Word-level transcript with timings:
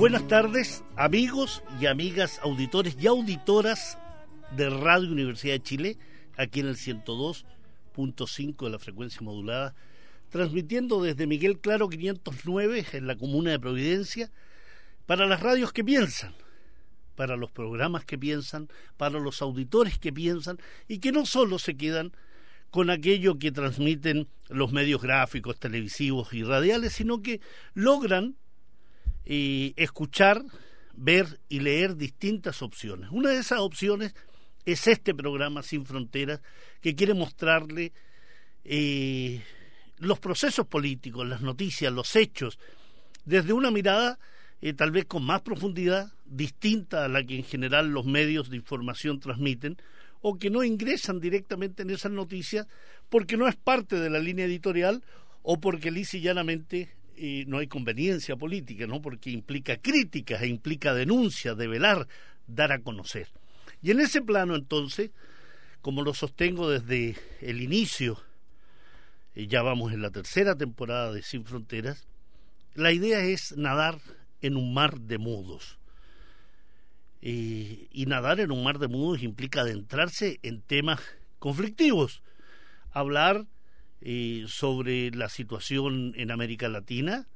Buenas 0.00 0.26
tardes, 0.28 0.82
amigos 0.96 1.62
y 1.78 1.84
amigas, 1.84 2.40
auditores 2.42 2.96
y 2.98 3.06
auditoras 3.06 3.98
de 4.56 4.70
Radio 4.70 5.12
Universidad 5.12 5.52
de 5.52 5.62
Chile 5.62 5.98
aquí 6.38 6.60
en 6.60 6.68
el 6.68 6.76
102.5 6.76 8.64
de 8.64 8.70
la 8.70 8.78
frecuencia 8.78 9.20
modulada, 9.20 9.74
transmitiendo 10.30 11.02
desde 11.02 11.26
Miguel 11.26 11.58
Claro 11.58 11.90
509 11.90 12.86
en 12.94 13.06
la 13.06 13.16
comuna 13.16 13.50
de 13.50 13.60
Providencia, 13.60 14.30
para 15.04 15.26
las 15.26 15.40
radios 15.40 15.70
que 15.70 15.84
piensan, 15.84 16.34
para 17.14 17.36
los 17.36 17.50
programas 17.50 18.06
que 18.06 18.16
piensan, 18.16 18.70
para 18.96 19.20
los 19.20 19.42
auditores 19.42 19.98
que 19.98 20.14
piensan 20.14 20.56
y 20.88 21.00
que 21.00 21.12
no 21.12 21.26
solo 21.26 21.58
se 21.58 21.76
quedan 21.76 22.12
con 22.70 22.88
aquello 22.88 23.38
que 23.38 23.52
transmiten 23.52 24.28
los 24.48 24.72
medios 24.72 25.02
gráficos, 25.02 25.58
televisivos 25.58 26.32
y 26.32 26.42
radiales, 26.42 26.94
sino 26.94 27.20
que 27.20 27.42
logran 27.74 28.38
eh, 29.32 29.74
escuchar, 29.76 30.42
ver 30.92 31.38
y 31.48 31.60
leer 31.60 31.94
distintas 31.94 32.62
opciones. 32.62 33.10
Una 33.12 33.30
de 33.30 33.38
esas 33.38 33.60
opciones 33.60 34.12
es 34.64 34.88
este 34.88 35.14
programa 35.14 35.62
Sin 35.62 35.86
Fronteras 35.86 36.40
que 36.80 36.96
quiere 36.96 37.14
mostrarle 37.14 37.92
eh, 38.64 39.40
los 39.98 40.18
procesos 40.18 40.66
políticos, 40.66 41.28
las 41.28 41.42
noticias, 41.42 41.92
los 41.92 42.16
hechos, 42.16 42.58
desde 43.24 43.52
una 43.52 43.70
mirada 43.70 44.18
eh, 44.62 44.72
tal 44.72 44.90
vez 44.90 45.04
con 45.04 45.22
más 45.22 45.42
profundidad, 45.42 46.12
distinta 46.24 47.04
a 47.04 47.08
la 47.08 47.22
que 47.22 47.36
en 47.36 47.44
general 47.44 47.90
los 47.90 48.06
medios 48.06 48.50
de 48.50 48.56
información 48.56 49.20
transmiten, 49.20 49.76
o 50.22 50.38
que 50.40 50.50
no 50.50 50.64
ingresan 50.64 51.20
directamente 51.20 51.82
en 51.82 51.90
esas 51.90 52.10
noticias 52.10 52.66
porque 53.08 53.36
no 53.36 53.46
es 53.46 53.54
parte 53.54 54.00
de 54.00 54.10
la 54.10 54.18
línea 54.18 54.46
editorial 54.46 55.04
o 55.42 55.60
porque 55.60 55.92
lisa 55.92 56.16
y 56.16 56.20
llanamente 56.20 56.90
eh, 57.22 57.44
no 57.46 57.58
hay 57.58 57.66
conveniencia 57.66 58.34
política, 58.36 58.86
¿no? 58.86 59.02
porque 59.02 59.28
implica 59.28 59.76
críticas 59.76 60.40
e 60.40 60.46
implica 60.46 60.94
denuncias, 60.94 61.54
develar, 61.54 62.08
dar 62.46 62.72
a 62.72 62.80
conocer. 62.80 63.28
Y 63.82 63.90
en 63.90 64.00
ese 64.00 64.22
plano, 64.22 64.56
entonces, 64.56 65.10
como 65.82 66.00
lo 66.02 66.14
sostengo 66.14 66.70
desde 66.70 67.16
el 67.42 67.60
inicio, 67.60 68.22
y 69.34 69.48
ya 69.48 69.60
vamos 69.60 69.92
en 69.92 70.00
la 70.00 70.10
tercera 70.10 70.54
temporada 70.54 71.12
de 71.12 71.20
Sin 71.20 71.44
Fronteras, 71.44 72.06
la 72.74 72.90
idea 72.90 73.20
es 73.20 73.54
nadar 73.54 73.98
en 74.40 74.56
un 74.56 74.72
mar 74.72 74.98
de 74.98 75.18
mudos. 75.18 75.78
y 77.20 78.06
nadar 78.06 78.40
en 78.40 78.50
un 78.50 78.64
mar 78.64 78.78
de 78.78 78.88
mudos 78.88 79.22
implica 79.22 79.60
adentrarse 79.60 80.40
en 80.42 80.62
temas 80.62 81.02
conflictivos, 81.38 82.22
hablar 82.92 83.44
sobre 84.46 85.10
la 85.10 85.28
situación 85.28 86.14
en 86.16 86.30
América 86.30 86.68
Latina, 86.68 87.28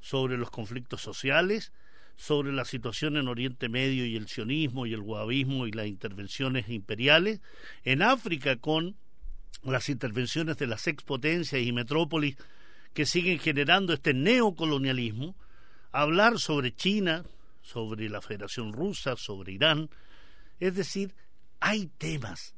sobre 0.00 0.36
los 0.36 0.50
conflictos 0.50 1.00
sociales, 1.00 1.72
sobre 2.16 2.52
la 2.52 2.66
situación 2.66 3.16
en 3.16 3.28
Oriente 3.28 3.70
Medio 3.70 4.04
y 4.04 4.16
el 4.16 4.28
sionismo 4.28 4.84
y 4.84 4.92
el 4.92 5.00
wahabismo 5.00 5.66
y 5.66 5.72
las 5.72 5.86
intervenciones 5.86 6.68
imperiales, 6.68 7.40
en 7.84 8.02
África 8.02 8.56
con 8.56 8.96
las 9.62 9.88
intervenciones 9.88 10.58
de 10.58 10.66
las 10.66 10.86
expotencias 10.86 11.62
y 11.62 11.72
metrópolis 11.72 12.36
que 12.92 13.06
siguen 13.06 13.38
generando 13.38 13.94
este 13.94 14.12
neocolonialismo, 14.12 15.34
hablar 15.92 16.38
sobre 16.38 16.74
China, 16.74 17.24
sobre 17.62 18.10
la 18.10 18.20
Federación 18.20 18.72
Rusa, 18.72 19.16
sobre 19.16 19.52
Irán, 19.52 19.88
es 20.58 20.74
decir, 20.74 21.14
hay 21.58 21.86
temas 21.98 22.54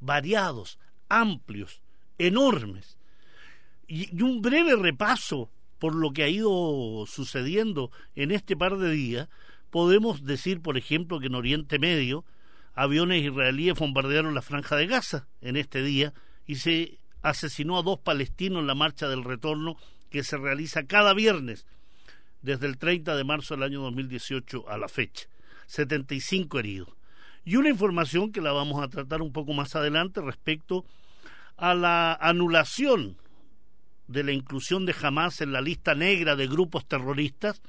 variados, 0.00 0.78
amplios, 1.08 1.80
enormes, 2.18 2.97
y, 3.88 4.22
un 4.22 4.42
breve 4.42 4.76
repaso 4.76 5.50
por 5.78 5.94
lo 5.94 6.12
que 6.12 6.22
ha 6.22 6.28
ido 6.28 7.04
sucediendo 7.06 7.90
en 8.14 8.30
este 8.30 8.56
par 8.56 8.76
de 8.76 8.90
días, 8.90 9.28
podemos 9.70 10.24
decir, 10.24 10.60
por 10.60 10.76
ejemplo, 10.76 11.18
que 11.18 11.26
en 11.26 11.34
Oriente 11.34 11.78
Medio 11.78 12.24
aviones 12.74 13.24
israelíes 13.24 13.78
bombardearon 13.78 14.34
la 14.34 14.42
franja 14.42 14.76
de 14.76 14.86
Gaza 14.86 15.26
en 15.40 15.56
este 15.56 15.82
día 15.82 16.12
y 16.46 16.56
se 16.56 16.98
asesinó 17.22 17.78
a 17.78 17.82
dos 17.82 17.98
palestinos 17.98 18.60
en 18.60 18.66
la 18.68 18.74
marcha 18.74 19.08
del 19.08 19.24
retorno 19.24 19.76
que 20.10 20.22
se 20.22 20.36
realiza 20.36 20.86
cada 20.86 21.14
viernes 21.14 21.66
desde 22.42 22.66
el 22.66 22.78
30 22.78 23.16
de 23.16 23.24
marzo 23.24 23.54
del 23.54 23.64
año 23.64 23.80
2018 23.82 24.68
a 24.68 24.78
la 24.78 24.88
fecha. 24.88 25.26
75 25.66 26.58
heridos. 26.58 26.88
Y 27.44 27.56
una 27.56 27.68
información 27.68 28.32
que 28.32 28.40
la 28.40 28.52
vamos 28.52 28.82
a 28.82 28.88
tratar 28.88 29.22
un 29.22 29.32
poco 29.32 29.52
más 29.52 29.74
adelante 29.74 30.20
respecto 30.20 30.84
a 31.56 31.74
la 31.74 32.14
anulación 32.14 33.16
de 34.08 34.24
la 34.24 34.32
inclusión 34.32 34.86
de 34.86 34.94
Hamas 35.00 35.40
en 35.40 35.52
la 35.52 35.60
lista 35.60 35.94
negra 35.94 36.34
de 36.34 36.48
grupos 36.48 36.86
terroristas 36.86 37.62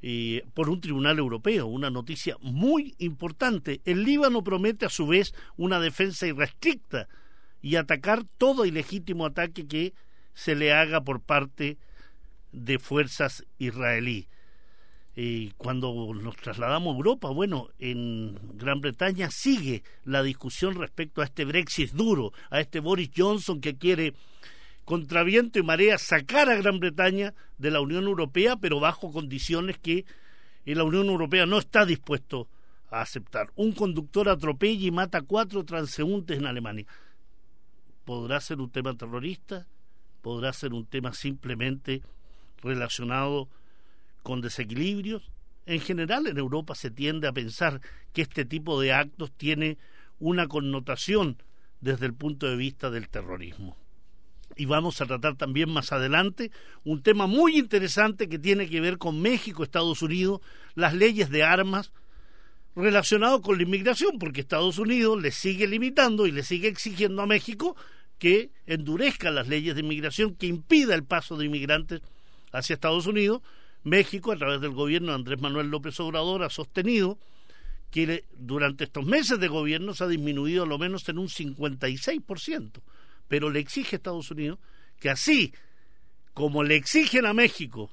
y 0.00 0.40
por 0.54 0.68
un 0.70 0.80
tribunal 0.80 1.18
europeo, 1.18 1.66
una 1.66 1.90
noticia 1.90 2.36
muy 2.40 2.94
importante. 2.98 3.80
El 3.84 4.04
Líbano 4.04 4.42
promete 4.42 4.86
a 4.86 4.90
su 4.90 5.06
vez 5.06 5.34
una 5.56 5.80
defensa 5.80 6.26
irrestricta 6.26 7.08
y 7.60 7.76
atacar 7.76 8.24
todo 8.38 8.64
ilegítimo 8.64 9.26
ataque 9.26 9.66
que 9.66 9.94
se 10.34 10.54
le 10.54 10.72
haga 10.72 11.00
por 11.02 11.20
parte 11.20 11.78
de 12.52 12.78
fuerzas 12.78 13.44
israelíes. 13.58 14.28
Y 15.16 15.50
cuando 15.56 16.14
nos 16.14 16.36
trasladamos 16.36 16.94
a 16.94 16.96
Europa, 16.96 17.30
bueno, 17.30 17.70
en 17.80 18.38
Gran 18.56 18.80
Bretaña 18.80 19.32
sigue 19.32 19.82
la 20.04 20.22
discusión 20.22 20.76
respecto 20.76 21.22
a 21.22 21.24
este 21.24 21.44
Brexit 21.44 21.90
duro, 21.90 22.32
a 22.50 22.60
este 22.60 22.78
Boris 22.78 23.10
Johnson 23.16 23.60
que 23.60 23.76
quiere 23.76 24.14
contra 24.88 25.22
viento 25.22 25.58
y 25.58 25.62
marea 25.62 25.98
sacar 25.98 26.48
a 26.48 26.56
Gran 26.56 26.80
Bretaña 26.80 27.34
de 27.58 27.70
la 27.70 27.82
Unión 27.82 28.04
Europea, 28.04 28.56
pero 28.56 28.80
bajo 28.80 29.12
condiciones 29.12 29.76
que 29.76 30.06
la 30.64 30.82
Unión 30.82 31.08
Europea 31.08 31.44
no 31.44 31.58
está 31.58 31.84
dispuesto 31.84 32.48
a 32.88 33.02
aceptar. 33.02 33.50
Un 33.54 33.72
conductor 33.72 34.30
atropella 34.30 34.86
y 34.86 34.90
mata 34.90 35.18
a 35.18 35.22
cuatro 35.22 35.62
transeúntes 35.66 36.38
en 36.38 36.46
Alemania. 36.46 36.86
¿Podrá 38.06 38.40
ser 38.40 38.62
un 38.62 38.70
tema 38.70 38.94
terrorista? 38.94 39.66
¿Podrá 40.22 40.54
ser 40.54 40.72
un 40.72 40.86
tema 40.86 41.12
simplemente 41.12 42.00
relacionado 42.62 43.50
con 44.22 44.40
desequilibrios? 44.40 45.30
En 45.66 45.80
general 45.80 46.28
en 46.28 46.38
Europa 46.38 46.74
se 46.74 46.90
tiende 46.90 47.28
a 47.28 47.32
pensar 47.34 47.82
que 48.14 48.22
este 48.22 48.46
tipo 48.46 48.80
de 48.80 48.94
actos 48.94 49.32
tiene 49.32 49.76
una 50.18 50.48
connotación 50.48 51.42
desde 51.82 52.06
el 52.06 52.14
punto 52.14 52.46
de 52.48 52.56
vista 52.56 52.88
del 52.88 53.10
terrorismo 53.10 53.76
y 54.58 54.66
vamos 54.66 55.00
a 55.00 55.06
tratar 55.06 55.36
también 55.36 55.70
más 55.70 55.92
adelante 55.92 56.50
un 56.84 57.00
tema 57.00 57.28
muy 57.28 57.56
interesante 57.56 58.28
que 58.28 58.40
tiene 58.40 58.68
que 58.68 58.80
ver 58.80 58.98
con 58.98 59.22
México, 59.22 59.62
Estados 59.62 60.02
Unidos, 60.02 60.40
las 60.74 60.94
leyes 60.94 61.30
de 61.30 61.44
armas 61.44 61.92
relacionado 62.74 63.40
con 63.40 63.56
la 63.56 63.62
inmigración, 63.62 64.18
porque 64.18 64.40
Estados 64.40 64.78
Unidos 64.78 65.22
le 65.22 65.30
sigue 65.30 65.68
limitando 65.68 66.26
y 66.26 66.32
le 66.32 66.42
sigue 66.42 66.66
exigiendo 66.66 67.22
a 67.22 67.26
México 67.26 67.76
que 68.18 68.50
endurezca 68.66 69.30
las 69.30 69.46
leyes 69.46 69.76
de 69.76 69.80
inmigración, 69.80 70.34
que 70.34 70.48
impida 70.48 70.96
el 70.96 71.04
paso 71.04 71.36
de 71.36 71.46
inmigrantes 71.46 72.02
hacia 72.50 72.74
Estados 72.74 73.06
Unidos. 73.06 73.42
México, 73.84 74.32
a 74.32 74.36
través 74.36 74.60
del 74.60 74.72
gobierno 74.72 75.08
de 75.08 75.14
Andrés 75.14 75.40
Manuel 75.40 75.68
López 75.68 75.98
Obrador, 76.00 76.42
ha 76.42 76.50
sostenido 76.50 77.16
que 77.92 78.24
durante 78.36 78.84
estos 78.84 79.06
meses 79.06 79.38
de 79.38 79.46
gobierno 79.46 79.94
se 79.94 80.02
ha 80.02 80.08
disminuido 80.08 80.64
a 80.64 80.66
lo 80.66 80.78
menos 80.78 81.08
en 81.08 81.18
un 81.18 81.28
56% 81.28 82.80
pero 83.28 83.50
le 83.50 83.60
exige 83.60 83.96
a 83.96 83.98
Estados 83.98 84.30
Unidos 84.30 84.58
que 84.98 85.10
así 85.10 85.52
como 86.34 86.64
le 86.64 86.76
exigen 86.76 87.26
a 87.26 87.34
México 87.34 87.90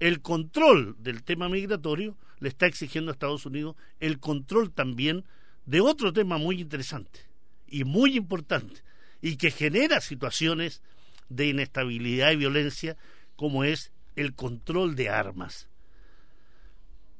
el 0.00 0.20
control 0.22 0.96
del 1.00 1.24
tema 1.24 1.48
migratorio, 1.48 2.16
le 2.38 2.48
está 2.48 2.66
exigiendo 2.66 3.10
a 3.10 3.14
Estados 3.14 3.46
Unidos 3.46 3.76
el 4.00 4.20
control 4.20 4.72
también 4.72 5.24
de 5.66 5.80
otro 5.80 6.12
tema 6.12 6.38
muy 6.38 6.60
interesante 6.60 7.20
y 7.66 7.84
muy 7.84 8.16
importante 8.16 8.82
y 9.20 9.36
que 9.36 9.50
genera 9.50 10.00
situaciones 10.00 10.82
de 11.28 11.48
inestabilidad 11.48 12.30
y 12.32 12.36
violencia 12.36 12.96
como 13.36 13.64
es 13.64 13.92
el 14.16 14.34
control 14.34 14.94
de 14.94 15.10
armas. 15.10 15.68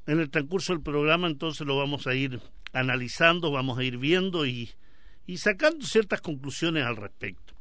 En 0.06 0.20
el 0.20 0.30
transcurso 0.30 0.72
del 0.72 0.82
programa 0.82 1.26
entonces 1.26 1.66
lo 1.66 1.76
vamos 1.76 2.06
a 2.06 2.14
ir 2.14 2.40
analizando, 2.72 3.50
vamos 3.50 3.78
a 3.78 3.84
ir 3.84 3.98
viendo 3.98 4.46
y, 4.46 4.70
sacando 5.36 5.84
ciertas 5.84 6.22
conclusiones 6.22 6.84
al 6.84 6.96
respecto. 6.96 7.54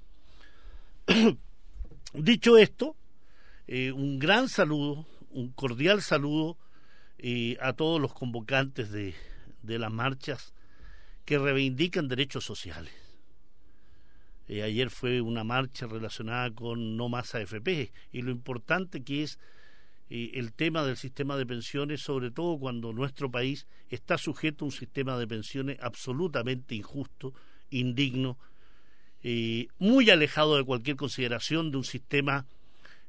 Dicho 2.13 2.57
esto, 2.57 2.95
eh, 3.67 3.91
un 3.91 4.17
gran 4.17 4.47
saludo, 4.47 5.05
un 5.29 5.51
cordial 5.51 6.01
saludo 6.01 6.57
eh, 7.17 7.57
a 7.59 7.73
todos 7.73 7.99
los 7.99 8.13
convocantes 8.13 8.91
de, 8.91 9.13
las 9.63 9.91
marchas 9.91 10.53
que 11.25 11.37
reivindican 11.37 12.07
derechos 12.07 12.45
sociales. 12.45 12.93
Eh, 14.47 14.63
ayer 14.63 14.89
fue 14.89 15.19
una 15.19 15.43
marcha 15.43 15.85
relacionada 15.85 16.49
con 16.51 16.95
no 16.95 17.09
más 17.09 17.35
AFP 17.35 17.91
y 18.13 18.21
lo 18.21 18.31
importante 18.31 19.03
que 19.03 19.23
es 19.23 19.37
el 20.09 20.53
tema 20.53 20.85
del 20.85 20.95
sistema 20.95 21.35
de 21.35 21.45
pensiones, 21.45 21.99
sobre 21.99 22.31
todo 22.31 22.57
cuando 22.57 22.93
nuestro 22.93 23.29
país 23.29 23.67
está 23.89 24.17
sujeto 24.17 24.63
a 24.63 24.67
un 24.67 24.71
sistema 24.71 25.17
de 25.19 25.27
pensiones 25.27 25.77
absolutamente 25.81 26.75
injusto, 26.75 27.33
indigno, 27.69 28.37
eh, 29.23 29.67
muy 29.79 30.09
alejado 30.09 30.57
de 30.57 30.63
cualquier 30.63 30.95
consideración 30.95 31.71
de 31.71 31.77
un 31.77 31.83
sistema 31.83 32.45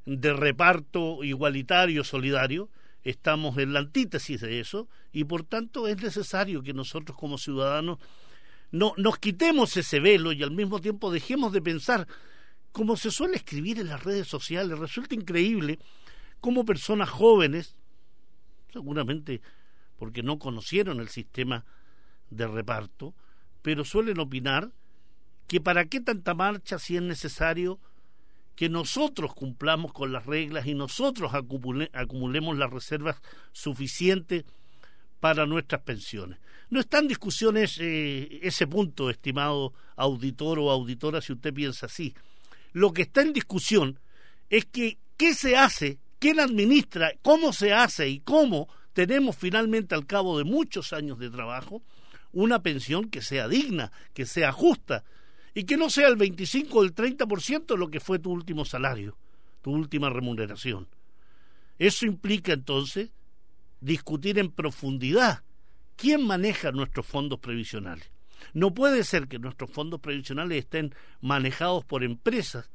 de 0.06 0.32
reparto 0.32 1.22
igualitario, 1.22 2.02
solidario. 2.05 2.70
Estamos 3.05 3.56
en 3.58 3.72
la 3.72 3.81
antítesis 3.81 4.40
de 4.40 4.60
eso 4.60 4.88
y 5.12 5.25
por 5.25 5.44
tanto 5.44 5.87
es 5.87 6.02
necesario 6.02 6.62
que 6.62 6.72
nosotros 6.72 7.16
como 7.16 7.38
ciudadanos 7.38 7.99
no, 8.70 8.93
nos 8.96 9.19
quitemos 9.19 9.76
ese 9.76 10.00
velo 10.00 10.32
y 10.32 10.43
al 10.43 10.50
mismo 10.50 10.81
tiempo 10.81 11.11
dejemos 11.11 11.52
de 11.52 11.62
pensar, 11.62 12.06
como 12.72 12.96
se 12.96 13.11
suele 13.11 13.37
escribir 13.37 13.78
en 13.78 13.88
las 13.88 14.02
redes 14.04 14.28
sociales, 14.28 14.78
resulta 14.78 15.14
increíble 15.14 15.78
cómo 16.40 16.64
personas 16.64 17.08
jóvenes, 17.08 17.76
seguramente 18.72 19.40
porque 19.99 20.22
no 20.22 20.38
conocieron 20.38 21.00
el 21.00 21.08
sistema 21.08 21.64
de 22.31 22.46
reparto, 22.46 23.14
pero 23.69 23.85
suelen 23.85 24.19
opinar 24.19 24.73
que 25.47 25.61
para 25.61 25.85
qué 25.85 26.00
tanta 26.00 26.32
marcha 26.32 26.79
si 26.79 26.97
es 26.97 27.03
necesario 27.03 27.79
que 28.56 28.70
nosotros 28.70 29.35
cumplamos 29.35 29.93
con 29.93 30.11
las 30.11 30.25
reglas 30.25 30.67
y 30.67 30.73
nosotros 30.73 31.32
acumulemos 31.35 32.56
las 32.56 32.70
reservas 32.70 33.20
suficientes 33.53 34.47
para 35.20 35.44
nuestras 35.44 35.82
pensiones. 35.82 36.38
No 36.70 36.81
está 36.81 37.00
en 37.00 37.09
discusión 37.09 37.59
ese, 37.59 38.38
ese 38.41 38.67
punto, 38.67 39.11
estimado 39.11 39.75
auditor 39.97 40.59
o 40.61 40.71
auditora, 40.71 41.21
si 41.21 41.35
usted 41.35 41.53
piensa 41.53 41.85
así. 41.85 42.14
Lo 42.73 42.94
que 42.94 43.03
está 43.03 43.21
en 43.21 43.35
discusión 43.35 44.00
es 44.49 44.64
que 44.64 44.97
qué 45.19 45.35
se 45.35 45.59
hace, 45.59 45.99
quién 46.19 46.41
administra, 46.41 47.12
cómo 47.21 47.53
se 47.53 47.75
hace 47.75 48.09
y 48.09 48.21
cómo 48.21 48.67
tenemos 48.94 49.37
finalmente 49.37 49.94
al 49.94 50.06
cabo 50.06 50.38
de 50.38 50.44
muchos 50.44 50.94
años 50.94 51.19
de 51.19 51.29
trabajo 51.29 51.82
una 52.32 52.62
pensión 52.62 53.08
que 53.10 53.22
sea 53.22 53.48
digna, 53.48 53.92
que 54.14 54.26
sea 54.26 54.52
justa 54.52 55.04
y 55.54 55.64
que 55.64 55.76
no 55.76 55.90
sea 55.90 56.08
el 56.08 56.16
25 56.16 56.78
o 56.78 56.84
el 56.84 56.94
30% 56.94 57.66
de 57.66 57.76
lo 57.76 57.90
que 57.90 58.00
fue 58.00 58.19
tu 58.19 58.30
último 58.30 58.64
salario, 58.64 59.16
tu 59.62 59.72
última 59.72 60.10
remuneración. 60.10 60.88
Eso 61.78 62.06
implica 62.06 62.52
entonces 62.52 63.10
discutir 63.80 64.38
en 64.38 64.50
profundidad 64.50 65.42
quién 65.96 66.26
maneja 66.26 66.72
nuestros 66.72 67.06
fondos 67.06 67.38
previsionales. 67.40 68.10
No 68.52 68.72
puede 68.72 69.04
ser 69.04 69.28
que 69.28 69.38
nuestros 69.38 69.70
fondos 69.70 70.00
previsionales 70.00 70.58
estén 70.58 70.94
manejados 71.20 71.84
por 71.84 72.04
empresas 72.04 72.70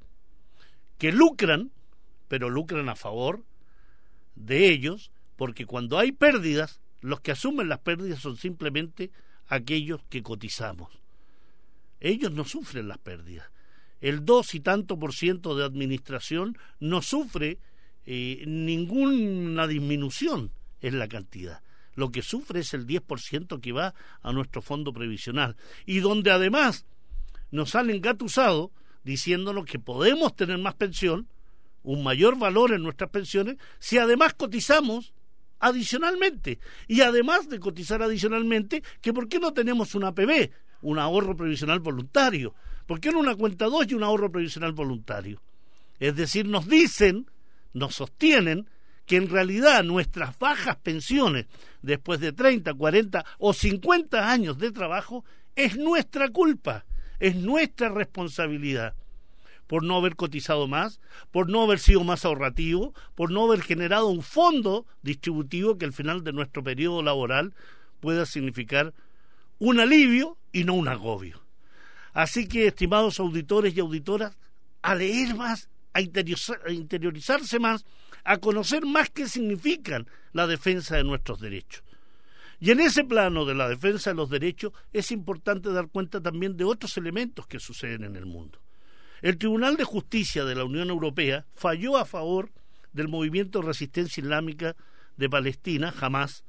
que 0.97 1.11
lucran, 1.11 1.71
pero 2.27 2.49
lucran 2.49 2.89
a 2.89 2.95
favor 2.95 3.43
de 4.35 4.69
ellos, 4.69 5.11
porque 5.35 5.65
cuando 5.65 5.97
hay 5.99 6.11
pérdidas, 6.11 6.81
los 7.01 7.19
que 7.21 7.31
asumen 7.31 7.69
las 7.69 7.79
pérdidas 7.79 8.19
son 8.19 8.37
simplemente 8.37 9.11
aquellos 9.53 10.01
que 10.09 10.23
cotizamos. 10.23 10.89
Ellos 11.99 12.31
no 12.31 12.43
sufren 12.43 12.87
las 12.87 12.97
pérdidas. 12.97 13.47
El 14.01 14.25
dos 14.25 14.53
y 14.55 14.59
tanto 14.59 14.99
por 14.99 15.13
ciento 15.13 15.55
de 15.55 15.63
administración 15.63 16.57
no 16.79 17.01
sufre 17.01 17.59
eh, 18.05 18.43
ninguna 18.45 19.67
disminución 19.67 20.51
es 20.81 20.93
la 20.93 21.07
cantidad. 21.07 21.61
Lo 21.95 22.11
que 22.11 22.21
sufre 22.21 22.61
es 22.61 22.73
el 22.73 22.85
10% 22.85 23.61
que 23.61 23.71
va 23.71 23.93
a 24.21 24.33
nuestro 24.33 24.61
fondo 24.61 24.91
previsional. 24.91 25.55
Y 25.85 25.99
donde 25.99 26.31
además 26.31 26.85
nos 27.51 27.75
han 27.75 27.89
engatusado 27.89 28.71
diciéndonos 29.03 29.65
que 29.65 29.79
podemos 29.79 30.35
tener 30.35 30.57
más 30.57 30.75
pensión, 30.75 31.27
un 31.83 32.03
mayor 32.03 32.37
valor 32.37 32.73
en 32.73 32.81
nuestras 32.81 33.09
pensiones, 33.09 33.57
si 33.79 33.97
además 33.97 34.33
cotizamos 34.33 35.13
adicionalmente. 35.63 36.59
Y 36.87 37.01
además 37.01 37.49
de 37.49 37.59
cotizar 37.59 38.01
adicionalmente, 38.01 38.83
que 39.01 39.13
por 39.13 39.27
qué 39.27 39.39
no 39.39 39.53
tenemos 39.53 39.95
una 39.95 40.09
APB, 40.09 40.51
un 40.81 40.99
ahorro 40.99 41.35
previsional 41.35 41.79
voluntario. 41.79 42.53
¿Por 42.85 42.99
qué 42.99 43.11
no 43.11 43.19
una 43.19 43.35
cuenta 43.35 43.65
2 43.65 43.87
y 43.89 43.93
un 43.93 44.03
ahorro 44.03 44.31
previsional 44.31 44.73
voluntario? 44.73 45.41
Es 45.99 46.15
decir, 46.15 46.47
nos 46.47 46.67
dicen, 46.67 47.27
nos 47.73 47.95
sostienen 47.95 48.69
que 49.05 49.15
en 49.17 49.29
realidad 49.29 49.83
nuestras 49.83 50.37
bajas 50.37 50.75
pensiones 50.77 51.45
después 51.81 52.19
de 52.19 52.33
30, 52.33 52.73
40 52.73 53.25
o 53.39 53.53
50 53.53 54.29
años 54.29 54.57
de 54.57 54.71
trabajo 54.71 55.23
es 55.55 55.77
nuestra 55.77 56.29
culpa, 56.29 56.85
es 57.19 57.35
nuestra 57.35 57.89
responsabilidad 57.89 58.95
por 59.73 59.83
no 59.83 59.97
haber 59.97 60.15
cotizado 60.15 60.67
más, 60.67 60.99
por 61.31 61.49
no 61.49 61.63
haber 61.63 61.79
sido 61.79 62.03
más 62.03 62.25
ahorrativo, 62.25 62.93
por 63.15 63.31
no 63.31 63.45
haber 63.45 63.63
generado 63.63 64.05
un 64.05 64.21
fondo 64.21 64.85
distributivo 65.01 65.79
que 65.79 65.85
al 65.85 65.93
final 65.93 66.23
de 66.23 66.31
nuestro 66.31 66.63
periodo 66.63 67.01
laboral 67.01 67.55
pueda 67.99 68.27
significar 68.27 68.93
un 69.57 69.79
alivio 69.79 70.37
y 70.51 70.63
no 70.63 70.75
un 70.75 70.89
agobio. 70.89 71.41
Así 72.13 72.47
que, 72.47 72.67
estimados 72.67 73.19
auditores 73.19 73.75
y 73.75 73.79
auditoras, 73.79 74.37
a 74.83 74.93
leer 74.93 75.33
más, 75.33 75.69
a 75.93 76.01
interiorizarse 76.01 77.57
más 77.57 77.83
a 78.23 78.37
conocer 78.37 78.85
más 78.85 79.09
qué 79.09 79.27
significan 79.27 80.05
la 80.33 80.45
defensa 80.45 80.97
de 80.97 81.03
nuestros 81.03 81.39
derechos. 81.39 81.83
Y 82.59 82.69
en 82.69 82.79
ese 82.79 83.05
plano 83.05 83.43
de 83.43 83.55
la 83.55 83.67
defensa 83.67 84.11
de 84.11 84.17
los 84.17 84.29
derechos 84.29 84.71
es 84.93 85.11
importante 85.11 85.71
dar 85.71 85.87
cuenta 85.87 86.21
también 86.21 86.57
de 86.57 86.63
otros 86.63 86.95
elementos 86.97 87.47
que 87.47 87.59
suceden 87.59 88.03
en 88.03 88.15
el 88.15 88.27
mundo. 88.27 88.62
El 89.23 89.37
Tribunal 89.37 89.77
de 89.77 89.85
Justicia 89.85 90.43
de 90.43 90.53
la 90.53 90.65
Unión 90.65 90.89
Europea 90.89 91.45
falló 91.55 91.95
a 91.95 92.03
favor 92.03 92.51
del 92.91 93.07
movimiento 93.07 93.61
de 93.61 93.67
resistencia 93.67 94.19
islámica 94.19 94.75
de 95.15 95.29
Palestina, 95.29 95.93
jamás, 95.93 96.43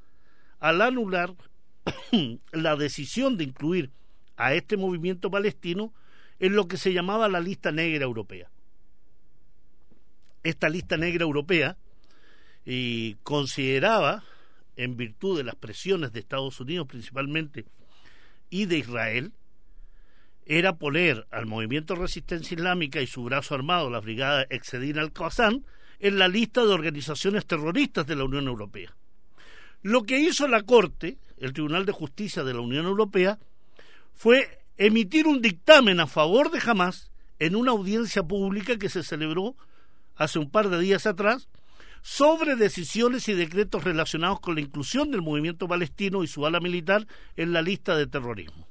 al 0.59 0.83
anular 0.83 1.37
la 2.53 2.75
decisión 2.75 3.37
de 3.37 3.45
incluir 3.45 3.93
a 4.37 4.55
este 4.55 4.77
movimiento 4.77 5.31
palestino 5.31 5.95
en 6.41 6.57
lo 6.57 6.67
que 6.67 6.77
se 6.77 6.93
llamaba 6.93 7.29
la 7.29 7.39
lista 7.39 7.71
negra 7.71 8.03
europea. 8.03 8.51
Esta 10.43 10.69
lista 10.69 10.97
negra 10.97 11.23
europea 11.23 11.79
y 12.67 13.15
consideraba, 13.23 14.25
en 14.75 14.97
virtud 14.97 15.37
de 15.37 15.45
las 15.45 15.55
presiones 15.55 16.13
de 16.13 16.19
Estados 16.19 16.59
Unidos 16.59 16.89
principalmente 16.89 17.67
y 18.51 18.67
de 18.67 18.79
Israel, 18.79 19.33
era 20.47 20.77
poner 20.77 21.27
al 21.31 21.47
movimiento 21.47 21.95
resistencia 21.95 22.55
islámica 22.55 23.01
y 23.01 23.07
su 23.07 23.25
brazo 23.25 23.55
armado, 23.55 23.91
la 23.91 24.01
brigada 24.01 24.47
Exedin 24.51 24.99
al-Qassam, 24.99 25.63
en 26.01 26.19
la 26.19 26.29
lista 26.29 26.63
de 26.63 26.73
organizaciones 26.73 27.47
terroristas 27.47 28.07
de 28.07 28.17
la 28.17 28.25
Unión 28.25 28.47
Europea. 28.47 28.95
Lo 29.83 30.03
que 30.03 30.19
hizo 30.19 30.49
la 30.49 30.63
Corte, 30.63 31.19
el 31.39 31.53
Tribunal 31.53 31.87
de 31.87 31.93
Justicia 31.93 32.45
de 32.45 32.55
la 32.55 32.61
Unión 32.61 32.87
Europea, 32.87 33.39
fue 34.13 34.61
emitir 34.77 35.27
un 35.27 35.41
dictamen 35.41 36.01
a 36.01 36.07
favor 36.07 36.51
de 36.51 36.61
Hamas 36.65 37.11
en 37.39 37.57
una 37.57 37.73
audiencia 37.73 38.23
pública 38.23 38.77
que 38.77 38.89
se 38.89 39.03
celebró 39.03 39.57
hace 40.17 40.39
un 40.39 40.51
par 40.51 40.69
de 40.69 40.79
días 40.79 41.07
atrás 41.07 41.49
sobre 42.03 42.55
decisiones 42.57 43.29
y 43.29 43.33
decretos 43.33 43.85
relacionados 43.85 44.41
con 44.41 44.55
la 44.57 44.61
inclusión 44.61 45.11
del 45.11 45.23
movimiento 45.23 45.67
palestino 45.67 46.23
y 46.23 46.27
su 46.27 46.45
ala 46.45 46.61
militar 46.61 47.07
en 47.37 47.53
la 47.53 47.63
lista 47.63 47.97
de 47.97 48.07
terrorismo. 48.07 48.69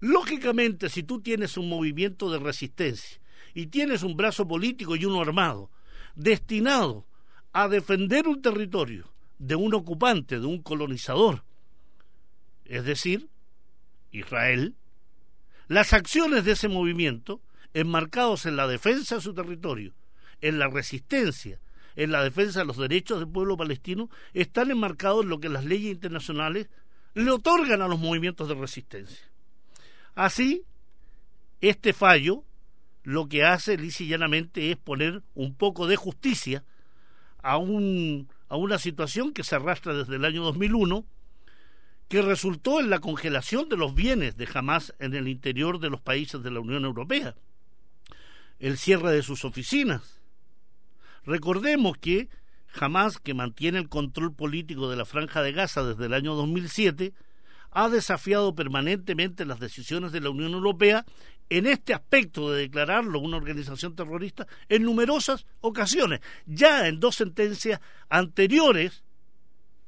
Lógicamente, 0.00 0.88
si 0.88 1.02
tú 1.02 1.20
tienes 1.20 1.56
un 1.56 1.68
movimiento 1.68 2.30
de 2.30 2.38
resistencia 2.38 3.18
y 3.54 3.66
tienes 3.66 4.02
un 4.02 4.16
brazo 4.16 4.46
político 4.46 4.96
y 4.96 5.04
uno 5.04 5.20
armado 5.20 5.70
destinado 6.14 7.06
a 7.52 7.68
defender 7.68 8.28
un 8.28 8.42
territorio 8.42 9.12
de 9.38 9.54
un 9.54 9.74
ocupante, 9.74 10.38
de 10.38 10.46
un 10.46 10.62
colonizador, 10.62 11.44
es 12.64 12.84
decir, 12.84 13.28
Israel, 14.12 14.74
las 15.68 15.92
acciones 15.92 16.44
de 16.44 16.52
ese 16.52 16.68
movimiento, 16.68 17.40
enmarcados 17.74 18.46
en 18.46 18.56
la 18.56 18.66
defensa 18.66 19.16
de 19.16 19.20
su 19.20 19.34
territorio 19.34 19.94
en 20.40 20.58
la 20.58 20.68
resistencia, 20.68 21.60
en 21.96 22.12
la 22.12 22.22
defensa 22.22 22.60
de 22.60 22.66
los 22.66 22.76
derechos 22.76 23.18
del 23.18 23.28
pueblo 23.28 23.56
palestino, 23.56 24.10
están 24.34 24.70
enmarcados 24.70 25.24
en 25.24 25.30
lo 25.30 25.40
que 25.40 25.48
las 25.48 25.64
leyes 25.64 25.92
internacionales 25.92 26.68
le 27.14 27.30
otorgan 27.30 27.80
a 27.80 27.88
los 27.88 27.98
movimientos 27.98 28.48
de 28.48 28.54
resistencia. 28.54 29.26
Así, 30.16 30.64
este 31.60 31.92
fallo 31.92 32.42
lo 33.04 33.28
que 33.28 33.44
hace 33.44 33.76
lisa 33.76 34.02
llanamente 34.02 34.72
es 34.72 34.78
poner 34.78 35.22
un 35.34 35.54
poco 35.54 35.86
de 35.86 35.94
justicia 35.94 36.64
a, 37.40 37.58
un, 37.58 38.28
a 38.48 38.56
una 38.56 38.78
situación 38.78 39.32
que 39.32 39.44
se 39.44 39.54
arrastra 39.54 39.94
desde 39.94 40.16
el 40.16 40.24
año 40.24 40.42
2001, 40.42 41.06
que 42.08 42.22
resultó 42.22 42.80
en 42.80 42.88
la 42.90 42.98
congelación 42.98 43.68
de 43.68 43.76
los 43.76 43.94
bienes 43.94 44.36
de 44.36 44.48
Hamas 44.52 44.94
en 44.98 45.14
el 45.14 45.28
interior 45.28 45.78
de 45.78 45.90
los 45.90 46.00
países 46.00 46.42
de 46.42 46.50
la 46.50 46.60
Unión 46.60 46.84
Europea, 46.84 47.36
el 48.58 48.78
cierre 48.78 49.12
de 49.12 49.22
sus 49.22 49.44
oficinas. 49.44 50.18
Recordemos 51.24 51.98
que 51.98 52.30
Hamas, 52.80 53.18
que 53.18 53.34
mantiene 53.34 53.78
el 53.78 53.90
control 53.90 54.34
político 54.34 54.88
de 54.88 54.96
la 54.96 55.04
franja 55.04 55.42
de 55.42 55.52
Gaza 55.52 55.84
desde 55.84 56.06
el 56.06 56.14
año 56.14 56.34
2007, 56.34 57.12
ha 57.70 57.88
desafiado 57.88 58.54
permanentemente 58.54 59.44
las 59.44 59.60
decisiones 59.60 60.12
de 60.12 60.20
la 60.20 60.30
Unión 60.30 60.52
Europea 60.52 61.04
en 61.48 61.66
este 61.66 61.94
aspecto 61.94 62.50
de 62.50 62.62
declararlo 62.62 63.20
una 63.20 63.36
organización 63.36 63.94
terrorista 63.94 64.46
en 64.68 64.82
numerosas 64.82 65.46
ocasiones, 65.60 66.20
ya 66.46 66.88
en 66.88 67.00
dos 67.00 67.16
sentencias 67.16 67.80
anteriores, 68.08 69.04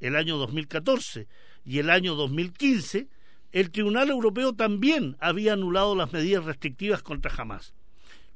el 0.01 0.15
año 0.17 0.37
2014 0.37 1.27
y 1.65 1.79
el 1.79 1.91
año 1.91 2.15
2015, 2.15 3.09
el 3.53 3.71
Tribunal 3.71 4.11
Europeo 4.11 4.55
también 4.55 5.17
había 5.19 5.55
anulado 5.55 5.97
las 5.97 6.13
medidas 6.13 6.45
restrictivas 6.45 7.03
contra 7.03 7.33
Hamas, 7.37 7.75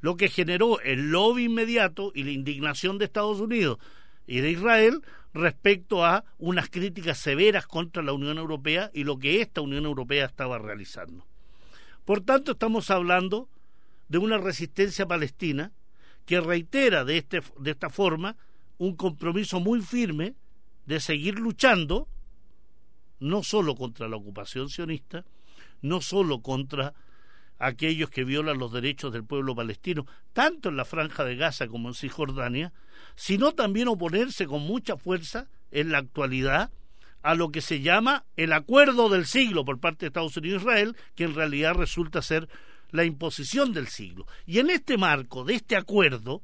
lo 0.00 0.16
que 0.16 0.28
generó 0.28 0.80
el 0.80 1.10
lobby 1.10 1.44
inmediato 1.44 2.10
y 2.14 2.24
la 2.24 2.32
indignación 2.32 2.98
de 2.98 3.04
Estados 3.04 3.40
Unidos 3.40 3.78
y 4.26 4.40
de 4.40 4.50
Israel 4.50 5.02
respecto 5.34 6.04
a 6.04 6.24
unas 6.38 6.68
críticas 6.68 7.18
severas 7.18 7.66
contra 7.66 8.02
la 8.02 8.12
Unión 8.12 8.38
Europea 8.38 8.90
y 8.92 9.04
lo 9.04 9.18
que 9.18 9.40
esta 9.40 9.60
Unión 9.60 9.84
Europea 9.84 10.26
estaba 10.26 10.58
realizando. 10.58 11.26
Por 12.04 12.20
tanto, 12.20 12.52
estamos 12.52 12.90
hablando 12.90 13.48
de 14.08 14.18
una 14.18 14.38
resistencia 14.38 15.06
palestina 15.06 15.72
que 16.26 16.40
reitera 16.40 17.04
de, 17.04 17.18
este, 17.18 17.42
de 17.58 17.70
esta 17.70 17.90
forma 17.90 18.36
un 18.78 18.96
compromiso 18.96 19.60
muy 19.60 19.80
firme 19.80 20.34
de 20.86 21.00
seguir 21.00 21.38
luchando 21.38 22.08
no 23.20 23.42
solo 23.42 23.76
contra 23.76 24.08
la 24.08 24.16
ocupación 24.16 24.68
sionista, 24.68 25.24
no 25.80 26.00
solo 26.00 26.42
contra 26.42 26.94
aquellos 27.58 28.10
que 28.10 28.24
violan 28.24 28.58
los 28.58 28.72
derechos 28.72 29.12
del 29.12 29.24
pueblo 29.24 29.54
palestino, 29.54 30.06
tanto 30.32 30.68
en 30.68 30.76
la 30.76 30.84
franja 30.84 31.24
de 31.24 31.36
Gaza 31.36 31.68
como 31.68 31.88
en 31.88 31.94
Cisjordania, 31.94 32.72
sino 33.14 33.52
también 33.52 33.88
oponerse 33.88 34.46
con 34.46 34.62
mucha 34.62 34.96
fuerza 34.96 35.48
en 35.70 35.92
la 35.92 35.98
actualidad 35.98 36.70
a 37.22 37.34
lo 37.34 37.50
que 37.50 37.60
se 37.60 37.80
llama 37.80 38.24
el 38.36 38.52
acuerdo 38.52 39.08
del 39.08 39.26
siglo 39.26 39.64
por 39.64 39.78
parte 39.78 40.00
de 40.00 40.08
Estados 40.08 40.36
Unidos 40.36 40.62
e 40.62 40.64
Israel, 40.64 40.96
que 41.14 41.24
en 41.24 41.34
realidad 41.34 41.74
resulta 41.74 42.20
ser 42.20 42.48
la 42.90 43.04
imposición 43.04 43.72
del 43.72 43.88
siglo. 43.88 44.26
Y 44.46 44.58
en 44.58 44.70
este 44.70 44.98
marco 44.98 45.44
de 45.44 45.54
este 45.54 45.76
acuerdo, 45.76 46.42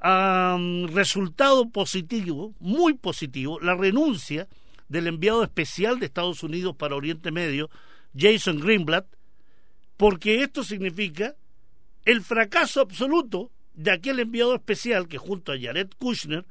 ha 0.00 0.58
resultado 0.92 1.70
positivo, 1.70 2.54
muy 2.60 2.94
positivo, 2.94 3.58
la 3.60 3.74
renuncia 3.74 4.48
del 4.88 5.06
enviado 5.06 5.42
especial 5.42 5.98
de 5.98 6.06
Estados 6.06 6.42
Unidos 6.42 6.76
para 6.76 6.94
Oriente 6.94 7.30
Medio, 7.30 7.70
Jason 8.14 8.60
Greenblatt, 8.60 9.06
porque 9.96 10.42
esto 10.42 10.62
significa 10.62 11.34
el 12.04 12.20
fracaso 12.22 12.82
absoluto 12.82 13.50
de 13.74 13.90
aquel 13.90 14.20
enviado 14.20 14.54
especial 14.54 15.08
que 15.08 15.18
junto 15.18 15.52
a 15.52 15.58
Jared 15.58 15.90
Kushner, 15.98 16.46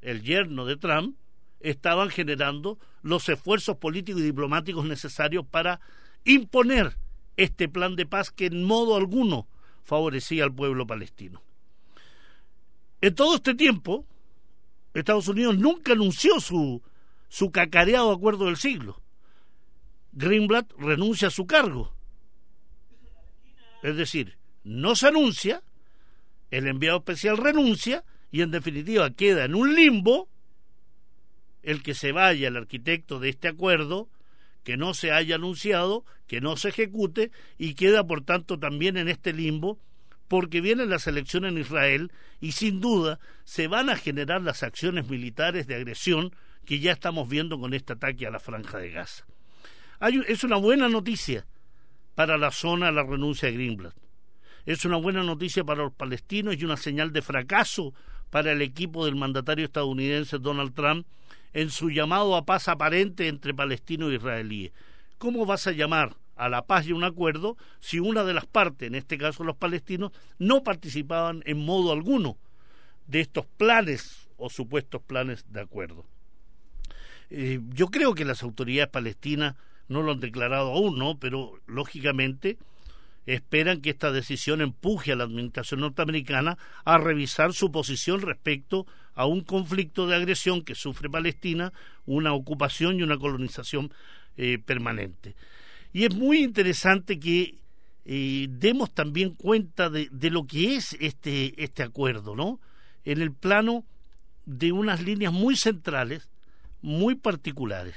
el 0.00 0.22
yerno 0.22 0.66
de 0.66 0.76
Trump, 0.76 1.16
estaban 1.60 2.10
generando 2.10 2.78
los 3.02 3.28
esfuerzos 3.28 3.76
políticos 3.76 4.20
y 4.20 4.24
diplomáticos 4.24 4.84
necesarios 4.84 5.46
para 5.46 5.80
imponer 6.24 6.96
este 7.36 7.68
plan 7.68 7.96
de 7.96 8.06
paz 8.06 8.30
que 8.30 8.46
en 8.46 8.64
modo 8.64 8.96
alguno 8.96 9.46
favorecía 9.82 10.44
al 10.44 10.54
pueblo 10.54 10.86
palestino. 10.86 11.42
En 13.00 13.14
todo 13.14 13.36
este 13.36 13.54
tiempo, 13.54 14.04
Estados 14.94 15.28
Unidos 15.28 15.56
nunca 15.56 15.92
anunció 15.92 16.40
su, 16.40 16.82
su 17.28 17.50
cacareado 17.50 18.12
acuerdo 18.12 18.46
del 18.46 18.56
siglo. 18.56 19.00
Greenblatt 20.12 20.70
renuncia 20.78 21.28
a 21.28 21.32
su 21.32 21.46
cargo. 21.46 21.94
Es 23.82 23.96
decir, 23.96 24.38
no 24.62 24.94
se 24.94 25.08
anuncia, 25.08 25.62
el 26.52 26.68
enviado 26.68 26.98
especial 26.98 27.38
renuncia 27.38 28.04
y 28.30 28.42
en 28.42 28.52
definitiva 28.52 29.10
queda 29.10 29.44
en 29.44 29.54
un 29.54 29.74
limbo 29.74 30.28
el 31.62 31.82
que 31.82 31.94
se 31.94 32.12
vaya 32.12 32.48
el 32.48 32.56
arquitecto 32.56 33.20
de 33.20 33.30
este 33.30 33.48
acuerdo, 33.48 34.08
que 34.62 34.76
no 34.76 34.94
se 34.94 35.12
haya 35.12 35.36
anunciado, 35.36 36.04
que 36.26 36.40
no 36.40 36.56
se 36.56 36.68
ejecute 36.68 37.30
y 37.56 37.74
queda 37.74 38.06
por 38.06 38.22
tanto 38.24 38.58
también 38.58 38.96
en 38.96 39.08
este 39.08 39.32
limbo 39.32 39.80
porque 40.28 40.60
vienen 40.60 40.90
las 40.90 41.06
elecciones 41.06 41.52
en 41.52 41.58
Israel 41.58 42.12
y 42.40 42.52
sin 42.52 42.80
duda 42.80 43.18
se 43.44 43.66
van 43.66 43.90
a 43.90 43.96
generar 43.96 44.42
las 44.42 44.62
acciones 44.62 45.08
militares 45.08 45.66
de 45.66 45.76
agresión 45.76 46.34
que 46.66 46.80
ya 46.80 46.92
estamos 46.92 47.28
viendo 47.28 47.58
con 47.58 47.74
este 47.74 47.94
ataque 47.94 48.26
a 48.26 48.30
la 48.30 48.40
franja 48.40 48.78
de 48.78 48.90
Gaza. 48.90 49.24
es 50.28 50.44
una 50.44 50.56
buena 50.56 50.88
noticia 50.88 51.46
para 52.14 52.36
la 52.36 52.50
zona 52.50 52.90
la 52.92 53.02
renuncia 53.02 53.48
de 53.48 53.54
Greenblatt. 53.54 54.01
Es 54.64 54.84
una 54.84 54.96
buena 54.96 55.24
noticia 55.24 55.64
para 55.64 55.82
los 55.82 55.92
palestinos 55.92 56.56
y 56.56 56.64
una 56.64 56.76
señal 56.76 57.12
de 57.12 57.22
fracaso 57.22 57.94
para 58.30 58.52
el 58.52 58.62
equipo 58.62 59.04
del 59.04 59.16
mandatario 59.16 59.64
estadounidense 59.64 60.38
Donald 60.38 60.72
Trump 60.74 61.06
en 61.52 61.70
su 61.70 61.90
llamado 61.90 62.36
a 62.36 62.44
paz 62.44 62.68
aparente 62.68 63.26
entre 63.26 63.54
palestinos 63.54 64.12
e 64.12 64.14
israelíes. 64.14 64.72
¿Cómo 65.18 65.46
vas 65.46 65.66
a 65.66 65.72
llamar 65.72 66.16
a 66.36 66.48
la 66.48 66.62
paz 66.62 66.86
y 66.86 66.92
un 66.92 67.04
acuerdo 67.04 67.56
si 67.80 67.98
una 67.98 68.24
de 68.24 68.34
las 68.34 68.46
partes, 68.46 68.86
en 68.86 68.94
este 68.94 69.18
caso 69.18 69.44
los 69.44 69.56
palestinos, 69.56 70.12
no 70.38 70.62
participaban 70.62 71.42
en 71.44 71.64
modo 71.64 71.92
alguno 71.92 72.36
de 73.06 73.20
estos 73.20 73.46
planes 73.46 74.28
o 74.36 74.48
supuestos 74.48 75.02
planes 75.02 75.44
de 75.52 75.60
acuerdo? 75.60 76.06
Eh, 77.30 77.60
yo 77.70 77.88
creo 77.88 78.14
que 78.14 78.24
las 78.24 78.42
autoridades 78.42 78.90
palestinas 78.90 79.56
no 79.88 80.02
lo 80.02 80.12
han 80.12 80.20
declarado 80.20 80.72
aún, 80.72 80.98
¿no? 80.98 81.18
Pero 81.18 81.58
lógicamente 81.66 82.58
esperan 83.26 83.80
que 83.80 83.90
esta 83.90 84.10
decisión 84.10 84.60
empuje 84.60 85.12
a 85.12 85.16
la 85.16 85.24
administración 85.24 85.80
norteamericana 85.80 86.58
a 86.84 86.98
revisar 86.98 87.52
su 87.52 87.70
posición 87.70 88.20
respecto 88.20 88.86
a 89.14 89.26
un 89.26 89.42
conflicto 89.42 90.06
de 90.06 90.16
agresión 90.16 90.62
que 90.62 90.74
sufre 90.74 91.10
Palestina, 91.10 91.72
una 92.06 92.32
ocupación 92.32 92.98
y 92.98 93.02
una 93.02 93.18
colonización 93.18 93.92
eh, 94.36 94.58
permanente. 94.58 95.36
Y 95.92 96.04
es 96.04 96.14
muy 96.14 96.42
interesante 96.42 97.20
que 97.20 97.58
eh, 98.04 98.46
demos 98.50 98.92
también 98.92 99.34
cuenta 99.34 99.90
de, 99.90 100.08
de, 100.10 100.30
lo 100.30 100.46
que 100.46 100.74
es 100.76 100.96
este, 101.00 101.62
este 101.62 101.82
acuerdo, 101.82 102.34
¿no? 102.34 102.58
En 103.04 103.20
el 103.20 103.32
plano 103.32 103.84
de 104.46 104.72
unas 104.72 105.02
líneas 105.02 105.32
muy 105.32 105.56
centrales, 105.56 106.28
muy 106.80 107.14
particulares. 107.14 107.94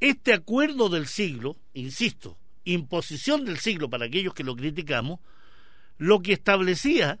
Este 0.00 0.32
acuerdo 0.32 0.88
del 0.88 1.06
siglo, 1.06 1.56
insisto, 1.74 2.38
imposición 2.66 3.44
del 3.44 3.58
siglo 3.58 3.88
para 3.88 4.06
aquellos 4.06 4.34
que 4.34 4.44
lo 4.44 4.54
criticamos, 4.54 5.20
lo 5.96 6.20
que 6.20 6.34
establecía 6.34 7.18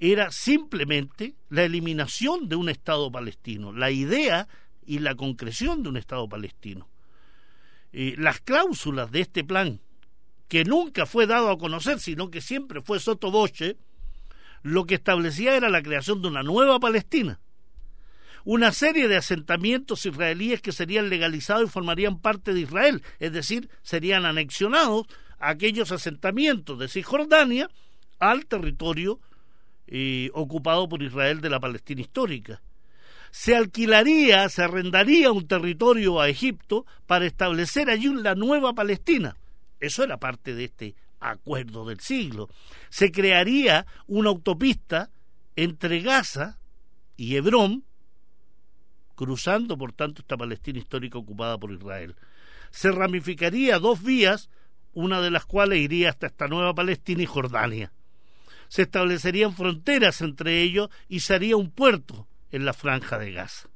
era 0.00 0.32
simplemente 0.32 1.34
la 1.48 1.64
eliminación 1.64 2.48
de 2.48 2.56
un 2.56 2.68
Estado 2.68 3.10
palestino, 3.12 3.72
la 3.72 3.90
idea 3.90 4.48
y 4.84 4.98
la 4.98 5.14
concreción 5.14 5.82
de 5.82 5.90
un 5.90 5.96
Estado 5.96 6.28
palestino. 6.28 6.88
las 7.92 8.40
cláusulas 8.40 9.10
de 9.10 9.20
este 9.20 9.44
plan, 9.44 9.80
que 10.48 10.64
nunca 10.64 11.06
fue 11.06 11.26
dado 11.26 11.50
a 11.50 11.58
conocer, 11.58 12.00
sino 12.00 12.30
que 12.30 12.40
siempre 12.40 12.80
fue 12.80 13.00
sotoboche, 13.00 13.76
lo 14.62 14.86
que 14.86 14.96
establecía 14.96 15.56
era 15.56 15.68
la 15.68 15.82
creación 15.82 16.22
de 16.22 16.28
una 16.28 16.42
nueva 16.42 16.80
Palestina, 16.80 17.40
una 18.50 18.72
serie 18.72 19.08
de 19.08 19.16
asentamientos 19.18 20.06
israelíes 20.06 20.62
que 20.62 20.72
serían 20.72 21.10
legalizados 21.10 21.68
y 21.68 21.70
formarían 21.70 22.18
parte 22.18 22.54
de 22.54 22.60
Israel, 22.60 23.02
es 23.18 23.30
decir, 23.30 23.68
serían 23.82 24.24
anexionados 24.24 25.06
aquellos 25.38 25.92
asentamientos 25.92 26.78
de 26.78 26.88
Cisjordania 26.88 27.68
al 28.18 28.46
territorio 28.46 29.20
eh, 29.86 30.30
ocupado 30.32 30.88
por 30.88 31.02
Israel 31.02 31.42
de 31.42 31.50
la 31.50 31.60
Palestina 31.60 32.00
histórica. 32.00 32.62
Se 33.32 33.54
alquilaría, 33.54 34.48
se 34.48 34.62
arrendaría 34.62 35.30
un 35.30 35.46
territorio 35.46 36.18
a 36.18 36.30
Egipto 36.30 36.86
para 37.06 37.26
establecer 37.26 37.90
allí 37.90 38.14
la 38.14 38.34
nueva 38.34 38.72
Palestina. 38.72 39.36
Eso 39.78 40.02
era 40.02 40.16
parte 40.16 40.54
de 40.54 40.64
este 40.64 40.94
acuerdo 41.20 41.84
del 41.84 42.00
siglo. 42.00 42.48
Se 42.88 43.12
crearía 43.12 43.84
una 44.06 44.30
autopista 44.30 45.10
entre 45.54 46.00
Gaza 46.00 46.58
y 47.14 47.36
Hebrón 47.36 47.84
cruzando 49.18 49.76
por 49.76 49.92
tanto 49.92 50.22
esta 50.22 50.36
Palestina 50.36 50.78
histórica 50.78 51.18
ocupada 51.18 51.58
por 51.58 51.72
Israel. 51.72 52.14
Se 52.70 52.92
ramificaría 52.92 53.80
dos 53.80 54.00
vías, 54.00 54.48
una 54.92 55.20
de 55.20 55.32
las 55.32 55.44
cuales 55.44 55.80
iría 55.80 56.10
hasta 56.10 56.28
esta 56.28 56.46
nueva 56.46 56.72
Palestina 56.72 57.24
y 57.24 57.26
Jordania. 57.26 57.92
se 58.68 58.82
establecerían 58.82 59.56
fronteras 59.56 60.20
entre 60.20 60.62
ellos 60.62 60.88
y 61.08 61.20
se 61.20 61.34
haría 61.34 61.56
un 61.56 61.70
puerto 61.70 62.28
en 62.52 62.64
la 62.64 62.74
franja 62.74 63.18
de 63.18 63.32
Gaza. 63.32 63.68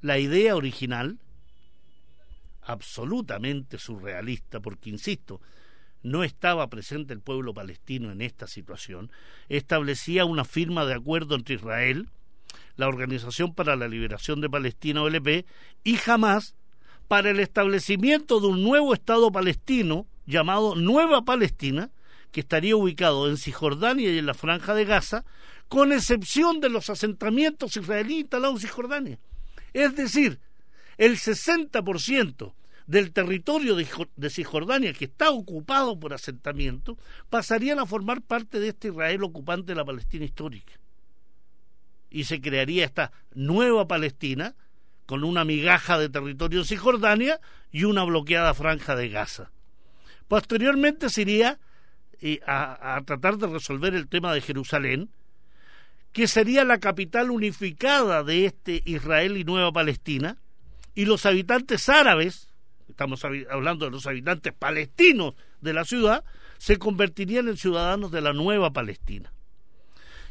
La 0.00 0.18
idea 0.18 0.54
original, 0.54 1.18
absolutamente 2.60 3.78
surrealista, 3.78 4.60
porque 4.60 4.90
insisto, 4.90 5.40
no 6.02 6.22
estaba 6.22 6.68
presente 6.68 7.14
el 7.14 7.20
pueblo 7.20 7.54
palestino 7.54 8.12
en 8.12 8.20
esta 8.20 8.46
situación, 8.46 9.10
establecía 9.48 10.26
una 10.26 10.44
firma 10.44 10.84
de 10.84 10.94
acuerdo 10.94 11.34
entre 11.34 11.54
Israel, 11.54 12.10
la 12.76 12.88
Organización 12.88 13.54
para 13.54 13.76
la 13.76 13.88
Liberación 13.88 14.40
de 14.40 14.50
Palestina, 14.50 15.02
OLP, 15.02 15.46
y 15.84 15.98
Hamas 16.06 16.54
para 17.08 17.30
el 17.30 17.40
establecimiento 17.40 18.40
de 18.40 18.48
un 18.48 18.62
nuevo 18.62 18.94
Estado 18.94 19.30
palestino 19.30 20.06
llamado 20.26 20.74
Nueva 20.74 21.24
Palestina, 21.24 21.90
que 22.32 22.40
estaría 22.40 22.76
ubicado 22.76 23.28
en 23.28 23.36
Cisjordania 23.36 24.12
y 24.12 24.18
en 24.18 24.26
la 24.26 24.34
Franja 24.34 24.74
de 24.74 24.84
Gaza, 24.84 25.24
con 25.68 25.92
excepción 25.92 26.60
de 26.60 26.68
los 26.68 26.90
asentamientos 26.90 27.76
israelíes 27.76 28.22
instalados 28.22 28.56
en 28.56 28.68
Cisjordania. 28.68 29.18
Es 29.72 29.94
decir, 29.96 30.40
el 30.98 31.16
60% 31.16 32.54
del 32.86 33.12
territorio 33.12 33.76
de 33.76 34.30
Cisjordania 34.30 34.92
que 34.92 35.06
está 35.06 35.30
ocupado 35.30 35.98
por 35.98 36.12
asentamientos 36.12 36.98
pasarían 37.30 37.78
a 37.78 37.86
formar 37.86 38.22
parte 38.22 38.60
de 38.60 38.68
este 38.68 38.88
Israel 38.88 39.24
ocupante 39.24 39.72
de 39.72 39.76
la 39.76 39.84
Palestina 39.84 40.24
histórica. 40.24 40.74
Y 42.14 42.24
se 42.24 42.40
crearía 42.40 42.84
esta 42.84 43.10
nueva 43.34 43.88
Palestina 43.88 44.54
con 45.04 45.24
una 45.24 45.44
migaja 45.44 45.98
de 45.98 46.08
territorio 46.08 46.60
en 46.60 46.64
Cisjordania 46.64 47.40
y 47.72 47.82
una 47.82 48.04
bloqueada 48.04 48.54
franja 48.54 48.94
de 48.94 49.08
Gaza. 49.08 49.50
Posteriormente 50.28 51.10
se 51.10 51.22
iría 51.22 51.58
a, 52.46 53.02
tratar 53.04 53.36
de 53.38 53.48
resolver 53.48 53.96
el 53.96 54.06
tema 54.06 54.32
de 54.32 54.40
Jerusalén, 54.40 55.10
que 56.12 56.28
sería 56.28 56.62
la 56.62 56.78
capital 56.78 57.32
unificada 57.32 58.22
de 58.22 58.46
este 58.46 58.80
Israel 58.84 59.36
y 59.36 59.42
Nueva 59.42 59.72
Palestina, 59.72 60.38
y 60.94 61.06
los 61.06 61.26
habitantes 61.26 61.88
árabes, 61.88 62.46
estamos 62.88 63.24
hablando 63.24 63.86
de 63.86 63.90
los 63.90 64.06
habitantes 64.06 64.52
palestinos 64.52 65.34
de 65.60 65.72
la 65.72 65.84
ciudad, 65.84 66.22
se 66.58 66.76
convertirían 66.76 67.48
en 67.48 67.56
ciudadanos 67.56 68.12
de 68.12 68.20
la 68.20 68.32
Nueva 68.32 68.72
Palestina. 68.72 69.32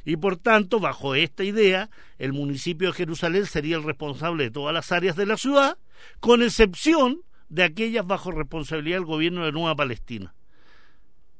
Y 0.06 0.18
por 0.18 0.38
tanto, 0.38 0.80
bajo 0.80 1.16
esta 1.16 1.44
idea, 1.44 1.90
el 2.18 2.34
municipio 2.34 2.90
de 2.90 2.94
Jerusalén 2.94 3.46
sería 3.46 3.78
el 3.78 3.84
responsable 3.84 4.46
de 4.46 4.52
todas 4.52 4.74
las 4.74 4.92
áreas 4.92 5.16
de 5.16 5.26
la 5.26 5.38
ciudad, 5.38 5.78
con 6.20 6.44
excepción 6.44 7.22
de 7.50 7.64
aquellas 7.64 8.06
bajo 8.06 8.32
responsabilidad 8.32 8.98
del 8.98 9.06
gobierno 9.06 9.46
de 9.46 9.52
Nueva 9.52 9.76
Palestina. 9.76 10.34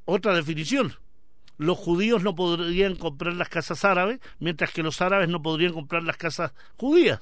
Otra 0.06 0.34
definición. 0.34 0.94
Los 1.56 1.78
judíos 1.78 2.22
no 2.22 2.34
podrían 2.34 2.96
comprar 2.96 3.34
las 3.34 3.48
casas 3.48 3.84
árabes, 3.84 4.20
mientras 4.38 4.72
que 4.72 4.82
los 4.82 5.00
árabes 5.00 5.28
no 5.28 5.42
podrían 5.42 5.72
comprar 5.72 6.02
las 6.02 6.16
casas 6.16 6.52
judías. 6.76 7.20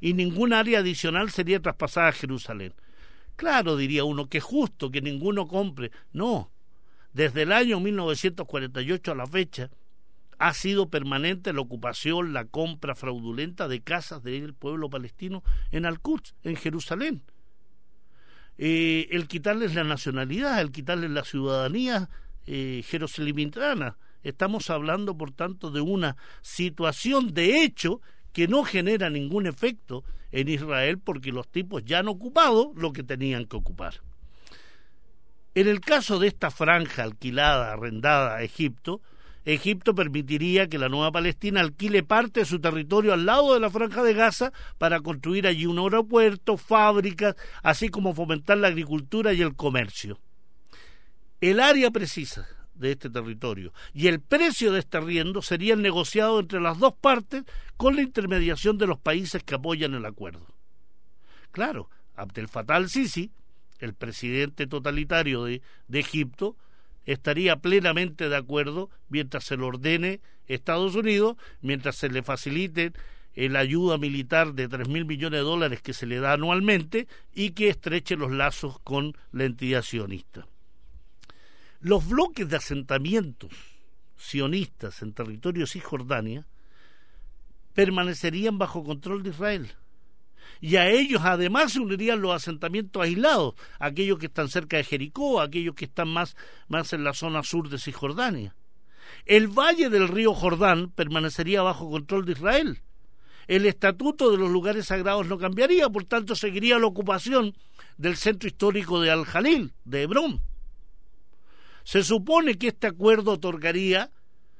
Y 0.00 0.14
ningún 0.14 0.52
área 0.52 0.80
adicional 0.80 1.30
sería 1.30 1.60
traspasada 1.60 2.08
a 2.08 2.12
Jerusalén. 2.12 2.74
Claro, 3.36 3.76
diría 3.76 4.04
uno, 4.04 4.28
que 4.28 4.40
justo 4.40 4.90
que 4.90 5.00
ninguno 5.00 5.48
compre. 5.48 5.90
No. 6.12 6.50
Desde 7.12 7.42
el 7.42 7.52
año 7.52 7.80
1948 7.80 9.12
a 9.12 9.14
la 9.14 9.26
fecha, 9.26 9.70
ha 10.42 10.54
sido 10.54 10.90
permanente 10.90 11.52
la 11.52 11.60
ocupación, 11.60 12.32
la 12.32 12.46
compra 12.46 12.96
fraudulenta 12.96 13.68
de 13.68 13.80
casas 13.80 14.24
del 14.24 14.54
pueblo 14.54 14.90
palestino 14.90 15.44
en 15.70 15.86
Al-Quds, 15.86 16.34
en 16.42 16.56
Jerusalén. 16.56 17.22
Eh, 18.58 19.06
el 19.12 19.28
quitarles 19.28 19.76
la 19.76 19.84
nacionalidad, 19.84 20.60
el 20.60 20.72
quitarles 20.72 21.10
la 21.10 21.22
ciudadanía 21.22 22.10
eh, 22.46 22.84
Estamos 24.24 24.68
hablando, 24.70 25.16
por 25.16 25.30
tanto, 25.30 25.70
de 25.70 25.80
una 25.80 26.16
situación 26.40 27.32
de 27.32 27.62
hecho 27.62 28.00
que 28.32 28.48
no 28.48 28.64
genera 28.64 29.10
ningún 29.10 29.46
efecto 29.46 30.02
en 30.32 30.48
Israel 30.48 30.98
porque 30.98 31.30
los 31.30 31.46
tipos 31.48 31.84
ya 31.84 32.00
han 32.00 32.08
ocupado 32.08 32.72
lo 32.74 32.92
que 32.92 33.04
tenían 33.04 33.44
que 33.44 33.56
ocupar. 33.56 33.94
En 35.54 35.68
el 35.68 35.80
caso 35.80 36.18
de 36.18 36.26
esta 36.26 36.50
franja 36.50 37.04
alquilada, 37.04 37.72
arrendada 37.72 38.36
a 38.36 38.42
Egipto, 38.42 39.02
Egipto 39.44 39.94
permitiría 39.94 40.68
que 40.68 40.78
la 40.78 40.88
nueva 40.88 41.10
Palestina 41.10 41.60
alquile 41.60 42.02
parte 42.02 42.40
de 42.40 42.46
su 42.46 42.60
territorio 42.60 43.12
al 43.12 43.26
lado 43.26 43.54
de 43.54 43.60
la 43.60 43.70
franja 43.70 44.02
de 44.02 44.14
Gaza 44.14 44.52
para 44.78 45.00
construir 45.00 45.46
allí 45.46 45.66
un 45.66 45.78
aeropuerto, 45.78 46.56
fábricas, 46.56 47.34
así 47.62 47.88
como 47.88 48.14
fomentar 48.14 48.58
la 48.58 48.68
agricultura 48.68 49.32
y 49.32 49.42
el 49.42 49.56
comercio. 49.56 50.20
El 51.40 51.58
área 51.58 51.90
precisa 51.90 52.46
de 52.74 52.92
este 52.92 53.10
territorio 53.10 53.72
y 53.92 54.06
el 54.06 54.20
precio 54.20 54.72
de 54.72 54.78
este 54.78 54.98
arriendo 54.98 55.42
serían 55.42 55.82
negociados 55.82 56.40
entre 56.40 56.60
las 56.60 56.78
dos 56.78 56.94
partes 56.94 57.42
con 57.76 57.96
la 57.96 58.02
intermediación 58.02 58.78
de 58.78 58.86
los 58.86 58.98
países 58.98 59.42
que 59.42 59.56
apoyan 59.56 59.94
el 59.94 60.04
acuerdo. 60.06 60.46
Claro, 61.50 61.90
Abdel 62.14 62.48
Fattah 62.48 62.76
al-Sisi, 62.76 63.32
el 63.80 63.94
presidente 63.94 64.68
totalitario 64.68 65.44
de, 65.44 65.62
de 65.88 66.00
Egipto, 66.00 66.56
estaría 67.06 67.56
plenamente 67.56 68.28
de 68.28 68.36
acuerdo 68.36 68.90
mientras 69.08 69.44
se 69.44 69.56
lo 69.56 69.66
ordene 69.66 70.20
Estados 70.46 70.94
Unidos, 70.94 71.36
mientras 71.60 71.96
se 71.96 72.08
le 72.08 72.22
facilite 72.22 72.92
la 73.34 73.60
ayuda 73.60 73.96
militar 73.98 74.52
de 74.54 74.68
tres 74.68 74.88
mil 74.88 75.04
millones 75.04 75.40
de 75.40 75.44
dólares 75.44 75.80
que 75.80 75.94
se 75.94 76.06
le 76.06 76.20
da 76.20 76.34
anualmente 76.34 77.08
y 77.34 77.50
que 77.50 77.68
estreche 77.68 78.16
los 78.16 78.30
lazos 78.30 78.78
con 78.80 79.16
la 79.32 79.44
entidad 79.44 79.82
sionista. 79.82 80.46
Los 81.80 82.06
bloques 82.06 82.48
de 82.48 82.56
asentamientos 82.56 83.50
sionistas 84.16 85.02
en 85.02 85.14
territorio 85.14 85.66
Cisjordania 85.66 86.46
permanecerían 87.74 88.58
bajo 88.58 88.84
control 88.84 89.22
de 89.22 89.30
Israel 89.30 89.72
y 90.62 90.76
a 90.76 90.88
ellos 90.88 91.22
además 91.24 91.72
se 91.72 91.80
unirían 91.80 92.22
los 92.22 92.32
asentamientos 92.32 93.02
aislados, 93.02 93.54
aquellos 93.80 94.18
que 94.20 94.26
están 94.26 94.48
cerca 94.48 94.76
de 94.76 94.84
Jericó, 94.84 95.40
aquellos 95.40 95.74
que 95.74 95.86
están 95.86 96.08
más, 96.08 96.36
más 96.68 96.92
en 96.92 97.02
la 97.02 97.12
zona 97.14 97.42
sur 97.42 97.68
de 97.68 97.78
Cisjordania. 97.78 98.54
El 99.26 99.48
valle 99.48 99.90
del 99.90 100.06
río 100.06 100.34
Jordán 100.34 100.90
permanecería 100.90 101.62
bajo 101.62 101.90
control 101.90 102.24
de 102.24 102.32
Israel. 102.32 102.80
El 103.48 103.66
estatuto 103.66 104.30
de 104.30 104.38
los 104.38 104.50
lugares 104.50 104.86
sagrados 104.86 105.26
no 105.26 105.36
cambiaría, 105.36 105.90
por 105.90 106.04
tanto 106.04 106.36
seguiría 106.36 106.78
la 106.78 106.86
ocupación 106.86 107.56
del 107.96 108.16
centro 108.16 108.48
histórico 108.48 109.00
de 109.00 109.10
Al-Jalil, 109.10 109.72
de 109.84 110.02
Hebrón. 110.02 110.42
Se 111.82 112.04
supone 112.04 112.56
que 112.56 112.68
este 112.68 112.86
acuerdo 112.86 113.32
otorgaría 113.32 114.12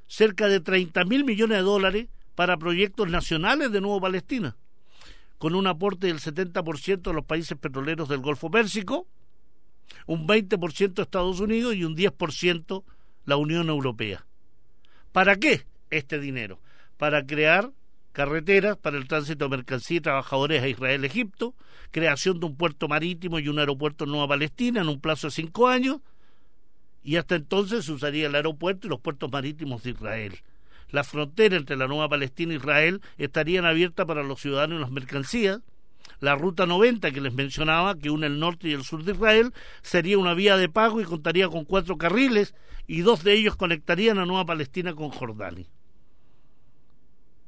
cerca 0.09 0.49
de 0.49 0.59
30 0.59 1.05
mil 1.05 1.25
millones 1.25 1.59
de 1.59 1.63
dólares 1.63 2.09
para 2.35 2.57
proyectos 2.57 3.09
nacionales 3.09 3.71
de 3.71 3.81
Nuevo 3.81 4.01
Palestina 4.01 4.57
con 5.43 5.57
un 5.57 5.67
aporte 5.67 6.07
del 6.07 6.21
70% 6.21 7.03
de 7.03 7.13
los 7.13 7.25
países 7.25 7.59
petroleros 7.59 8.09
del 8.09 8.21
Golfo 8.21 8.49
Pérsico, 8.49 9.09
un 10.07 10.29
20% 10.29 11.03
Estados 11.03 11.41
Unidos 11.41 11.75
y 11.75 11.83
un 11.83 11.97
10% 11.97 12.85
la 13.25 13.37
Unión 13.37 13.69
Europea. 13.69 14.25
¿Para 15.11 15.35
qué 15.35 15.67
este 15.91 16.21
dinero? 16.21 16.61
Para 16.97 17.27
crear 17.27 17.73
carreteras 18.13 18.77
para 18.77 18.97
el 18.97 19.09
tránsito 19.09 19.47
de 19.47 19.57
mercancía 19.57 19.97
y 19.97 20.01
trabajadores 20.03 20.63
a 20.63 20.69
Israel-Egipto, 20.69 21.57
creación 21.91 22.39
de 22.39 22.47
un 22.47 22.57
puerto 22.57 22.87
marítimo 22.87 23.41
y 23.41 23.49
un 23.49 23.59
aeropuerto 23.59 24.05
en 24.05 24.13
Nueva 24.13 24.29
Palestina 24.29 24.83
en 24.83 24.89
un 24.89 25.01
plazo 25.01 25.27
de 25.27 25.33
cinco 25.33 25.67
años, 25.67 25.99
y 27.03 27.17
hasta 27.17 27.35
entonces 27.35 27.85
se 27.87 27.91
usaría 27.91 28.29
el 28.29 28.37
aeropuerto 28.37 28.87
y 28.87 28.91
los 28.91 29.01
puertos 29.01 29.33
marítimos 29.33 29.83
de 29.83 29.91
Israel 29.91 30.41
la 30.93 31.05
frontera 31.05 31.57
entre 31.57 31.77
la 31.77 31.89
Nueva 31.89 32.09
Palestina 32.09 32.53
e 32.53 32.57
Israel 32.57 33.01
estarían 33.19 33.65
abiertas 33.65 34.07
para 34.07 34.23
los 34.23 34.41
ciudadanos 34.41 34.79
y 34.79 34.81
las 34.83 34.91
mercancías. 34.91 35.61
La 36.21 36.37
ruta 36.37 36.67
90 36.67 37.11
que 37.11 37.21
les 37.21 37.35
mencionaba, 37.35 37.97
que 37.99 38.11
une 38.11 38.27
el 38.27 38.39
norte 38.39 38.69
y 38.69 38.73
el 38.73 38.85
sur 38.85 39.03
de 39.03 39.13
Israel, 39.13 39.53
sería 39.83 40.19
una 40.19 40.35
vía 40.35 40.57
de 40.57 40.69
pago 40.69 41.01
y 41.01 41.05
contaría 41.05 41.49
con 41.49 41.65
cuatro 41.65 41.97
carriles 41.97 42.55
y 42.87 43.01
dos 43.01 43.25
de 43.25 43.33
ellos 43.33 43.57
conectarían 43.57 44.19
a 44.19 44.27
Nueva 44.27 44.45
Palestina 44.45 44.95
con 44.95 45.09
Jordania. 45.09 45.67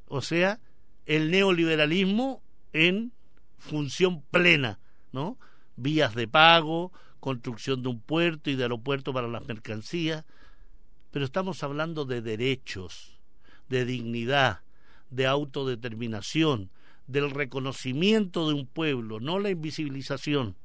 O 0.07 0.21
sea, 0.21 0.59
el 1.05 1.31
neoliberalismo 1.31 2.41
en 2.73 3.13
función 3.57 4.21
plena, 4.23 4.79
¿no? 5.11 5.37
Vías 5.75 6.15
de 6.15 6.27
pago, 6.27 6.91
construcción 7.19 7.81
de 7.81 7.89
un 7.89 8.01
puerto 8.01 8.49
y 8.49 8.55
de 8.55 8.63
aeropuerto 8.63 9.13
para 9.13 9.27
las 9.27 9.45
mercancías, 9.47 10.25
pero 11.11 11.25
estamos 11.25 11.63
hablando 11.63 12.05
de 12.05 12.21
derechos, 12.21 13.14
de 13.69 13.85
dignidad, 13.85 14.61
de 15.09 15.27
autodeterminación, 15.27 16.69
del 17.07 17.31
reconocimiento 17.31 18.47
de 18.47 18.55
un 18.55 18.67
pueblo, 18.67 19.19
no 19.19 19.39
la 19.39 19.49
invisibilización. 19.49 20.55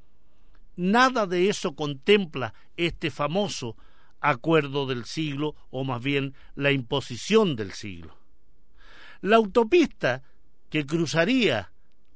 Nada 0.77 1.27
de 1.27 1.49
eso 1.49 1.75
contempla 1.75 2.55
este 2.77 3.11
famoso 3.11 3.77
acuerdo 4.21 4.87
del 4.87 5.05
siglo, 5.05 5.55
o 5.71 5.85
más 5.85 6.03
bien 6.03 6.35
la 6.55 6.73
imposición 6.73 7.57
del 7.57 7.73
siglo. 7.73 8.17
La 9.21 9.37
autopista 9.37 10.23
que 10.71 10.87
cruzaría 10.87 11.73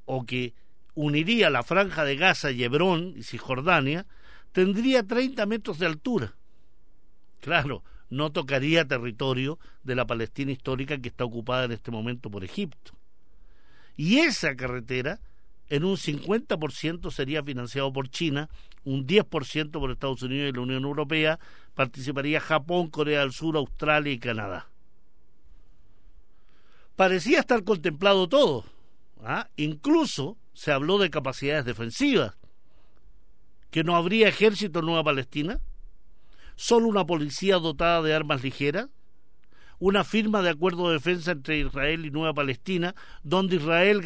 o 0.06 0.24
que 0.24 0.54
uniría 0.94 1.50
la 1.50 1.62
franja 1.62 2.04
de 2.04 2.16
Gaza 2.16 2.50
y 2.50 2.62
Hebrón 2.62 3.14
y 3.16 3.22
Cisjordania 3.22 4.06
tendría 4.52 5.02
30 5.02 5.44
metros 5.46 5.78
de 5.78 5.86
altura. 5.86 6.34
Claro, 7.40 7.82
no 8.10 8.30
tocaría 8.30 8.86
territorio 8.86 9.58
de 9.82 9.94
la 9.94 10.06
Palestina 10.06 10.52
histórica 10.52 10.98
que 10.98 11.08
está 11.08 11.24
ocupada 11.24 11.64
en 11.64 11.72
este 11.72 11.90
momento 11.90 12.30
por 12.30 12.44
Egipto. 12.44 12.92
Y 13.96 14.18
esa 14.18 14.54
carretera 14.56 15.20
en 15.68 15.84
un 15.84 15.96
50% 15.96 17.10
sería 17.10 17.42
financiado 17.42 17.92
por 17.92 18.08
China, 18.08 18.48
un 18.84 19.06
10% 19.06 19.70
por 19.70 19.90
Estados 19.90 20.22
Unidos 20.22 20.50
y 20.50 20.56
la 20.56 20.62
Unión 20.62 20.84
Europea, 20.84 21.38
participaría 21.74 22.40
Japón, 22.40 22.88
Corea 22.88 23.20
del 23.20 23.32
Sur, 23.32 23.56
Australia 23.56 24.12
y 24.12 24.18
Canadá. 24.18 24.68
Parecía 26.96 27.40
estar 27.40 27.64
contemplado 27.64 28.28
todo. 28.28 28.64
¿ah? 29.22 29.48
Incluso 29.56 30.36
se 30.52 30.70
habló 30.70 30.98
de 30.98 31.10
capacidades 31.10 31.64
defensivas, 31.64 32.36
que 33.70 33.82
no 33.82 33.96
habría 33.96 34.28
ejército 34.28 34.78
en 34.78 34.86
Nueva 34.86 35.02
Palestina, 35.02 35.60
solo 36.56 36.88
una 36.88 37.04
policía 37.04 37.56
dotada 37.56 38.02
de 38.02 38.14
armas 38.14 38.42
ligeras, 38.42 38.88
una 39.78 40.04
firma 40.04 40.40
de 40.42 40.50
acuerdo 40.50 40.88
de 40.88 40.94
defensa 40.94 41.32
entre 41.32 41.58
Israel 41.58 42.06
y 42.06 42.10
Nueva 42.10 42.32
Palestina, 42.32 42.94
donde 43.22 43.56
Israel 43.56 44.00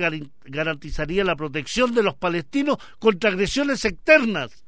garantizaría 0.44 1.24
la 1.24 1.36
protección 1.36 1.94
de 1.94 2.02
los 2.02 2.14
palestinos 2.14 2.78
contra 2.98 3.30
agresiones 3.30 3.84
externas. 3.84 4.64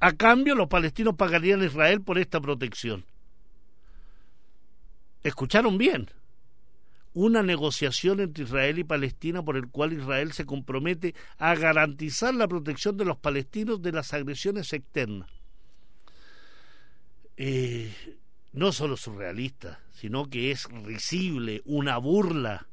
A 0.00 0.12
cambio, 0.12 0.54
los 0.54 0.68
palestinos 0.68 1.14
pagarían 1.16 1.62
a 1.62 1.66
Israel 1.66 2.02
por 2.02 2.18
esta 2.18 2.40
protección. 2.40 3.04
¿Escucharon 5.22 5.78
bien? 5.78 6.10
Una 7.14 7.42
negociación 7.42 8.20
entre 8.20 8.44
Israel 8.44 8.78
y 8.78 8.84
Palestina 8.84 9.42
por 9.42 9.56
el 9.56 9.68
cual 9.68 9.92
Israel 9.92 10.32
se 10.32 10.44
compromete 10.44 11.14
a 11.38 11.54
garantizar 11.54 12.34
la 12.34 12.46
protección 12.46 12.96
de 12.96 13.04
los 13.04 13.16
palestinos 13.16 13.82
de 13.82 13.92
las 13.92 14.14
agresiones 14.14 14.72
externas. 14.72 15.37
Eh, 17.40 17.94
no 18.52 18.72
solo 18.72 18.96
surrealista, 18.96 19.80
sino 19.92 20.28
que 20.28 20.50
es 20.50 20.64
risible, 20.84 21.62
una 21.64 21.96
burla, 21.96 22.66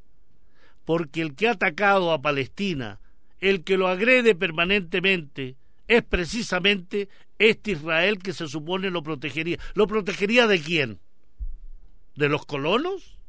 porque 0.85 1.21
el 1.21 1.35
que 1.35 1.47
ha 1.47 1.51
atacado 1.51 2.11
a 2.11 2.21
Palestina, 2.21 2.99
el 3.39 3.63
que 3.63 3.77
lo 3.77 3.87
agrede 3.87 4.33
permanentemente, 4.33 5.55
es 5.87 6.03
precisamente 6.03 7.09
este 7.37 7.71
Israel 7.71 8.17
que 8.17 8.33
se 8.33 8.47
supone 8.47 8.89
lo 8.89 9.03
protegería. 9.03 9.59
¿Lo 9.75 9.85
protegería 9.85 10.47
de 10.47 10.59
quién? 10.59 10.99
¿De 12.15 12.27
los 12.27 12.47
colonos? 12.47 13.19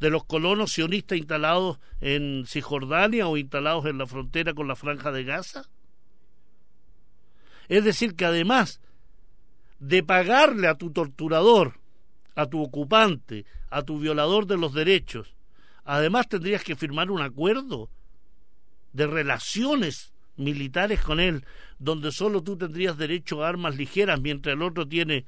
¿De 0.00 0.08
los 0.08 0.24
colonos 0.24 0.72
sionistas 0.72 1.18
instalados 1.18 1.80
en 2.00 2.46
Cisjordania 2.46 3.28
o 3.28 3.36
instalados 3.36 3.84
en 3.84 3.98
la 3.98 4.06
frontera 4.06 4.54
con 4.54 4.68
la 4.68 4.76
franja 4.76 5.12
de 5.12 5.24
Gaza? 5.24 5.68
Es 7.68 7.84
decir, 7.84 8.14
que 8.14 8.24
además 8.24 8.80
de 9.78 10.02
pagarle 10.02 10.68
a 10.68 10.76
tu 10.76 10.90
torturador, 10.90 11.80
a 12.34 12.46
tu 12.46 12.62
ocupante, 12.62 13.44
a 13.70 13.82
tu 13.82 13.98
violador 13.98 14.46
de 14.46 14.56
los 14.56 14.74
derechos, 14.74 15.34
además 15.84 16.28
tendrías 16.28 16.64
que 16.64 16.76
firmar 16.76 17.10
un 17.10 17.22
acuerdo 17.22 17.90
de 18.92 19.06
relaciones 19.06 20.12
militares 20.36 21.00
con 21.00 21.20
él, 21.20 21.44
donde 21.78 22.12
solo 22.12 22.42
tú 22.42 22.56
tendrías 22.56 22.96
derecho 22.96 23.42
a 23.44 23.48
armas 23.48 23.76
ligeras, 23.76 24.20
mientras 24.20 24.54
el 24.54 24.62
otro 24.62 24.86
tiene 24.86 25.26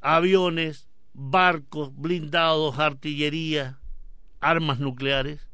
aviones, 0.00 0.88
barcos, 1.14 1.94
blindados, 1.94 2.78
artillería, 2.78 3.78
armas 4.40 4.78
nucleares. 4.80 5.48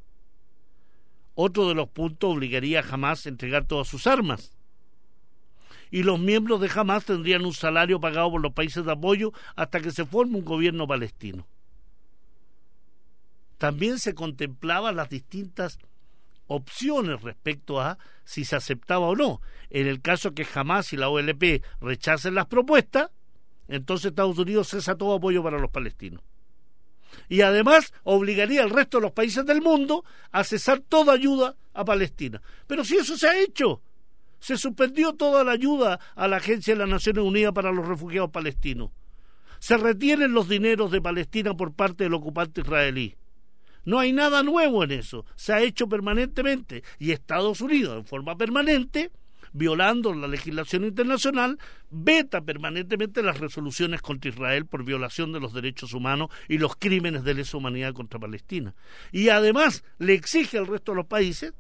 Otro 1.35 1.69
de 1.69 1.75
los 1.75 1.89
puntos 1.89 2.35
obligaría 2.35 2.83
jamás 2.83 3.27
a 3.27 3.29
entregar 3.29 3.67
todas 3.67 3.87
sus 3.87 4.07
armas 4.07 4.58
y 5.91 6.03
los 6.03 6.19
miembros 6.19 6.61
de 6.61 6.71
Hamas 6.75 7.05
tendrían 7.05 7.45
un 7.45 7.55
salario 7.55 8.01
pagado 8.01 8.31
por 8.31 8.41
los 8.41 8.53
países 8.53 8.85
de 8.85 8.93
apoyo 8.93 9.33
hasta 9.57 9.81
que 9.81 9.91
se 9.91 10.05
forme 10.05 10.39
un 10.39 10.45
gobierno 10.45 10.87
palestino. 10.87 11.47
También 13.59 13.99
se 13.99 14.15
contemplaban 14.15 14.97
las 14.97 15.09
distintas 15.09 15.79
opciones 16.47 17.23
respecto 17.23 17.81
a 17.81 17.99
si 18.25 18.45
se 18.45 18.57
aceptaba 18.57 19.07
o 19.07 19.17
no. 19.17 19.41
En 19.71 19.87
el 19.87 20.01
caso 20.01 20.33
que 20.33 20.47
Hamas 20.55 20.93
y 20.93 20.97
la 20.97 21.09
OLP 21.09 21.63
rechacen 21.81 22.35
las 22.35 22.47
propuestas, 22.47 23.11
entonces 23.69 24.07
Estados 24.07 24.39
Unidos 24.39 24.69
cesa 24.69 24.97
todo 24.97 25.15
apoyo 25.15 25.43
para 25.43 25.59
los 25.59 25.71
palestinos. 25.71 26.23
Y 27.29 27.43
además 27.43 27.93
obligaría 28.05 28.63
al 28.63 28.71
resto 28.71 28.99
de 28.99 29.03
los 29.03 29.13
países 29.13 29.45
del 29.45 29.61
mundo 29.61 30.05
a 30.31 30.45
cesar 30.45 30.81
toda 30.81 31.13
ayuda 31.13 31.57
a 31.75 31.85
Palestina. 31.85 32.41
Pero 32.67 32.85
si 32.85 32.97
eso 32.97 33.17
se 33.17 33.29
ha 33.29 33.39
hecho, 33.41 33.83
se 34.41 34.57
suspendió 34.57 35.15
toda 35.15 35.45
la 35.45 35.53
ayuda 35.53 36.01
a 36.15 36.29
la 36.29 36.37
Agencia 36.37 36.75
de 36.75 36.81
las 36.81 36.89
Naciones 36.89 37.25
Unidas 37.25 37.53
para 37.53 37.73
los 37.73 37.87
Refugiados 37.87 38.31
Palestinos. 38.31 38.91
Se 39.59 39.77
retienen 39.77 40.33
los 40.33 40.49
dineros 40.49 40.91
de 40.91 41.03
Palestina 41.03 41.55
por 41.55 41.73
parte 41.73 42.05
del 42.05 42.15
ocupante 42.15 42.61
israelí. 42.61 43.17
No 43.85 43.99
hay 43.99 44.13
nada 44.13 44.43
nuevo 44.43 44.85
en 44.85 44.93
eso. 44.93 45.25
Se 45.35 45.53
ha 45.53 45.63
hecho 45.63 45.89
permanentemente. 45.89 46.85
Y 46.99 47.13
Estados 47.13 47.61
Unidos, 47.61 47.97
en 47.97 48.05
forma 48.05 48.37
permanente, 48.37 49.11
violando 49.53 50.13
la 50.15 50.29
legislación 50.29 50.85
internacional, 50.85 51.59
veta 51.91 52.43
permanentemente 52.43 53.23
las 53.23 53.41
resoluciones 53.41 54.03
contra 54.03 54.31
Israel 54.31 54.67
por 54.67 54.85
violación 54.85 55.33
de 55.33 55.41
los 55.41 55.55
derechos 55.55 55.95
humanos 55.95 56.29
y 56.49 56.59
los 56.59 56.77
crímenes 56.77 57.25
de 57.25 57.35
lesa 57.35 57.57
humanidad 57.57 57.95
contra 57.95 58.21
Palestina. 58.21 58.75
Y 59.11 59.31
además 59.31 59.85
le 59.99 60.15
exige 60.15 60.59
al 60.59 60.67
resto 60.67 60.93
de 60.93 60.97
los 60.97 61.07
países 61.07 61.55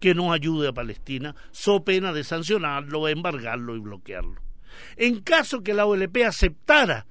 que 0.00 0.14
no 0.14 0.32
ayude 0.32 0.68
a 0.68 0.72
Palestina, 0.72 1.34
so 1.50 1.84
pena 1.84 2.12
de 2.12 2.24
sancionarlo, 2.24 3.08
embargarlo 3.08 3.76
y 3.76 3.80
bloquearlo. 3.80 4.40
En 4.96 5.20
caso 5.20 5.62
que 5.62 5.74
la 5.74 5.86
OLP 5.86 6.24
aceptara 6.26 7.06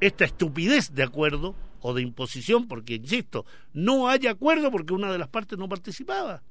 esta 0.00 0.24
estupidez 0.24 0.94
de 0.94 1.02
acuerdo 1.02 1.54
o 1.80 1.94
de 1.94 2.02
imposición, 2.02 2.66
porque, 2.66 2.94
insisto, 2.94 3.46
no 3.72 4.08
hay 4.08 4.26
acuerdo 4.26 4.70
porque 4.70 4.92
una 4.92 5.12
de 5.12 5.18
las 5.18 5.28
partes 5.28 5.58
no 5.58 5.68
participaba. 5.68 6.42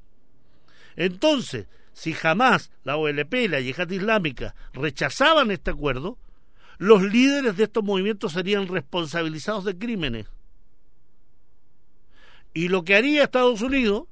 Entonces, 0.96 1.68
si 1.94 2.14
jamás 2.14 2.72
la 2.84 2.98
OLP 2.98 3.34
y 3.34 3.48
la 3.48 3.60
yihad 3.60 3.90
islámica 3.90 4.56
rechazaban 4.74 5.52
este 5.52 5.72
acuerdo, 5.72 6.18
los 6.78 7.04
líderes 7.04 7.58
de 7.58 7.66
estos 7.66 7.84
movimientos 7.84 8.34
serían 8.34 8.68
responsabilizados 8.68 9.64
de 9.66 9.78
crímenes. 9.78 10.28
Y 12.54 12.70
lo 12.70 12.84
que 12.84 12.96
haría 12.96 13.24
Estados 13.24 13.62
Unidos 13.62 14.04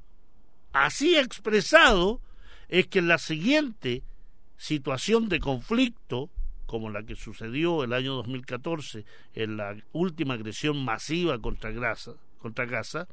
así 0.74 1.18
expresado 1.18 2.20
es 2.68 2.88
que 2.88 3.00
en 3.00 3.08
la 3.08 3.18
siguiente 3.18 4.04
situación 4.58 5.30
de 5.30 5.40
conflicto, 5.40 6.30
como 6.66 6.90
la 6.90 7.04
que 7.04 7.16
sucedió 7.16 7.84
el 7.84 7.94
año 7.94 8.14
2014 8.16 9.06
en 9.36 9.58
la 9.58 9.76
última 9.92 10.34
agresión 10.34 10.84
masiva 10.84 11.40
contra 11.40 11.72
Gaza, 11.72 12.14
contra 12.40 12.66
Gaza, 12.66 13.08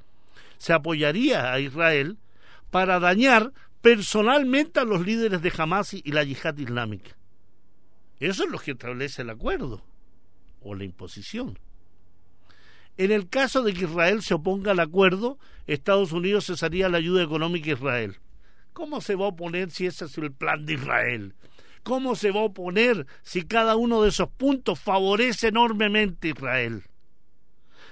se 0.58 0.72
apoyaría 0.72 1.52
a 1.52 1.60
Israel 1.60 2.18
para 2.70 3.00
dañar 3.00 3.52
personalmente 3.82 4.80
a 4.80 4.84
los 4.84 5.04
líderes 5.04 5.42
de 5.42 5.52
Hamas 5.56 5.94
y 5.94 6.12
la 6.12 6.24
yihad 6.24 6.56
islámica. 6.58 7.16
Eso 8.18 8.44
es 8.44 8.50
lo 8.50 8.58
que 8.58 8.72
establece 8.72 9.22
el 9.22 9.30
acuerdo 9.30 9.82
o 10.62 10.74
la 10.74 10.84
imposición. 10.84 11.58
En 12.96 13.12
el 13.12 13.28
caso 13.28 13.62
de 13.62 13.72
que 13.72 13.84
Israel 13.84 14.22
se 14.22 14.34
oponga 14.34 14.72
al 14.72 14.80
acuerdo, 14.80 15.38
Estados 15.66 16.12
Unidos 16.12 16.46
cesaría 16.46 16.88
la 16.88 16.98
ayuda 16.98 17.22
económica 17.22 17.70
a 17.70 17.74
Israel. 17.74 18.18
¿Cómo 18.72 19.00
se 19.00 19.14
va 19.14 19.26
a 19.26 19.28
oponer 19.28 19.70
si 19.70 19.86
ese 19.86 20.04
es 20.04 20.18
el 20.18 20.32
plan 20.32 20.66
de 20.66 20.74
Israel? 20.74 21.34
¿Cómo 21.82 22.14
se 22.14 22.30
va 22.30 22.40
a 22.40 22.44
oponer 22.44 23.06
si 23.22 23.42
cada 23.42 23.76
uno 23.76 24.02
de 24.02 24.10
esos 24.10 24.28
puntos 24.28 24.78
favorece 24.78 25.48
enormemente 25.48 26.28
a 26.28 26.30
Israel? 26.32 26.84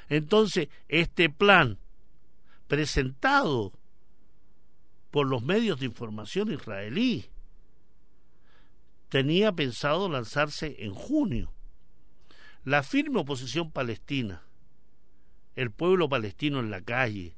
Entonces, 0.08 0.68
este 0.88 1.30
plan 1.30 1.78
presentado 2.66 3.72
por 5.10 5.26
los 5.26 5.42
medios 5.42 5.80
de 5.80 5.86
información 5.86 6.52
israelí 6.52 7.30
tenía 9.08 9.52
pensado 9.52 10.08
lanzarse 10.08 10.76
en 10.80 10.92
junio. 10.92 11.52
La 12.64 12.82
firme 12.82 13.20
oposición 13.20 13.70
palestina 13.70 14.42
el 15.58 15.72
pueblo 15.72 16.08
palestino 16.08 16.60
en 16.60 16.70
la 16.70 16.80
calle, 16.82 17.34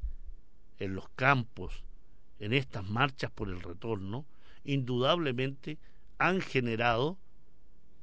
en 0.79 0.95
los 0.95 1.09
campos, 1.17 1.85
en 2.39 2.53
estas 2.53 2.87
marchas 2.87 3.31
por 3.31 3.49
el 3.49 3.63
retorno, 3.63 4.27
indudablemente 4.63 5.79
han 6.19 6.43
generado 6.43 7.17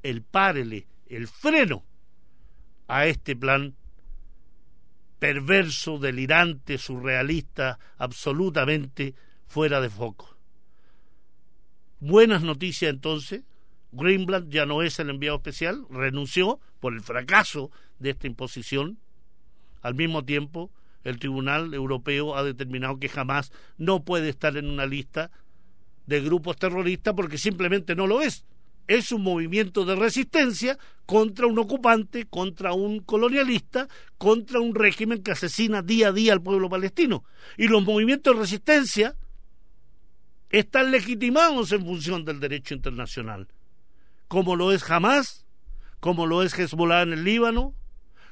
el 0.02 0.24
párele, 0.24 0.88
el 1.06 1.28
freno 1.28 1.86
a 2.88 3.06
este 3.06 3.36
plan 3.36 3.76
perverso, 5.20 6.00
delirante, 6.00 6.80
surrealista, 6.80 7.78
absolutamente 8.00 9.14
fuera 9.46 9.82
de 9.82 9.92
foco. 9.92 10.36
Buenas 12.00 12.42
noticias 12.42 12.90
entonces, 12.90 13.44
Greenblatt 13.92 14.50
ya 14.50 14.66
no 14.66 14.82
es 14.82 14.98
el 14.98 15.12
enviado 15.12 15.38
especial, 15.38 15.86
renunció 15.92 16.60
por 16.80 16.94
el 16.94 17.02
fracaso 17.02 17.70
de 18.00 18.10
esta 18.10 18.26
imposición 18.26 18.98
al 19.88 19.96
mismo 19.96 20.26
tiempo, 20.26 20.70
el 21.06 21.18
Tribunal 21.18 21.74
Europeo 21.74 22.36
ha 22.36 22.44
determinado 22.44 23.00
que 23.00 23.08
jamás 23.08 23.54
no 23.78 24.04
puede 24.04 24.28
estar 24.28 24.58
en 24.58 24.70
una 24.70 24.86
lista 24.86 25.32
de 26.08 26.20
grupos 26.20 26.58
terroristas 26.58 27.14
porque 27.14 27.38
simplemente 27.38 27.96
no 27.96 28.06
lo 28.06 28.22
es. 28.22 28.44
es 28.88 29.14
un 29.14 29.22
movimiento 29.22 29.86
de 29.86 29.96
resistencia 29.96 30.78
contra 31.06 31.48
un 31.48 31.58
ocupante, 31.58 32.26
contra 32.26 32.74
un 32.74 33.00
colonialista, 33.00 33.88
contra 34.18 34.60
un 34.60 34.76
régimen 34.76 35.24
que 35.24 35.32
asesina 35.32 35.82
día 35.82 36.10
a 36.10 36.12
día 36.12 36.34
al 36.34 36.42
pueblo 36.42 36.70
palestino. 36.70 37.24
Y 37.58 37.70
los 37.70 37.84
movimientos 37.84 38.34
de 38.36 38.42
resistencia 38.42 39.16
están 40.50 40.92
legitimados 40.92 41.72
en 41.72 41.86
función 41.86 42.26
del 42.26 42.42
derecho 42.42 42.76
internacional, 42.76 43.48
como 44.28 44.58
lo 44.58 44.74
es 44.74 44.90
Hamas, 44.90 45.46
como 46.02 46.26
lo 46.26 46.44
es 46.44 46.58
Hezbollah 46.58 47.04
en 47.04 47.14
el 47.14 47.24
Líbano, 47.24 47.74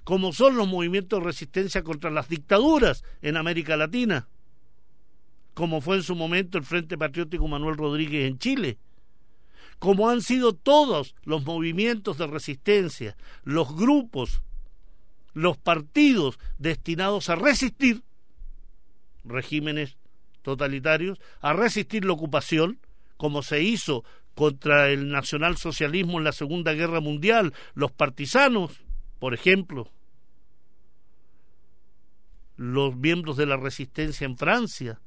como 0.06 0.32
son 0.34 0.56
los 0.56 0.68
movimientos 0.68 1.20
de 1.20 1.26
resistencia 1.26 1.84
contra 1.84 2.12
las 2.12 2.30
dictaduras 2.30 3.04
en 3.24 3.38
América 3.38 3.76
Latina, 3.76 4.28
como 5.56 5.82
fue 5.82 5.98
en 5.98 6.04
su 6.04 6.15
momento 6.15 6.60
el 6.60 6.63
Frente 6.63 6.96
Patriótico 6.96 7.48
Manuel 7.48 7.76
Rodríguez 7.76 8.30
en 8.30 8.38
Chile, 8.38 8.78
como 9.80 10.08
han 10.08 10.22
sido 10.22 10.54
todos 10.54 11.15
los 11.24 11.44
movimientos 11.44 12.20
de 12.20 12.28
resistencia, 12.28 13.18
los 13.44 13.76
grupos, 13.76 14.44
los 15.34 15.58
partidos 15.58 16.38
destinados 16.60 17.30
a 17.30 17.36
resistir 17.36 18.04
regímenes 19.24 19.98
totalitarios, 20.44 21.20
a 21.41 21.54
resistir 21.54 22.06
la 22.06 22.13
ocupación, 22.13 22.80
como 23.18 23.41
se 23.41 23.63
hizo 23.63 24.04
contra 24.36 24.89
el 24.89 25.10
nacionalsocialismo 25.10 26.20
en 26.20 26.26
la 26.26 26.32
Segunda 26.32 26.74
Guerra 26.74 27.00
Mundial, 27.00 27.54
los 27.74 27.91
partisanos, 27.91 28.85
por 29.26 29.34
ejemplo, 29.34 29.92
los 32.58 32.96
miembros 32.96 33.38
de 33.38 33.48
la 33.48 33.58
resistencia 33.58 34.24
en 34.24 34.38
Francia, 34.38 35.02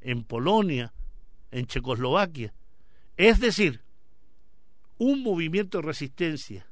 en 0.00 0.24
Polonia, 0.24 0.92
en 1.52 1.66
Checoslovaquia. 1.66 2.52
Es 3.16 3.38
decir, 3.38 3.80
un 4.98 5.22
movimiento 5.22 5.78
de 5.78 5.86
resistencia 5.86 6.66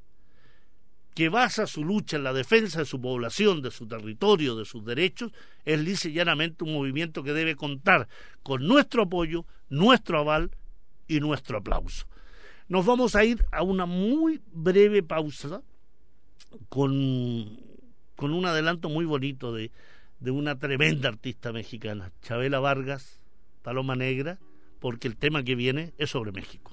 que 1.15 1.29
basa 1.29 1.69
su 1.69 1.85
lucha 1.85 2.17
en 2.17 2.25
la 2.25 2.33
defensa 2.33 2.81
de 2.81 2.87
su 2.87 3.01
población, 3.01 3.63
de 3.63 3.71
su 3.71 3.87
territorio, 3.87 4.57
de 4.57 4.65
sus 4.65 4.85
derechos, 4.85 5.31
es 5.65 5.79
lisa 5.79 6.09
llanamente 6.09 6.65
un 6.65 6.73
movimiento 6.73 7.23
que 7.23 7.33
debe 7.33 7.55
contar 7.55 8.09
con 8.43 8.67
nuestro 8.67 9.05
apoyo, 9.05 9.47
nuestro 9.69 10.19
aval 10.19 10.51
y 11.07 11.21
nuestro 11.21 11.59
aplauso. 11.59 12.09
Nos 12.67 12.85
vamos 12.85 13.15
a 13.15 13.25
ir 13.25 13.45
a 13.53 13.63
una 13.63 13.87
muy 13.87 14.43
breve 14.51 15.05
pausa 15.05 15.63
con, 16.69 17.61
con 18.17 18.33
un 18.33 18.47
adelanto 18.47 18.89
muy 18.89 19.05
bonito 19.05 19.53
de, 19.53 19.71
de 20.21 20.31
una 20.31 20.59
tremenda 20.59 21.09
artista 21.09 21.53
mexicana, 21.53 22.13
Chabela 22.23 22.61
Vargas, 22.61 23.21
Paloma 23.63 23.97
Negra, 23.97 24.39
porque 24.79 25.09
el 25.09 25.17
tema 25.17 25.43
que 25.43 25.55
viene 25.55 25.93
es 25.99 26.11
sobre 26.11 26.33
México. 26.33 26.73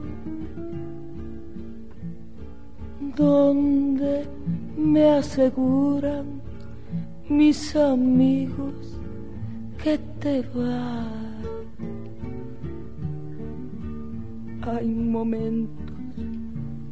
donde 3.15 4.25
me 4.77 5.09
aseguran 5.09 6.41
mis 7.29 7.75
amigos 7.75 8.99
que 9.83 9.97
te 10.19 10.41
va. 10.55 11.07
Hay 14.63 14.87
momentos 14.87 15.95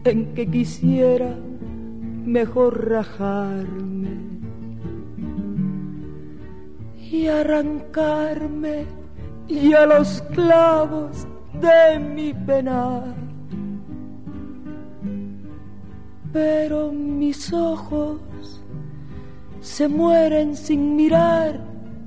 en 0.05 0.33
que 0.33 0.47
quisiera 0.47 1.35
mejor 2.25 2.89
rajarme 2.89 4.17
y 7.11 7.27
arrancarme 7.27 8.85
y 9.47 9.73
a 9.73 9.85
los 9.85 10.21
clavos 10.33 11.27
de 11.59 11.99
mi 11.99 12.33
penar 12.33 13.28
pero 16.31 16.91
mis 16.91 17.51
ojos 17.53 18.19
se 19.61 19.87
mueren 19.87 20.55
sin 20.55 20.95
mirar 20.95 21.59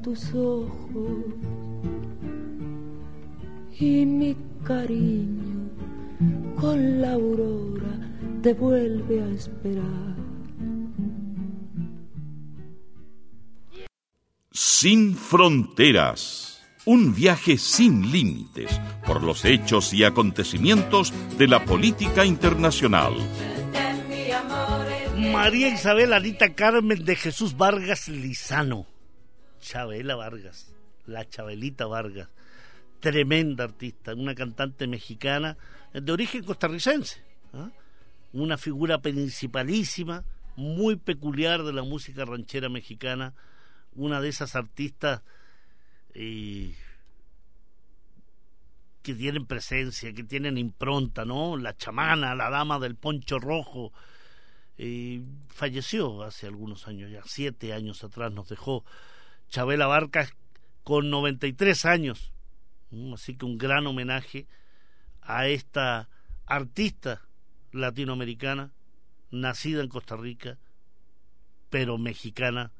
tus 0.03 0.33
ojos 0.35 1.25
y 3.79 4.07
mi 4.07 4.37
cariño 4.65 5.71
con 6.61 7.01
la 7.01 7.13
aurora 7.13 7.99
te 8.43 8.55
vuelve 8.55 9.23
a 9.23 9.29
esperar. 9.29 10.17
Sin 14.51 15.15
fronteras. 15.15 16.49
Un 16.85 17.15
viaje 17.15 17.59
sin 17.59 18.11
límites 18.11 18.81
por 19.07 19.23
los 19.23 19.45
hechos 19.45 19.93
y 19.95 20.03
acontecimientos 20.03 21.13
de 21.39 21.47
la 21.47 21.65
política 21.65 22.25
internacional. 22.25 23.15
María 25.33 25.69
Isabel 25.69 26.13
Anita 26.13 26.55
Carmen 26.55 27.07
de 27.07 27.17
Jesús 27.17 27.57
Vargas 27.57 28.07
Lizano. 28.09 28.87
Chabela 29.61 30.15
Vargas, 30.15 30.75
la 31.07 31.27
Chabelita 31.27 31.87
Vargas. 31.87 32.29
Tremenda 33.01 33.65
artista, 33.65 34.15
una 34.15 34.35
cantante 34.35 34.87
mexicana 34.87 35.57
de 35.95 36.13
origen 36.13 36.45
costarricense. 36.45 37.23
¿ah? 37.55 37.71
Una 38.35 38.59
figura 38.59 39.01
principalísima, 39.01 40.23
muy 40.55 40.97
peculiar 40.97 41.63
de 41.63 41.73
la 41.73 41.83
música 41.83 42.27
ranchera 42.27 42.69
mexicana. 42.69 43.33
Una 43.95 44.21
de 44.21 44.29
esas 44.29 44.55
artistas 44.55 45.23
eh, 46.13 46.77
que 49.03 49.15
tienen 49.15 49.47
presencia, 49.47 50.13
que 50.13 50.25
tienen 50.25 50.59
impronta, 50.59 51.25
¿no? 51.25 51.57
La 51.57 51.75
chamana, 51.75 52.35
la 52.35 52.51
dama 52.51 52.79
del 52.79 52.97
poncho 52.97 53.39
rojo 53.39 53.93
falleció 55.49 56.23
hace 56.23 56.47
algunos 56.47 56.89
años 56.89 57.11
ya, 57.11 57.23
siete 57.25 57.73
años 57.73 58.03
atrás 58.05 58.33
nos 58.33 58.49
dejó 58.49 58.85
Chabela 59.49 59.87
Barcas 59.87 60.35
con 60.83 61.11
93 61.11 61.85
años. 61.85 62.33
Así 63.15 63.37
que 63.37 63.47
un 63.47 63.59
gran 63.59 63.87
homenaje 63.87 64.47
a 65.23 65.47
esta 65.47 66.09
artista 66.47 67.23
latinoamericana, 67.73 68.73
nacida 69.31 69.83
en 69.83 69.89
Costa 69.89 70.17
Rica, 70.17 70.59
pero 71.71 71.97
mexicana 71.97 72.71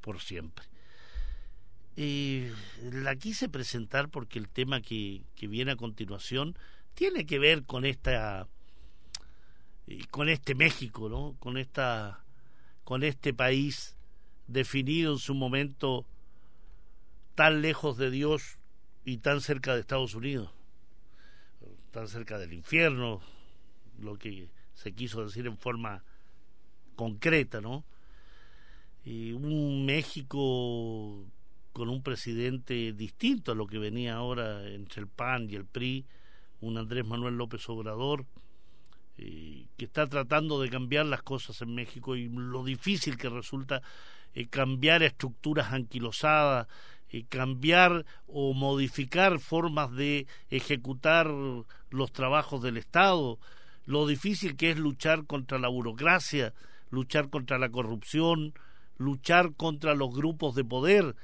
por 0.00 0.20
siempre. 0.20 0.64
y 1.96 2.48
la 2.82 3.16
quise 3.16 3.48
presentar 3.48 4.08
porque 4.10 4.38
el 4.38 4.48
tema 4.48 4.80
que, 4.80 5.24
que 5.34 5.48
viene 5.48 5.72
a 5.72 5.76
continuación 5.76 6.56
tiene 6.94 7.26
que 7.26 7.38
ver 7.38 7.64
con 7.64 7.84
esta 7.84 8.46
con 10.10 10.28
este 10.28 10.54
México, 10.54 11.08
¿no? 11.08 11.36
Con 11.38 11.56
esta 11.56 12.22
con 12.84 13.02
este 13.02 13.34
país 13.34 13.96
definido 14.46 15.12
en 15.12 15.18
su 15.18 15.34
momento 15.34 16.06
tan 17.34 17.60
lejos 17.60 17.96
de 17.96 18.10
Dios 18.10 18.58
y 19.04 19.18
tan 19.18 19.40
cerca 19.40 19.74
de 19.74 19.80
Estados 19.80 20.14
Unidos, 20.14 20.50
tan 21.90 22.08
cerca 22.08 22.38
del 22.38 22.52
infierno, 22.52 23.20
lo 23.98 24.18
que 24.18 24.48
se 24.74 24.92
quiso 24.92 25.24
decir 25.24 25.46
en 25.46 25.58
forma 25.58 26.04
concreta, 26.94 27.60
¿no? 27.60 27.84
Y 29.04 29.32
un 29.32 29.84
México 29.84 31.24
con 31.72 31.88
un 31.88 32.02
presidente 32.02 32.92
distinto 32.92 33.52
a 33.52 33.54
lo 33.54 33.66
que 33.66 33.78
venía 33.78 34.14
ahora 34.14 34.66
entre 34.68 35.02
el 35.02 35.08
PAN 35.08 35.50
y 35.50 35.56
el 35.56 35.64
PRI, 35.64 36.06
un 36.60 36.78
Andrés 36.78 37.04
Manuel 37.04 37.36
López 37.36 37.68
Obrador, 37.68 38.24
eh, 39.18 39.66
que 39.76 39.84
está 39.84 40.06
tratando 40.06 40.60
de 40.60 40.70
cambiar 40.70 41.06
las 41.06 41.22
cosas 41.22 41.60
en 41.62 41.74
México 41.74 42.16
y 42.16 42.28
lo 42.28 42.64
difícil 42.64 43.16
que 43.16 43.28
resulta 43.28 43.82
eh, 44.34 44.46
cambiar 44.48 45.02
estructuras 45.02 45.72
anquilosadas 45.72 46.66
eh, 47.08 47.24
cambiar 47.28 48.04
o 48.26 48.52
modificar 48.52 49.38
formas 49.38 49.92
de 49.92 50.26
ejecutar 50.50 51.32
los 51.90 52.12
trabajos 52.12 52.62
del 52.62 52.76
Estado, 52.76 53.38
lo 53.84 54.08
difícil 54.08 54.56
que 54.56 54.70
es 54.72 54.78
luchar 54.78 55.24
contra 55.24 55.58
la 55.60 55.68
burocracia, 55.68 56.52
luchar 56.90 57.30
contra 57.30 57.58
la 57.58 57.68
corrupción, 57.68 58.54
luchar 58.98 59.54
contra 59.54 59.94
los 59.94 60.12
grupos 60.12 60.56
de 60.56 60.64
poder, 60.64 61.14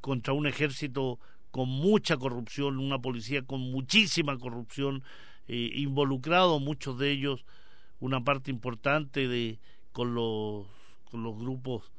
contra 0.00 0.32
un 0.32 0.46
ejército 0.46 1.18
con 1.50 1.68
mucha 1.68 2.16
corrupción, 2.16 2.78
una 2.78 3.00
policía 3.00 3.42
con 3.42 3.60
muchísima 3.60 4.38
corrupción, 4.38 5.02
eh, 5.48 5.70
involucrado 5.74 6.58
muchos 6.60 6.98
de 6.98 7.10
ellos, 7.10 7.44
una 8.00 8.24
parte 8.24 8.50
importante 8.50 9.28
de 9.28 9.58
con 9.92 10.14
los 10.14 10.66
con 11.10 11.22
los 11.22 11.38
grupos 11.38 11.92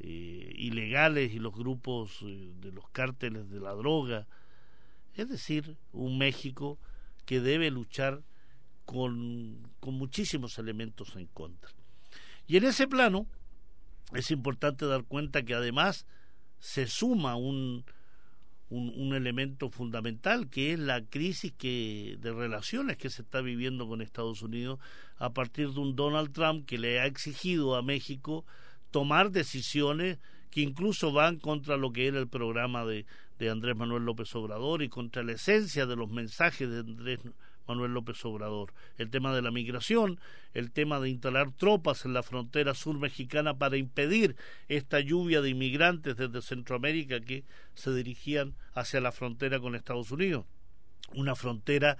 eh, 0.00 0.52
ilegales 0.56 1.32
y 1.32 1.38
los 1.38 1.54
grupos 1.54 2.18
eh, 2.22 2.52
de 2.60 2.72
los 2.72 2.88
cárteles 2.90 3.48
de 3.50 3.60
la 3.60 3.72
droga, 3.72 4.26
es 5.14 5.28
decir, 5.28 5.76
un 5.92 6.18
México 6.18 6.78
que 7.24 7.40
debe 7.40 7.70
luchar 7.70 8.22
con, 8.84 9.70
con 9.80 9.94
muchísimos 9.94 10.58
elementos 10.58 11.16
en 11.16 11.26
contra. 11.26 11.70
Y 12.46 12.56
en 12.58 12.64
ese 12.64 12.86
plano 12.86 13.26
es 14.12 14.30
importante 14.30 14.84
dar 14.86 15.04
cuenta 15.04 15.42
que 15.42 15.54
además 15.54 16.06
se 16.58 16.86
suma 16.86 17.36
un, 17.36 17.84
un, 18.70 19.14
elemento 19.14 19.70
fundamental 19.70 20.48
que 20.48 20.72
es 20.72 20.78
la 20.78 21.04
crisis 21.04 21.52
que, 21.52 22.16
de 22.20 22.32
relaciones 22.32 22.96
que 22.96 23.10
se 23.10 23.22
está 23.22 23.40
viviendo 23.40 23.86
con 23.86 24.00
Estados 24.00 24.42
Unidos 24.42 24.80
a 25.18 25.30
partir 25.30 25.70
de 25.70 25.80
un 25.80 25.94
Donald 25.94 26.32
Trump 26.32 26.66
que 26.66 26.78
le 26.78 27.00
ha 27.00 27.06
exigido 27.06 27.76
a 27.76 27.82
México 27.82 28.44
tomar 28.90 29.30
decisiones 29.30 30.18
que 30.50 30.60
incluso 30.60 31.12
van 31.12 31.38
contra 31.38 31.76
lo 31.76 31.92
que 31.92 32.06
era 32.06 32.18
el 32.18 32.28
programa 32.28 32.84
de, 32.84 33.06
de 33.38 33.50
Andrés 33.50 33.76
Manuel 33.76 34.04
López 34.04 34.34
Obrador 34.34 34.82
y 34.82 34.88
contra 34.88 35.22
la 35.22 35.32
esencia 35.32 35.86
de 35.86 35.96
los 35.96 36.10
mensajes 36.10 36.68
de 36.70 36.80
Andrés 36.80 37.20
Manuel 37.66 37.92
López 37.92 38.24
Obrador. 38.24 38.72
El 38.98 39.10
tema 39.10 39.34
de 39.34 39.42
la 39.42 39.50
migración, 39.50 40.20
el 40.52 40.70
tema 40.70 41.00
de 41.00 41.10
instalar 41.10 41.50
tropas 41.52 42.04
en 42.04 42.12
la 42.12 42.22
frontera 42.22 42.74
sur 42.74 42.98
mexicana 42.98 43.58
para 43.58 43.76
impedir 43.76 44.36
esta 44.68 45.00
lluvia 45.00 45.40
de 45.40 45.50
inmigrantes 45.50 46.16
desde 46.16 46.42
Centroamérica 46.42 47.20
que 47.20 47.44
se 47.74 47.94
dirigían 47.94 48.54
hacia 48.74 49.00
la 49.00 49.12
frontera 49.12 49.60
con 49.60 49.74
Estados 49.74 50.10
Unidos. 50.10 50.44
Una 51.14 51.34
frontera 51.34 51.96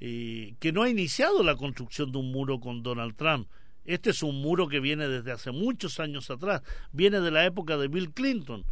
eh, 0.00 0.54
que 0.60 0.72
no 0.72 0.82
ha 0.82 0.90
iniciado 0.90 1.42
la 1.42 1.56
construcción 1.56 2.12
de 2.12 2.18
un 2.18 2.30
muro 2.30 2.60
con 2.60 2.82
Donald 2.82 3.16
Trump. 3.16 3.48
Este 3.84 4.10
es 4.10 4.22
un 4.22 4.40
muro 4.40 4.68
que 4.68 4.80
viene 4.80 5.08
desde 5.08 5.32
hace 5.32 5.50
muchos 5.50 5.98
años 5.98 6.30
atrás, 6.30 6.62
viene 6.92 7.20
de 7.20 7.30
la 7.30 7.46
época 7.46 7.78
de 7.78 7.88
Bill 7.88 8.12
Clinton, 8.12 8.64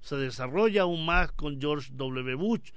se 0.00 0.16
desarrolla 0.16 0.82
aún 0.82 1.04
más 1.04 1.32
con 1.32 1.60
George 1.60 1.90
W. 1.92 2.34
Bush, 2.36 2.70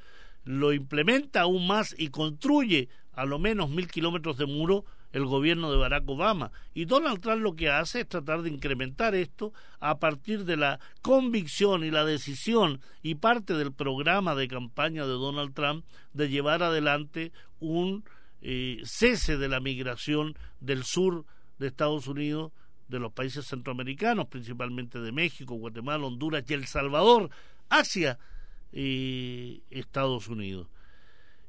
lo 0.44 0.74
implementa 0.74 1.42
aún 1.42 1.68
más 1.68 1.96
y 1.98 2.10
construye 2.10 2.90
a 3.14 3.26
lo 3.26 3.40
menos 3.40 3.70
mil 3.70 3.88
kilómetros 3.88 4.38
de 4.38 4.46
muro 4.46 4.86
el 5.12 5.26
gobierno 5.26 5.72
de 5.72 5.78
Barack 5.78 6.10
Obama. 6.10 6.52
Y 6.74 6.86
Donald 6.86 7.22
Trump 7.22 7.42
lo 7.42 7.56
que 7.56 7.70
hace 7.70 8.02
es 8.02 8.08
tratar 8.08 8.42
de 8.42 8.50
incrementar 8.50 9.14
esto 9.16 9.54
a 9.80 10.00
partir 10.00 10.44
de 10.46 10.58
la 10.58 10.80
convicción 11.02 11.84
y 11.84 11.92
la 11.92 12.04
decisión 12.04 12.82
y 13.04 13.16
parte 13.16 13.54
del 13.54 13.72
programa 13.72 14.36
de 14.36 14.48
campaña 14.48 15.04
de 15.04 15.14
Donald 15.14 15.54
Trump 15.54 15.86
de 16.14 16.30
llevar 16.30 16.64
adelante 16.64 17.32
un 17.60 18.04
eh, 18.42 18.82
cese 18.84 19.38
de 19.38 19.48
la 19.48 19.60
migración 19.60 20.36
del 20.60 20.84
sur 20.84 21.26
de 21.60 21.68
Estados 21.68 22.08
Unidos, 22.08 22.52
de 22.88 23.00
los 23.00 23.14
países 23.14 23.46
centroamericanos, 23.46 24.28
principalmente 24.28 25.00
de 25.00 25.12
México, 25.12 25.56
Guatemala, 25.56 26.06
Honduras 26.06 26.44
y 26.50 26.54
El 26.54 26.66
Salvador, 26.66 27.30
hacia 27.70 28.20
eh, 28.72 29.62
Estados 29.70 30.28
Unidos. 30.28 30.68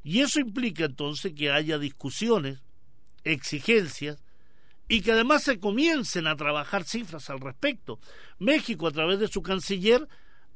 Y 0.05 0.21
eso 0.21 0.39
implica 0.39 0.85
entonces 0.85 1.33
que 1.33 1.51
haya 1.51 1.79
discusiones, 1.79 2.61
exigencias, 3.25 4.23
y 4.87 5.01
que 5.01 5.13
además 5.13 5.43
se 5.43 5.59
comiencen 5.59 6.27
a 6.27 6.37
trabajar 6.37 6.85
cifras 6.85 7.31
al 7.31 7.41
respecto. 7.41 7.99
México, 8.39 8.87
a 8.87 8.93
través 8.93 9.19
de 9.19 9.29
su 9.29 9.43
canciller, 9.43 10.07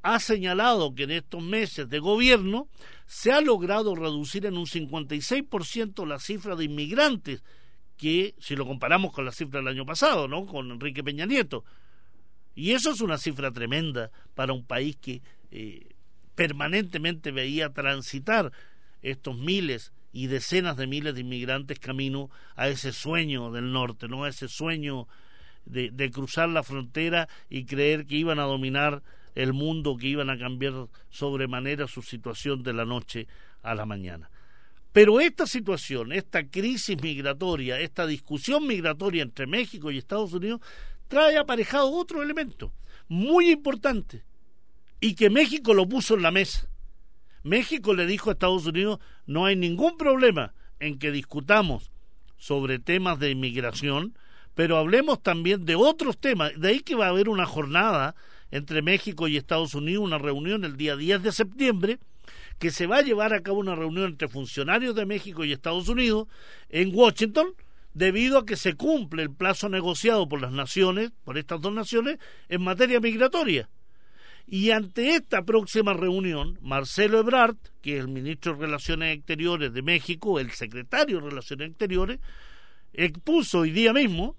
ha 0.02 0.20
señalado 0.20 0.94
que 0.94 1.04
en 1.04 1.12
estos 1.12 1.42
meses 1.42 1.88
de 1.88 1.98
gobierno 1.98 2.68
se 3.06 3.32
ha 3.32 3.40
logrado 3.40 3.94
reducir 3.94 4.44
en 4.44 4.58
un 4.58 4.66
56% 4.66 6.06
la 6.06 6.18
cifra 6.18 6.54
de 6.54 6.64
inmigrantes 6.64 7.42
que 7.96 8.34
si 8.38 8.54
lo 8.54 8.66
comparamos 8.66 9.12
con 9.12 9.24
la 9.24 9.32
cifra 9.32 9.60
del 9.60 9.68
año 9.68 9.84
pasado, 9.84 10.28
¿no? 10.28 10.46
Con 10.46 10.70
Enrique 10.70 11.02
Peña 11.02 11.26
Nieto. 11.26 11.64
Y 12.54 12.72
eso 12.72 12.92
es 12.92 13.00
una 13.00 13.18
cifra 13.18 13.50
tremenda 13.50 14.10
para 14.34 14.52
un 14.52 14.64
país 14.64 14.96
que 14.96 15.22
eh, 15.50 15.88
permanentemente 16.34 17.32
veía 17.32 17.72
transitar 17.72 18.52
estos 19.02 19.36
miles 19.36 19.92
y 20.12 20.26
decenas 20.26 20.76
de 20.76 20.86
miles 20.86 21.14
de 21.14 21.20
inmigrantes 21.20 21.78
camino 21.78 22.30
a 22.56 22.68
ese 22.68 22.92
sueño 22.92 23.50
del 23.52 23.72
norte, 23.72 24.08
¿no? 24.08 24.24
A 24.24 24.28
ese 24.28 24.48
sueño 24.48 25.06
de, 25.64 25.90
de 25.90 26.10
cruzar 26.10 26.48
la 26.48 26.62
frontera 26.62 27.28
y 27.48 27.64
creer 27.64 28.06
que 28.06 28.16
iban 28.16 28.38
a 28.38 28.44
dominar 28.44 29.02
el 29.34 29.52
mundo, 29.52 29.96
que 29.96 30.08
iban 30.08 30.30
a 30.30 30.38
cambiar 30.38 30.88
sobremanera 31.10 31.86
su 31.86 32.02
situación 32.02 32.62
de 32.62 32.72
la 32.72 32.84
noche 32.84 33.28
a 33.62 33.74
la 33.74 33.86
mañana. 33.86 34.30
Pero 34.92 35.20
esta 35.20 35.46
situación, 35.46 36.12
esta 36.12 36.48
crisis 36.48 37.00
migratoria, 37.00 37.78
esta 37.78 38.06
discusión 38.06 38.66
migratoria 38.66 39.22
entre 39.22 39.46
México 39.46 39.90
y 39.90 39.98
Estados 39.98 40.32
Unidos, 40.32 40.60
trae 41.06 41.38
aparejado 41.38 41.92
otro 41.92 42.22
elemento 42.22 42.72
muy 43.08 43.50
importante 43.50 44.24
y 45.00 45.14
que 45.14 45.30
México 45.30 45.74
lo 45.74 45.88
puso 45.88 46.14
en 46.14 46.22
la 46.22 46.30
mesa. 46.30 46.68
México 47.42 47.94
le 47.94 48.06
dijo 48.06 48.30
a 48.30 48.32
Estados 48.32 48.66
Unidos, 48.66 48.98
no 49.26 49.46
hay 49.46 49.56
ningún 49.56 49.96
problema 49.96 50.54
en 50.80 50.98
que 50.98 51.10
discutamos 51.10 51.90
sobre 52.36 52.78
temas 52.78 53.18
de 53.18 53.30
inmigración, 53.30 54.16
pero 54.54 54.76
hablemos 54.76 55.22
también 55.22 55.64
de 55.64 55.76
otros 55.76 56.18
temas. 56.18 56.52
De 56.58 56.68
ahí 56.68 56.80
que 56.80 56.94
va 56.94 57.06
a 57.06 57.10
haber 57.10 57.28
una 57.28 57.46
jornada 57.46 58.14
entre 58.50 58.82
México 58.82 59.28
y 59.28 59.36
Estados 59.36 59.74
Unidos, 59.74 60.04
una 60.04 60.18
reunión 60.18 60.64
el 60.64 60.76
día 60.76 60.96
10 60.96 61.22
de 61.22 61.32
septiembre, 61.32 61.98
que 62.58 62.70
se 62.70 62.86
va 62.86 62.98
a 62.98 63.02
llevar 63.02 63.34
a 63.34 63.42
cabo 63.42 63.58
una 63.58 63.74
reunión 63.74 64.06
entre 64.06 64.28
funcionarios 64.28 64.94
de 64.94 65.06
México 65.06 65.44
y 65.44 65.52
Estados 65.52 65.88
Unidos 65.88 66.26
en 66.68 66.94
Washington, 66.94 67.54
debido 67.94 68.38
a 68.38 68.46
que 68.46 68.56
se 68.56 68.74
cumple 68.74 69.22
el 69.22 69.30
plazo 69.30 69.68
negociado 69.68 70.28
por 70.28 70.40
las 70.40 70.52
naciones, 70.52 71.12
por 71.24 71.38
estas 71.38 71.60
dos 71.60 71.72
naciones, 71.72 72.18
en 72.48 72.62
materia 72.62 73.00
migratoria. 73.00 73.68
Y 74.50 74.70
ante 74.70 75.14
esta 75.14 75.42
próxima 75.42 75.92
reunión, 75.92 76.58
Marcelo 76.62 77.18
Ebrard, 77.18 77.56
que 77.82 77.98
es 77.98 78.00
el 78.00 78.08
ministro 78.08 78.54
de 78.54 78.60
Relaciones 78.60 79.18
Exteriores 79.18 79.74
de 79.74 79.82
México, 79.82 80.40
el 80.40 80.52
secretario 80.52 81.20
de 81.20 81.28
Relaciones 81.28 81.68
Exteriores, 81.68 82.18
expuso 82.94 83.60
hoy 83.60 83.72
día 83.72 83.92
mismo 83.92 84.36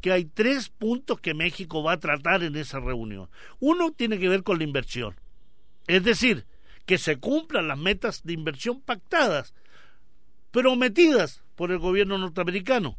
que 0.00 0.10
hay 0.10 0.24
tres 0.24 0.68
puntos 0.68 1.20
que 1.20 1.32
México 1.32 1.80
va 1.80 1.92
a 1.92 2.00
tratar 2.00 2.42
en 2.42 2.56
esa 2.56 2.80
reunión. 2.80 3.30
Uno 3.60 3.92
tiene 3.92 4.18
que 4.18 4.28
ver 4.28 4.42
con 4.42 4.58
la 4.58 4.64
inversión. 4.64 5.14
Es 5.86 6.02
decir, 6.02 6.44
que 6.84 6.98
se 6.98 7.18
cumplan 7.18 7.68
las 7.68 7.78
metas 7.78 8.24
de 8.24 8.32
inversión 8.32 8.80
pactadas, 8.80 9.54
prometidas 10.50 11.44
por 11.54 11.70
el 11.70 11.78
gobierno 11.78 12.18
norteamericano. 12.18 12.98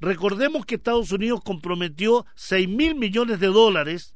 Recordemos 0.00 0.64
que 0.64 0.76
Estados 0.76 1.10
Unidos 1.10 1.40
comprometió 1.42 2.24
seis 2.36 2.68
mil 2.68 2.94
millones 2.94 3.40
de 3.40 3.48
dólares 3.48 4.14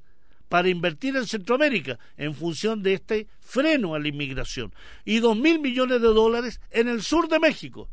para 0.52 0.68
invertir 0.68 1.16
en 1.16 1.26
Centroamérica 1.26 1.98
en 2.18 2.34
función 2.34 2.82
de 2.82 2.92
este 2.92 3.26
freno 3.40 3.94
a 3.94 3.98
la 3.98 4.08
inmigración 4.08 4.70
y 5.02 5.18
dos 5.20 5.34
mil 5.34 5.58
millones 5.60 6.02
de 6.02 6.08
dólares 6.08 6.60
en 6.70 6.88
el 6.88 7.00
sur 7.00 7.26
de 7.28 7.40
México. 7.40 7.88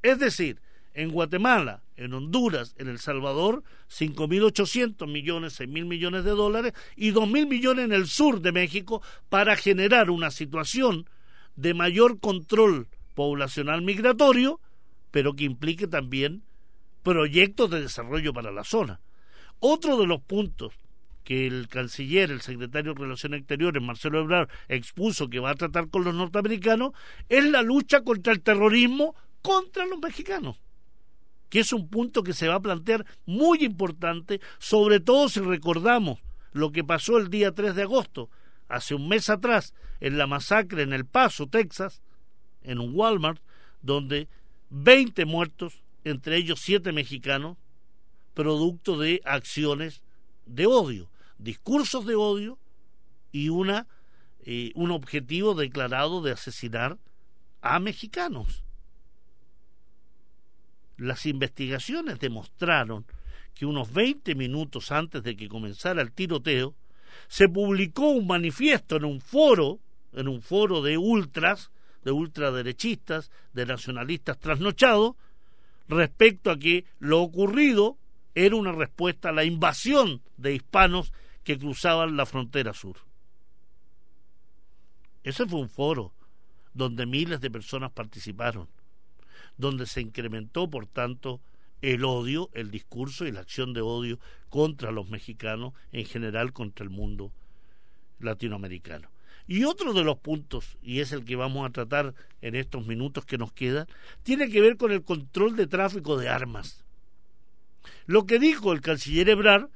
Es 0.00 0.20
decir, 0.20 0.60
en 0.92 1.10
Guatemala, 1.10 1.82
en 1.96 2.14
Honduras, 2.14 2.76
en 2.78 2.86
El 2.86 3.00
Salvador, 3.00 3.64
5.800 3.90 5.10
millones, 5.10 5.58
6.000 5.58 5.86
millones 5.86 6.22
de 6.22 6.30
dólares 6.30 6.72
y 6.94 7.10
2.000 7.10 7.48
millones 7.48 7.86
en 7.86 7.92
el 7.92 8.06
sur 8.06 8.40
de 8.40 8.52
México 8.52 9.02
para 9.28 9.56
generar 9.56 10.08
una 10.08 10.30
situación 10.30 11.10
de 11.56 11.74
mayor 11.74 12.20
control 12.20 12.86
poblacional 13.16 13.82
migratorio, 13.82 14.60
pero 15.10 15.34
que 15.34 15.42
implique 15.42 15.88
también 15.88 16.44
proyectos 17.02 17.70
de 17.70 17.80
desarrollo 17.80 18.32
para 18.32 18.52
la 18.52 18.62
zona. 18.62 19.00
Otro 19.58 19.96
de 19.98 20.06
los 20.06 20.20
puntos 20.20 20.74
que 21.24 21.46
el 21.46 21.68
canciller, 21.68 22.30
el 22.30 22.42
secretario 22.42 22.94
de 22.94 23.00
Relaciones 23.00 23.40
Exteriores, 23.40 23.82
Marcelo 23.82 24.20
Ebrard, 24.20 24.48
expuso 24.68 25.28
que 25.28 25.40
va 25.40 25.50
a 25.50 25.54
tratar 25.54 25.88
con 25.88 26.04
los 26.04 26.14
norteamericanos, 26.14 26.92
es 27.28 27.44
la 27.44 27.62
lucha 27.62 28.02
contra 28.02 28.32
el 28.32 28.42
terrorismo 28.42 29.16
contra 29.42 29.86
los 29.86 29.98
mexicanos 29.98 30.58
que 31.54 31.60
es 31.60 31.72
un 31.72 31.88
punto 31.88 32.24
que 32.24 32.32
se 32.32 32.48
va 32.48 32.56
a 32.56 32.60
plantear 32.60 33.06
muy 33.26 33.64
importante, 33.64 34.40
sobre 34.58 34.98
todo 34.98 35.28
si 35.28 35.38
recordamos 35.38 36.18
lo 36.52 36.72
que 36.72 36.82
pasó 36.82 37.16
el 37.16 37.30
día 37.30 37.52
3 37.52 37.76
de 37.76 37.82
agosto, 37.82 38.28
hace 38.66 38.96
un 38.96 39.06
mes 39.06 39.30
atrás, 39.30 39.72
en 40.00 40.18
la 40.18 40.26
masacre 40.26 40.82
en 40.82 40.92
El 40.92 41.06
Paso, 41.06 41.46
Texas, 41.46 42.02
en 42.64 42.80
un 42.80 42.90
Walmart, 42.92 43.40
donde 43.82 44.26
20 44.70 45.26
muertos, 45.26 45.84
entre 46.02 46.38
ellos 46.38 46.58
7 46.60 46.90
mexicanos, 46.90 47.56
producto 48.34 48.98
de 48.98 49.20
acciones 49.24 50.02
de 50.46 50.66
odio, 50.66 51.08
discursos 51.38 52.06
de 52.06 52.14
odio 52.14 52.58
y 53.32 53.48
una 53.48 53.86
eh, 54.46 54.72
un 54.74 54.90
objetivo 54.90 55.54
declarado 55.54 56.20
de 56.20 56.32
asesinar 56.32 56.98
a 57.62 57.80
mexicanos. 57.80 58.62
Las 60.98 61.24
investigaciones 61.24 62.20
demostraron 62.20 63.06
que 63.54 63.64
unos 63.64 63.90
20 63.92 64.34
minutos 64.34 64.92
antes 64.92 65.22
de 65.22 65.34
que 65.34 65.48
comenzara 65.48 66.02
el 66.02 66.12
tiroteo, 66.12 66.74
se 67.28 67.48
publicó 67.48 68.10
un 68.10 68.26
manifiesto 68.26 68.96
en 68.96 69.04
un 69.04 69.20
foro, 69.20 69.78
en 70.12 70.28
un 70.28 70.42
foro 70.42 70.82
de 70.82 70.98
ultras, 70.98 71.70
de 72.04 72.12
ultraderechistas, 72.12 73.30
de 73.54 73.64
nacionalistas 73.64 74.38
trasnochados, 74.38 75.14
respecto 75.88 76.50
a 76.50 76.58
que 76.58 76.84
lo 76.98 77.22
ocurrido 77.22 77.96
era 78.34 78.56
una 78.56 78.72
respuesta 78.72 79.30
a 79.30 79.32
la 79.32 79.44
invasión 79.44 80.20
de 80.36 80.54
hispanos 80.54 81.12
que 81.44 81.58
cruzaban 81.58 82.16
la 82.16 82.26
frontera 82.26 82.74
sur. 82.74 82.96
Ese 85.22 85.46
fue 85.46 85.60
un 85.60 85.68
foro 85.68 86.12
donde 86.74 87.06
miles 87.06 87.40
de 87.40 87.50
personas 87.50 87.92
participaron, 87.92 88.68
donde 89.56 89.86
se 89.86 90.00
incrementó, 90.00 90.68
por 90.68 90.86
tanto, 90.86 91.40
el 91.82 92.04
odio, 92.04 92.50
el 92.54 92.70
discurso 92.70 93.26
y 93.26 93.32
la 93.32 93.40
acción 93.40 93.74
de 93.74 93.82
odio 93.82 94.18
contra 94.48 94.90
los 94.90 95.08
mexicanos, 95.08 95.74
en 95.92 96.06
general 96.06 96.52
contra 96.52 96.84
el 96.84 96.90
mundo 96.90 97.30
latinoamericano. 98.20 99.08
Y 99.46 99.64
otro 99.64 99.92
de 99.92 100.04
los 100.04 100.18
puntos, 100.18 100.78
y 100.82 101.00
es 101.00 101.12
el 101.12 101.24
que 101.24 101.36
vamos 101.36 101.66
a 101.66 101.72
tratar 101.72 102.14
en 102.40 102.54
estos 102.54 102.86
minutos 102.86 103.26
que 103.26 103.36
nos 103.36 103.52
quedan, 103.52 103.86
tiene 104.22 104.48
que 104.48 104.62
ver 104.62 104.76
con 104.76 104.90
el 104.90 105.04
control 105.04 105.56
de 105.56 105.66
tráfico 105.66 106.16
de 106.16 106.30
armas. 106.30 106.84
Lo 108.06 108.24
que 108.24 108.38
dijo 108.38 108.72
el 108.72 108.80
canciller 108.80 109.28
Ebrard 109.28 109.68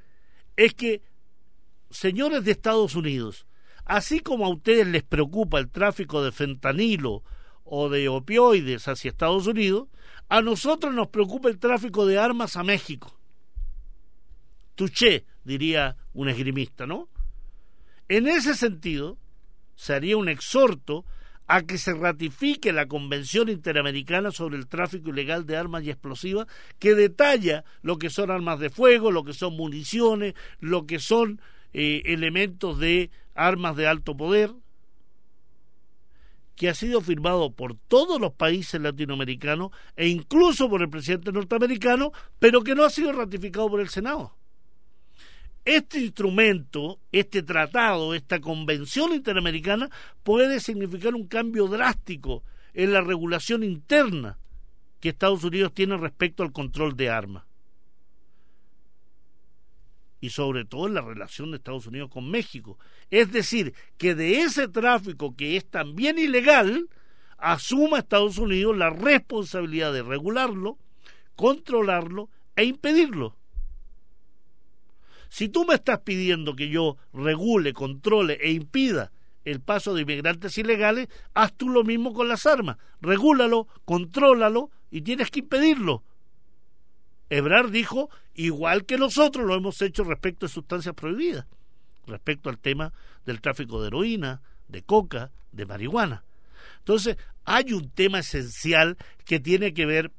es 0.57 0.75
que, 0.75 1.03
señores 1.91 2.45
de 2.45 2.53
Estados 2.53 2.95
Unidos, 2.95 3.47
así 3.85 4.21
como 4.21 4.47
a 4.47 4.51
ustedes 4.51 4.87
les 4.87 5.03
preocupa 5.03 5.59
el 5.59 5.71
tráfico 5.71 6.23
de 6.23 6.33
fentanilo 6.33 7.23
o 7.65 7.89
de 7.89 8.09
opioides 8.09 8.89
hacia 8.89 9.11
Estados 9.11 9.47
Unidos, 9.47 9.89
a 10.29 10.43
nosotros 10.43 10.95
nos 10.95 11.09
preocupa 11.09 11.49
el 11.49 11.59
tráfico 11.59 12.07
de 12.07 12.19
armas 12.19 12.57
a 12.57 12.63
México. 12.63 13.19
Touché, 14.75 15.25
diría 15.45 15.97
un 16.15 16.29
esgrimista, 16.29 16.87
¿no? 16.87 17.09
En 18.09 18.29
ese 18.29 18.55
sentido, 18.55 19.19
sería 19.75 20.17
un 20.17 20.29
exhorto 20.29 21.05
a 21.47 21.63
que 21.63 21.79
se 21.79 21.95
ratifique 21.95 22.73
la 22.73 22.87
Convención 22.87 23.49
Interamericana 23.49 24.31
sobre 24.31 24.59
el 24.59 24.69
Tráfico 24.69 25.11
Ilegal 25.11 25.47
de 25.47 25.57
Armas 25.57 25.83
y 25.83 25.91
Explosivas, 25.91 26.47
que 26.79 26.95
detalla 26.95 27.65
lo 27.81 27.97
que 27.99 28.11
son 28.11 28.31
armas 28.31 28.61
de 28.61 28.69
fuego, 28.69 29.11
lo 29.11 29.25
que 29.25 29.33
son 29.33 29.57
municiones, 29.57 30.35
lo 30.61 30.87
que 30.87 30.99
son 30.99 31.41
eh, 31.73 32.03
elementos 32.07 32.79
de 32.79 33.11
armas 33.35 33.77
de 33.77 33.87
alto 33.87 34.17
poder, 34.17 34.53
que 36.59 36.69
ha 36.69 36.75
sido 36.75 37.01
firmado 37.01 37.53
por 37.53 37.77
todos 37.77 38.21
los 38.21 38.33
países 38.33 38.81
latinoamericanos 38.81 39.71
e 39.97 40.09
incluso 40.09 40.69
por 40.69 40.83
el 40.83 40.91
presidente 40.91 41.31
norteamericano, 41.31 42.11
pero 42.41 42.65
que 42.65 42.75
no 42.75 42.85
ha 42.85 42.91
sido 42.91 43.13
ratificado 43.13 43.71
por 43.71 43.81
el 43.81 43.89
Senado. 43.89 44.35
Este 45.65 46.01
instrumento, 46.01 46.99
este 47.13 47.43
tratado, 47.43 48.15
esta 48.15 48.41
convención 48.41 49.13
interamericana 49.13 49.89
puede 50.23 50.59
significar 50.61 51.15
un 51.15 51.29
cambio 51.29 51.69
drástico 51.69 52.43
en 52.75 52.93
la 52.93 53.03
regulación 53.03 53.63
interna 53.63 54.39
que 54.99 55.11
Estados 55.11 55.45
Unidos 55.45 55.73
tiene 55.75 55.97
respecto 55.97 56.43
al 56.43 56.53
control 56.53 56.97
de 56.97 57.11
armas. 57.11 57.45
Y 60.21 60.31
sobre 60.31 60.65
todo 60.65 60.89
en 60.89 60.95
la 60.95 61.01
relación 61.01 61.51
de 61.51 61.59
Estados 61.59 61.87
Unidos 61.87 62.11
con 62.11 62.31
México, 62.31 62.79
es 63.11 63.31
decir, 63.31 63.75
que 63.97 64.15
de 64.15 64.41
ese 64.41 64.69
tráfico 64.69 65.37
que 65.37 65.57
es 65.57 65.67
también 65.67 66.19
ilegal, 66.19 66.89
asuma 67.37 67.99
Estados 67.99 68.39
Unidos 68.39 68.77
la 68.77 68.91
responsabilidad 68.91 69.93
de 69.93 70.03
regularlo, 70.03 70.77
controlarlo 71.37 72.29
e 72.57 72.65
impedirlo. 72.65 73.37
Si 75.29 75.49
tú 75.49 75.65
me 75.65 75.75
estás 75.75 76.01
pidiendo 76.01 76.57
que 76.57 76.69
yo 76.69 76.97
regule, 77.13 77.73
controle 77.73 78.39
e 78.41 78.51
impida 78.53 79.13
el 79.45 79.61
paso 79.61 79.95
de 79.95 80.03
inmigrantes 80.03 80.59
ilegales, 80.59 81.09
haz 81.35 81.53
tú 81.55 81.69
lo 81.69 81.85
mismo 81.85 82.13
con 82.13 82.29
las 82.29 82.45
armas. 82.47 82.77
Regúlalo, 83.01 83.67
contrólalo 83.85 84.71
y 84.91 85.03
tienes 85.03 85.31
que 85.31 85.41
impedirlo. 85.41 86.03
Ebrard 87.31 87.71
dijo, 87.71 88.11
igual 88.35 88.87
que 88.87 88.97
nosotros 88.97 89.47
lo 89.47 89.55
hemos 89.55 89.83
hecho 89.83 90.05
respecto 90.05 90.47
a 90.47 90.49
sustancias 90.49 90.95
prohibidas 90.95 91.47
respecto 92.09 92.51
al 92.51 92.59
tema 92.59 92.93
del 93.25 93.41
tráfico 93.41 93.81
de 93.81 93.89
heroína, 93.89 94.41
de 94.67 94.83
coca, 94.83 95.31
de 95.53 95.67
marihuana. 95.67 96.25
Entonces, 96.79 97.17
hay 97.45 97.73
un 97.73 97.91
tema 97.91 98.21
esencial 98.21 98.97
que 99.25 99.41
tiene 99.41 99.73
que 99.75 99.87
ver 99.87 100.11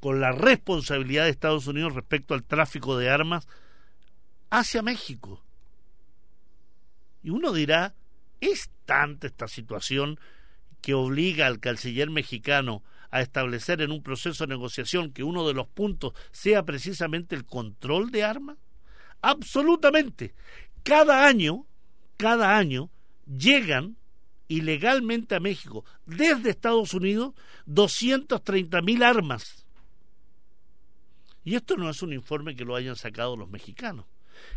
con 0.00 0.20
la 0.20 0.32
responsabilidad 0.32 1.24
de 1.24 1.30
Estados 1.30 1.66
Unidos 1.66 1.94
respecto 1.94 2.34
al 2.34 2.44
tráfico 2.44 2.98
de 2.98 3.08
armas 3.08 3.46
hacia 4.50 4.82
México. 4.82 5.42
Y 7.22 7.30
uno 7.30 7.52
dirá, 7.52 7.94
¿es 8.40 8.70
tanta 8.84 9.28
esta 9.28 9.46
situación 9.46 10.18
que 10.80 10.94
obliga 10.94 11.46
al 11.46 11.60
canciller 11.60 12.10
mexicano 12.10 12.82
a 13.12 13.20
establecer 13.20 13.80
en 13.80 13.92
un 13.92 14.02
proceso 14.02 14.44
de 14.44 14.54
negociación 14.54 15.12
que 15.12 15.22
uno 15.22 15.46
de 15.46 15.54
los 15.54 15.68
puntos 15.68 16.14
sea 16.32 16.64
precisamente 16.64 17.36
el 17.36 17.44
control 17.44 18.10
de 18.10 18.24
armas? 18.24 18.56
Absolutamente 19.20 20.34
cada 20.82 21.26
año, 21.26 21.66
cada 22.16 22.56
año 22.58 22.90
llegan 23.26 23.96
ilegalmente 24.48 25.34
a 25.34 25.40
México 25.40 25.84
desde 26.06 26.50
Estados 26.50 26.92
Unidos 26.94 27.34
230 27.66 28.82
mil 28.82 29.02
armas. 29.02 29.66
Y 31.44 31.54
esto 31.54 31.76
no 31.76 31.88
es 31.88 32.02
un 32.02 32.12
informe 32.12 32.54
que 32.54 32.64
lo 32.64 32.76
hayan 32.76 32.96
sacado 32.96 33.36
los 33.36 33.50
mexicanos. 33.50 34.06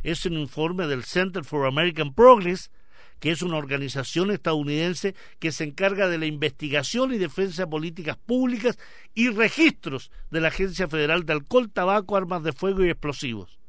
Es 0.03 0.25
un 0.25 0.33
informe 0.33 0.87
del 0.87 1.03
Center 1.03 1.43
for 1.43 1.65
American 1.65 2.13
Progress, 2.13 2.71
que 3.19 3.31
es 3.31 3.41
una 3.41 3.57
organización 3.57 4.31
estadounidense 4.31 5.15
que 5.39 5.51
se 5.51 5.63
encarga 5.63 6.07
de 6.07 6.17
la 6.17 6.25
investigación 6.25 7.13
y 7.13 7.17
defensa 7.17 7.63
de 7.63 7.67
políticas 7.67 8.17
públicas 8.17 8.77
y 9.13 9.29
registros 9.29 10.11
de 10.31 10.41
la 10.41 10.49
Agencia 10.49 10.87
Federal 10.87 11.25
de 11.25 11.33
Alcohol, 11.33 11.71
Tabaco, 11.71 12.17
Armas 12.17 12.43
de 12.43 12.53
Fuego 12.53 12.83
y 12.83 12.89
Explosivos. 12.89 13.59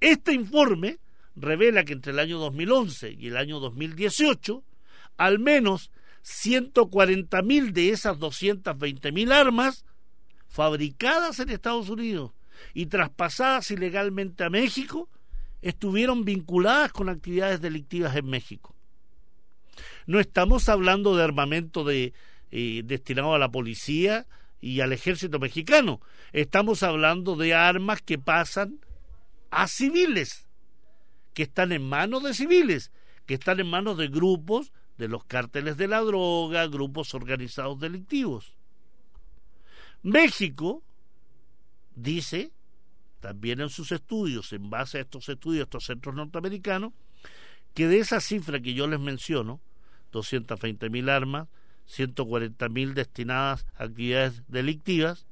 Este 0.00 0.32
informe 0.32 0.98
revela 1.34 1.84
que 1.84 1.92
entre 1.92 2.12
el 2.12 2.18
año 2.18 2.38
2011 2.38 3.16
y 3.18 3.28
el 3.28 3.36
año 3.36 3.58
2018, 3.60 4.62
al 5.16 5.38
menos 5.38 5.90
140.000 6.24 7.72
de 7.72 7.90
esas 7.90 8.18
220.000 8.18 9.32
armas 9.32 9.84
fabricadas 10.46 11.40
en 11.40 11.50
Estados 11.50 11.88
Unidos 11.88 12.32
y 12.74 12.86
traspasadas 12.86 13.70
ilegalmente 13.70 14.44
a 14.44 14.50
México 14.50 15.08
estuvieron 15.62 16.24
vinculadas 16.24 16.92
con 16.92 17.08
actividades 17.08 17.60
delictivas 17.60 18.14
en 18.16 18.26
México. 18.26 18.74
No 20.06 20.20
estamos 20.20 20.68
hablando 20.68 21.16
de 21.16 21.24
armamento 21.24 21.84
de, 21.84 22.12
eh, 22.50 22.82
destinado 22.84 23.34
a 23.34 23.38
la 23.38 23.50
policía 23.50 24.26
y 24.60 24.80
al 24.80 24.92
ejército 24.92 25.38
mexicano. 25.38 26.00
Estamos 26.32 26.82
hablando 26.82 27.36
de 27.36 27.54
armas 27.54 28.02
que 28.02 28.18
pasan 28.18 28.80
a 29.50 29.68
civiles 29.68 30.48
que 31.38 31.44
están 31.44 31.70
en 31.70 31.88
manos 31.88 32.24
de 32.24 32.34
civiles, 32.34 32.90
que 33.24 33.34
están 33.34 33.60
en 33.60 33.70
manos 33.70 33.96
de 33.96 34.08
grupos 34.08 34.72
de 34.96 35.06
los 35.06 35.22
cárteles 35.22 35.76
de 35.76 35.86
la 35.86 36.00
droga, 36.00 36.66
grupos 36.66 37.14
organizados 37.14 37.78
delictivos. 37.78 38.56
México 40.02 40.82
dice, 41.94 42.50
también 43.20 43.60
en 43.60 43.68
sus 43.68 43.92
estudios, 43.92 44.52
en 44.52 44.70
base 44.70 44.98
a 44.98 45.00
estos 45.02 45.28
estudios, 45.28 45.64
estos 45.64 45.84
centros 45.86 46.14
norteamericanos, 46.14 46.92
que 47.74 47.88
de 47.88 47.98
esa 47.98 48.20
cifra 48.20 48.60
que 48.60 48.74
yo 48.74 48.86
les 48.86 49.00
menciono, 49.00 49.60
220 50.12 50.90
mil 50.90 51.08
armas, 51.08 51.48
140 51.86 52.68
mil 52.68 52.94
destinadas 52.94 53.66
a 53.76 53.84
actividades 53.84 54.42
delictivas, 54.48 55.26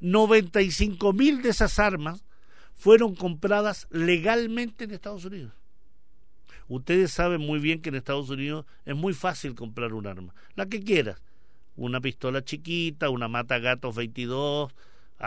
95 0.00 1.12
mil 1.12 1.42
de 1.42 1.50
esas 1.50 1.78
armas 1.78 2.24
fueron 2.74 3.14
compradas 3.14 3.86
legalmente 3.90 4.84
en 4.84 4.90
Estados 4.90 5.24
Unidos. 5.24 5.52
Ustedes 6.68 7.12
saben 7.12 7.40
muy 7.40 7.58
bien 7.58 7.80
que 7.80 7.90
en 7.90 7.94
Estados 7.94 8.30
Unidos 8.30 8.66
es 8.84 8.96
muy 8.96 9.12
fácil 9.12 9.54
comprar 9.54 9.92
un 9.92 10.06
arma, 10.06 10.34
la 10.56 10.66
que 10.66 10.82
quieras, 10.82 11.22
una 11.76 12.00
pistola 12.00 12.44
chiquita, 12.44 13.10
una 13.10 13.28
mata 13.28 13.58
gatos 13.58 13.94
22, 13.94 14.72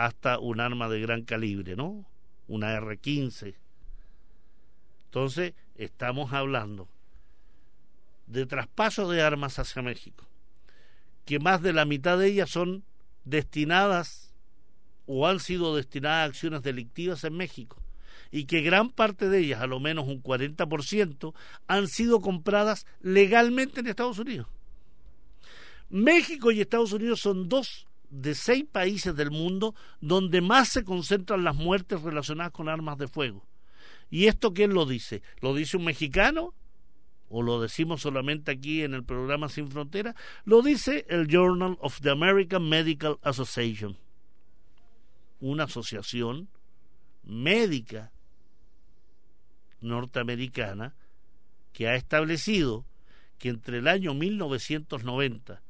hasta 0.04 0.38
un 0.38 0.60
arma 0.60 0.88
de 0.88 1.00
gran 1.00 1.22
calibre, 1.24 1.74
¿no? 1.74 2.06
Una 2.46 2.78
R15. 2.78 3.56
Entonces, 5.06 5.54
estamos 5.74 6.32
hablando 6.32 6.88
de 8.28 8.46
traspaso 8.46 9.10
de 9.10 9.22
armas 9.22 9.58
hacia 9.58 9.82
México, 9.82 10.28
que 11.24 11.40
más 11.40 11.62
de 11.62 11.72
la 11.72 11.84
mitad 11.84 12.16
de 12.16 12.28
ellas 12.28 12.48
son 12.48 12.84
destinadas 13.24 14.32
o 15.06 15.26
han 15.26 15.40
sido 15.40 15.74
destinadas 15.74 16.18
a 16.18 16.24
acciones 16.24 16.62
delictivas 16.62 17.24
en 17.24 17.36
México 17.36 17.82
y 18.30 18.44
que 18.44 18.60
gran 18.60 18.90
parte 18.90 19.28
de 19.28 19.40
ellas, 19.40 19.62
a 19.62 19.66
lo 19.66 19.80
menos 19.80 20.06
un 20.06 20.22
40%, 20.22 21.34
han 21.66 21.88
sido 21.88 22.20
compradas 22.20 22.86
legalmente 23.00 23.80
en 23.80 23.88
Estados 23.88 24.20
Unidos. 24.20 24.46
México 25.90 26.52
y 26.52 26.60
Estados 26.60 26.92
Unidos 26.92 27.18
son 27.20 27.48
dos 27.48 27.88
de 28.10 28.34
seis 28.34 28.64
países 28.70 29.14
del 29.14 29.30
mundo 29.30 29.74
donde 30.00 30.40
más 30.40 30.68
se 30.68 30.84
concentran 30.84 31.44
las 31.44 31.54
muertes 31.54 32.02
relacionadas 32.02 32.52
con 32.52 32.68
armas 32.68 32.98
de 32.98 33.08
fuego. 33.08 33.46
¿Y 34.10 34.26
esto 34.26 34.54
quién 34.54 34.74
lo 34.74 34.86
dice? 34.86 35.22
¿Lo 35.40 35.54
dice 35.54 35.76
un 35.76 35.84
mexicano? 35.84 36.54
¿O 37.28 37.42
lo 37.42 37.60
decimos 37.60 38.00
solamente 38.00 38.50
aquí 38.50 38.82
en 38.82 38.94
el 38.94 39.04
programa 39.04 39.50
Sin 39.50 39.70
Frontera? 39.70 40.14
Lo 40.44 40.62
dice 40.62 41.04
el 41.10 41.28
Journal 41.28 41.76
of 41.80 42.00
the 42.00 42.10
American 42.10 42.68
Medical 42.68 43.18
Association, 43.22 43.98
una 45.40 45.64
asociación 45.64 46.48
médica 47.24 48.10
norteamericana 49.80 50.94
que 51.72 51.86
ha 51.88 51.94
establecido 51.94 52.86
que 53.38 53.50
entre 53.50 53.78
el 53.78 53.88
año 53.88 54.14
1990 54.14 55.62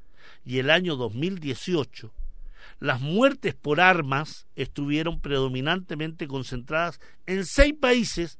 y 0.44 0.58
el 0.58 0.70
año 0.70 0.96
2018 0.96 2.12
las 2.80 3.00
muertes 3.00 3.54
por 3.54 3.80
armas 3.80 4.46
estuvieron 4.56 5.20
predominantemente 5.20 6.26
concentradas 6.26 7.00
en 7.26 7.44
seis 7.44 7.74
países 7.78 8.38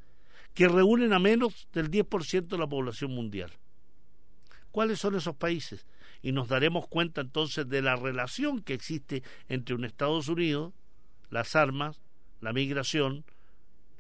que 0.55 0.69
reúnen 0.69 1.13
a 1.13 1.19
menos 1.19 1.69
del 1.73 1.91
10% 1.91 2.49
de 2.49 2.59
la 2.59 2.67
población 2.67 3.13
mundial. 3.13 3.53
¿Cuáles 4.71 4.99
son 4.99 5.15
esos 5.15 5.37
países? 5.37 5.87
Y 6.23 6.33
nos 6.33 6.49
daremos 6.49 6.89
cuenta 6.89 7.21
entonces 7.21 7.69
de 7.69 7.83
la 7.83 7.97
relación 7.97 8.63
que 8.63 8.75
existe 8.75 9.23
entre 9.49 9.75
un 9.75 9.85
Estados 9.85 10.29
Unidos, 10.29 10.73
las 11.31 11.55
armas, 11.57 12.01
la 12.41 12.53
migración, 12.53 13.25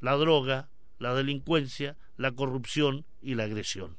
la 0.01 0.17
droga, 0.17 0.69
la 0.99 1.15
delincuencia, 1.15 1.97
la 2.17 2.33
corrupción 2.33 3.05
y 3.23 3.35
la 3.35 3.45
agresión. 3.45 3.97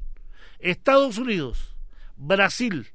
Estados 0.59 1.17
Unidos, 1.17 1.75
Brasil, 2.17 2.87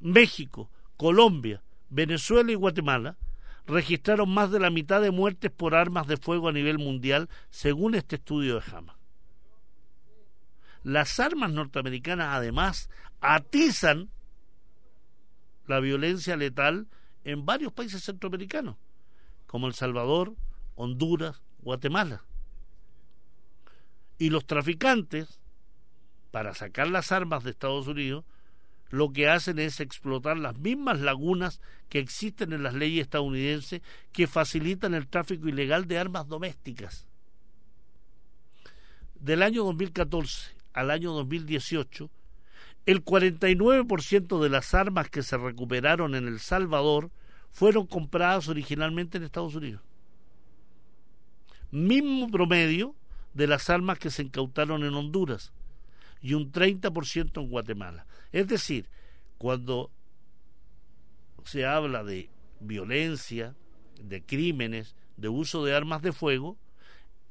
México, 0.00 0.70
Colombia, 0.96 1.62
Venezuela 1.92 2.50
y 2.50 2.54
Guatemala 2.54 3.18
registraron 3.66 4.32
más 4.32 4.50
de 4.50 4.58
la 4.58 4.70
mitad 4.70 5.02
de 5.02 5.10
muertes 5.10 5.50
por 5.50 5.74
armas 5.74 6.06
de 6.06 6.16
fuego 6.16 6.48
a 6.48 6.52
nivel 6.52 6.78
mundial, 6.78 7.28
según 7.50 7.94
este 7.94 8.16
estudio 8.16 8.54
de 8.54 8.62
Jama. 8.62 8.96
Las 10.82 11.20
armas 11.20 11.52
norteamericanas 11.52 12.34
además 12.34 12.88
atizan 13.20 14.08
la 15.66 15.80
violencia 15.80 16.34
letal 16.36 16.88
en 17.24 17.44
varios 17.44 17.74
países 17.74 18.02
centroamericanos, 18.02 18.76
como 19.46 19.66
El 19.66 19.74
Salvador, 19.74 20.34
Honduras, 20.74 21.42
Guatemala. 21.60 22.24
Y 24.16 24.30
los 24.30 24.46
traficantes, 24.46 25.40
para 26.30 26.54
sacar 26.54 26.88
las 26.88 27.12
armas 27.12 27.44
de 27.44 27.50
Estados 27.50 27.86
Unidos, 27.86 28.24
lo 28.92 29.10
que 29.10 29.26
hacen 29.26 29.58
es 29.58 29.80
explotar 29.80 30.36
las 30.36 30.58
mismas 30.58 31.00
lagunas 31.00 31.62
que 31.88 31.98
existen 31.98 32.52
en 32.52 32.62
las 32.62 32.74
leyes 32.74 33.04
estadounidenses 33.04 33.80
que 34.12 34.26
facilitan 34.26 34.92
el 34.92 35.08
tráfico 35.08 35.48
ilegal 35.48 35.88
de 35.88 35.98
armas 35.98 36.28
domésticas. 36.28 37.06
Del 39.14 39.42
año 39.42 39.64
2014 39.64 40.54
al 40.74 40.90
año 40.90 41.12
2018, 41.12 42.10
el 42.84 43.02
49% 43.02 44.42
de 44.42 44.48
las 44.50 44.74
armas 44.74 45.08
que 45.08 45.22
se 45.22 45.38
recuperaron 45.38 46.14
en 46.14 46.28
El 46.28 46.38
Salvador 46.38 47.10
fueron 47.50 47.86
compradas 47.86 48.48
originalmente 48.48 49.16
en 49.16 49.24
Estados 49.24 49.54
Unidos. 49.54 49.80
Mismo 51.70 52.28
promedio 52.30 52.94
de 53.32 53.46
las 53.46 53.70
armas 53.70 53.98
que 53.98 54.10
se 54.10 54.22
incautaron 54.22 54.84
en 54.84 54.92
Honduras 54.92 55.50
y 56.22 56.34
un 56.34 56.52
30% 56.52 57.42
en 57.42 57.50
Guatemala. 57.50 58.06
Es 58.30 58.46
decir, 58.46 58.88
cuando 59.38 59.90
se 61.44 61.66
habla 61.66 62.04
de 62.04 62.30
violencia, 62.60 63.54
de 64.00 64.22
crímenes, 64.22 64.94
de 65.16 65.28
uso 65.28 65.64
de 65.64 65.74
armas 65.74 66.00
de 66.02 66.12
fuego, 66.12 66.56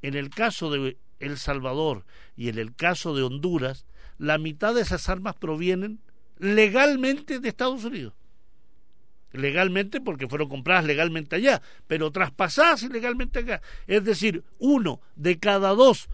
en 0.02 0.14
el 0.14 0.30
caso 0.30 0.70
de 0.70 0.98
El 1.20 1.38
Salvador 1.38 2.04
y 2.36 2.48
en 2.48 2.58
el 2.58 2.74
caso 2.74 3.14
de 3.14 3.22
Honduras, 3.22 3.86
la 4.18 4.38
mitad 4.38 4.74
de 4.74 4.82
esas 4.82 5.08
armas 5.08 5.34
provienen 5.36 6.00
legalmente 6.38 7.40
de 7.40 7.48
Estados 7.48 7.84
Unidos. 7.84 8.14
Legalmente 9.32 10.00
porque 10.00 10.28
fueron 10.28 10.50
compradas 10.50 10.84
legalmente 10.84 11.36
allá, 11.36 11.62
pero 11.86 12.10
traspasadas 12.10 12.82
ilegalmente 12.82 13.38
acá. 13.38 13.62
Es 13.86 14.04
decir, 14.04 14.44
uno 14.58 15.00
de 15.16 15.38
cada 15.38 15.70
dos 15.70 16.10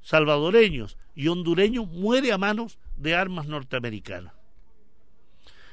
salvadoreños 0.00 0.96
y 1.14 1.28
hondureños 1.28 1.88
muere 1.88 2.32
a 2.32 2.38
manos 2.38 2.78
de 2.96 3.14
armas 3.14 3.46
norteamericanas. 3.46 4.34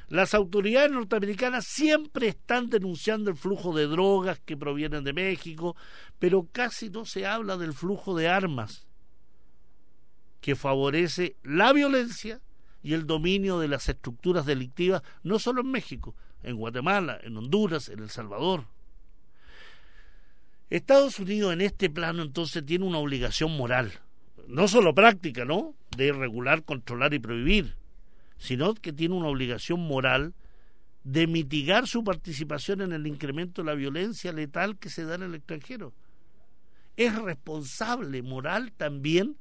Las 0.09 0.33
autoridades 0.33 0.91
norteamericanas 0.91 1.65
siempre 1.67 2.29
están 2.29 2.69
denunciando 2.69 3.29
el 3.29 3.35
flujo 3.35 3.75
de 3.75 3.87
drogas 3.87 4.39
que 4.39 4.55
provienen 4.55 5.03
de 5.03 5.11
México, 5.11 5.75
pero 6.17 6.47
casi 6.51 6.89
no 6.89 7.05
se 7.05 7.25
habla 7.25 7.57
del 7.57 7.73
flujo 7.73 8.15
de 8.15 8.29
armas 8.29 8.87
que 10.39 10.55
favorece 10.55 11.35
la 11.43 11.73
violencia 11.73 12.39
y 12.81 12.93
el 12.93 13.05
dominio 13.05 13.59
de 13.59 13.67
las 13.67 13.89
estructuras 13.89 14.45
delictivas, 14.45 15.01
no 15.23 15.39
solo 15.39 15.59
en 15.59 15.71
México, 15.71 16.15
en 16.41 16.55
Guatemala, 16.55 17.19
en 17.21 17.35
Honduras, 17.35 17.89
en 17.89 17.99
El 17.99 18.09
Salvador. 18.09 18.65
Estados 20.69 21.19
Unidos 21.19 21.51
en 21.51 21.61
este 21.61 21.89
plano 21.89 22.21
entonces 22.21 22.65
tiene 22.65 22.85
una 22.85 22.99
obligación 22.99 23.51
moral 23.57 23.91
no 24.47 24.67
solo 24.67 24.95
práctica, 24.95 25.45
¿no? 25.45 25.75
De 25.95 26.11
regular, 26.11 26.63
controlar 26.63 27.13
y 27.13 27.19
prohibir, 27.19 27.75
sino 28.37 28.73
que 28.73 28.93
tiene 28.93 29.15
una 29.15 29.27
obligación 29.27 29.81
moral 29.81 30.33
de 31.03 31.27
mitigar 31.27 31.87
su 31.87 32.03
participación 32.03 32.81
en 32.81 32.93
el 32.93 33.07
incremento 33.07 33.61
de 33.61 33.67
la 33.67 33.75
violencia 33.75 34.31
letal 34.31 34.77
que 34.77 34.89
se 34.89 35.05
da 35.05 35.15
en 35.15 35.23
el 35.23 35.35
extranjero. 35.35 35.93
Es 36.95 37.15
responsable 37.15 38.21
moral 38.21 38.71
también 38.71 39.37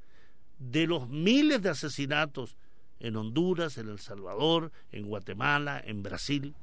de 0.59 0.86
los 0.86 1.09
miles 1.09 1.62
de 1.62 1.70
asesinatos 1.70 2.57
en 2.98 3.16
Honduras, 3.16 3.78
en 3.78 3.88
El 3.88 3.98
Salvador, 3.98 4.72
en 4.92 5.07
Guatemala, 5.07 5.80
en 5.84 6.02
Brasil. 6.02 6.54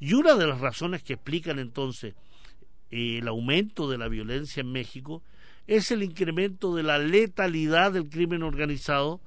Y 0.00 0.14
una 0.14 0.34
de 0.34 0.46
las 0.46 0.60
razones 0.60 1.02
que 1.02 1.14
explican 1.14 1.58
entonces 1.58 2.14
el 2.90 3.28
aumento 3.28 3.90
de 3.90 3.98
la 3.98 4.08
violencia 4.08 4.60
en 4.60 4.72
México 4.72 5.22
es 5.68 5.90
el 5.90 6.02
incremento 6.02 6.74
de 6.74 6.82
la 6.82 6.98
letalidad 6.98 7.92
del 7.92 8.08
crimen 8.08 8.42
organizado 8.42 9.20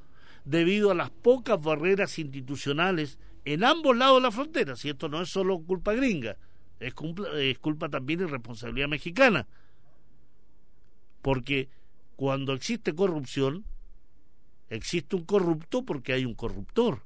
debido 0.44 0.90
a 0.90 0.96
las 0.96 1.12
pocas 1.12 1.62
barreras 1.62 2.18
institucionales 2.18 3.20
en 3.46 3.64
ambos 3.64 3.96
lados 3.96 4.18
de 4.18 4.24
la 4.24 4.32
frontera. 4.32 4.76
Si 4.76 4.90
esto 4.90 5.08
no 5.08 5.22
es 5.22 5.30
solo 5.30 5.60
culpa 5.62 5.94
gringa, 5.94 6.38
es 6.80 6.96
culpa, 6.96 7.26
es 7.36 7.60
culpa 7.60 7.90
también 7.90 8.22
y 8.22 8.26
responsabilidad 8.26 8.88
mexicana. 8.88 9.48
Porque 11.22 11.70
cuando 12.16 12.54
existe 12.54 12.96
corrupción, 12.96 13.64
existe 14.68 15.16
un 15.16 15.26
corrupto 15.26 15.86
porque 15.86 16.14
hay 16.14 16.26
un 16.26 16.34
corruptor. 16.34 17.04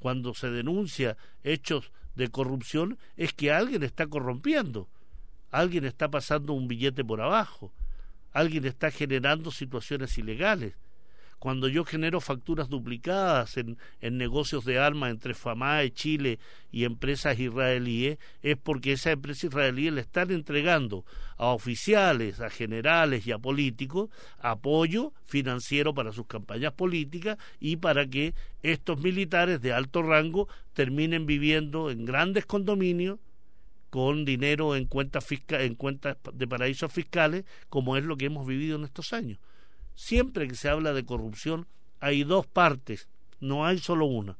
Cuando 0.00 0.32
se 0.32 0.50
denuncia 0.50 1.18
hechos 1.44 1.92
de 2.14 2.28
corrupción 2.28 2.98
es 3.18 3.34
que 3.34 3.52
alguien 3.52 3.82
está 3.82 4.06
corrompiendo, 4.06 4.88
alguien 5.50 5.84
está 5.84 6.10
pasando 6.10 6.54
un 6.54 6.68
billete 6.68 7.04
por 7.04 7.20
abajo, 7.20 7.70
alguien 8.32 8.64
está 8.64 8.90
generando 8.90 9.50
situaciones 9.50 10.16
ilegales. 10.18 10.74
Cuando 11.42 11.66
yo 11.66 11.84
genero 11.84 12.20
facturas 12.20 12.68
duplicadas 12.68 13.56
en, 13.56 13.76
en 14.00 14.16
negocios 14.16 14.64
de 14.64 14.78
armas 14.78 15.10
entre 15.10 15.34
FAMAE, 15.34 15.92
Chile 15.92 16.38
y 16.70 16.84
empresas 16.84 17.36
israelíes, 17.36 18.18
es 18.42 18.56
porque 18.56 18.92
esas 18.92 19.14
empresas 19.14 19.44
israelíes 19.44 19.92
le 19.92 20.02
están 20.02 20.30
entregando 20.30 21.04
a 21.36 21.46
oficiales, 21.46 22.38
a 22.38 22.48
generales 22.48 23.26
y 23.26 23.32
a 23.32 23.40
políticos 23.40 24.08
apoyo 24.38 25.12
financiero 25.24 25.92
para 25.92 26.12
sus 26.12 26.28
campañas 26.28 26.74
políticas 26.74 27.38
y 27.58 27.74
para 27.74 28.06
que 28.06 28.34
estos 28.62 29.00
militares 29.00 29.60
de 29.60 29.72
alto 29.72 30.04
rango 30.04 30.46
terminen 30.74 31.26
viviendo 31.26 31.90
en 31.90 32.04
grandes 32.04 32.46
condominios 32.46 33.18
con 33.92 34.24
dinero 34.24 34.74
en 34.74 34.86
cuentas, 34.86 35.26
en 35.50 35.74
cuentas 35.74 36.16
de 36.32 36.48
paraísos 36.48 36.90
fiscales, 36.90 37.44
como 37.68 37.98
es 37.98 38.04
lo 38.04 38.16
que 38.16 38.24
hemos 38.24 38.46
vivido 38.46 38.76
en 38.76 38.84
estos 38.84 39.12
años. 39.12 39.38
Siempre 39.94 40.48
que 40.48 40.54
se 40.54 40.70
habla 40.70 40.94
de 40.94 41.04
corrupción 41.04 41.66
hay 42.00 42.24
dos 42.24 42.46
partes, 42.46 43.10
no 43.38 43.66
hay 43.66 43.76
solo 43.76 44.06
una. 44.06 44.38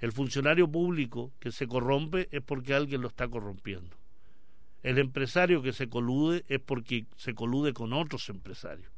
El 0.00 0.10
funcionario 0.10 0.66
público 0.66 1.30
que 1.38 1.52
se 1.52 1.68
corrompe 1.68 2.28
es 2.32 2.42
porque 2.42 2.74
alguien 2.74 3.02
lo 3.02 3.06
está 3.06 3.28
corrompiendo. 3.28 3.96
El 4.82 4.98
empresario 4.98 5.62
que 5.62 5.72
se 5.72 5.88
colude 5.88 6.44
es 6.48 6.58
porque 6.58 7.06
se 7.16 7.36
colude 7.36 7.72
con 7.72 7.92
otros 7.92 8.28
empresarios. 8.28 8.90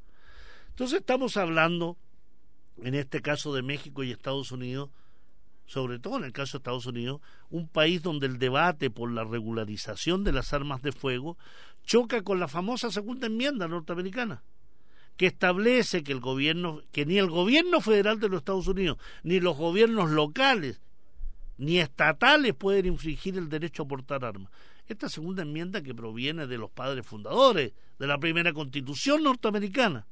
Entonces 0.71 1.01
estamos 1.01 1.37
hablando, 1.37 1.99
en 2.79 2.95
este 2.95 3.21
caso 3.21 3.55
de 3.55 3.61
México 3.61 4.05
y 4.05 4.11
Estados 4.11 4.53
Unidos, 4.53 4.89
sobre 5.67 5.99
todo 5.99 6.19
en 6.19 6.25
el 6.25 6.33
caso 6.33 6.53
de 6.53 6.59
Estados 6.59 6.87
Unidos, 6.87 7.21
un 7.51 7.69
país 7.69 8.03
donde 8.03 8.27
el 8.27 8.39
debate 8.39 8.91
por 8.91 9.11
la 9.11 9.25
regularización 9.25 10.25
de 10.25 10.33
las 10.33 10.53
armas 10.53 10.83
de 10.83 10.93
fuego 10.93 11.39
choca 11.85 12.23
con 12.23 12.41
la 12.41 12.49
famosa 12.49 12.91
segunda 12.91 13.27
enmienda 13.27 13.69
norteamericana, 13.69 14.43
que 15.17 15.27
establece 15.27 16.03
que 16.03 16.13
el 16.13 16.21
gobierno, 16.21 16.83
que 16.93 17.07
ni 17.07 17.19
el 17.19 17.31
gobierno 17.31 17.81
federal 17.81 18.21
de 18.21 18.29
los 18.29 18.39
Estados 18.39 18.69
Unidos, 18.69 18.99
ni 19.23 19.41
los 19.41 19.57
gobiernos 19.57 20.11
locales, 20.11 20.81
ni 21.57 21.79
estatales 21.79 22.55
pueden 22.55 22.87
infringir 22.87 23.39
el 23.39 23.49
derecho 23.49 23.85
a 23.85 23.89
portar 23.89 24.25
armas. 24.25 24.51
Esta 24.87 25.09
segunda 25.09 25.43
enmienda 25.43 25.83
que 25.83 25.95
proviene 25.95 26.47
de 26.47 26.59
los 26.59 26.71
padres 26.71 27.07
fundadores 27.07 27.73
de 27.99 28.07
la 28.07 28.19
primera 28.19 28.53
constitución 28.53 29.23
norteamericana. 29.23 30.07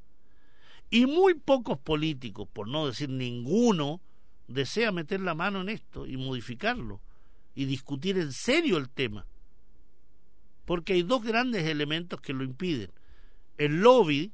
Y 0.89 1.05
muy 1.05 1.33
pocos 1.33 1.77
políticos, 1.79 2.47
por 2.51 2.67
no 2.67 2.87
decir 2.87 3.09
ninguno, 3.09 4.01
desea 4.47 4.91
meter 4.91 5.19
la 5.21 5.33
mano 5.33 5.61
en 5.61 5.69
esto 5.69 6.05
y 6.05 6.17
modificarlo 6.17 7.01
y 7.55 7.65
discutir 7.65 8.17
en 8.17 8.31
serio 8.31 8.77
el 8.77 8.89
tema. 8.89 9.25
Porque 10.65 10.93
hay 10.93 11.03
dos 11.03 11.23
grandes 11.23 11.65
elementos 11.65 12.21
que 12.21 12.33
lo 12.33 12.43
impiden. 12.43 12.91
El 13.57 13.81
lobby 13.81 14.31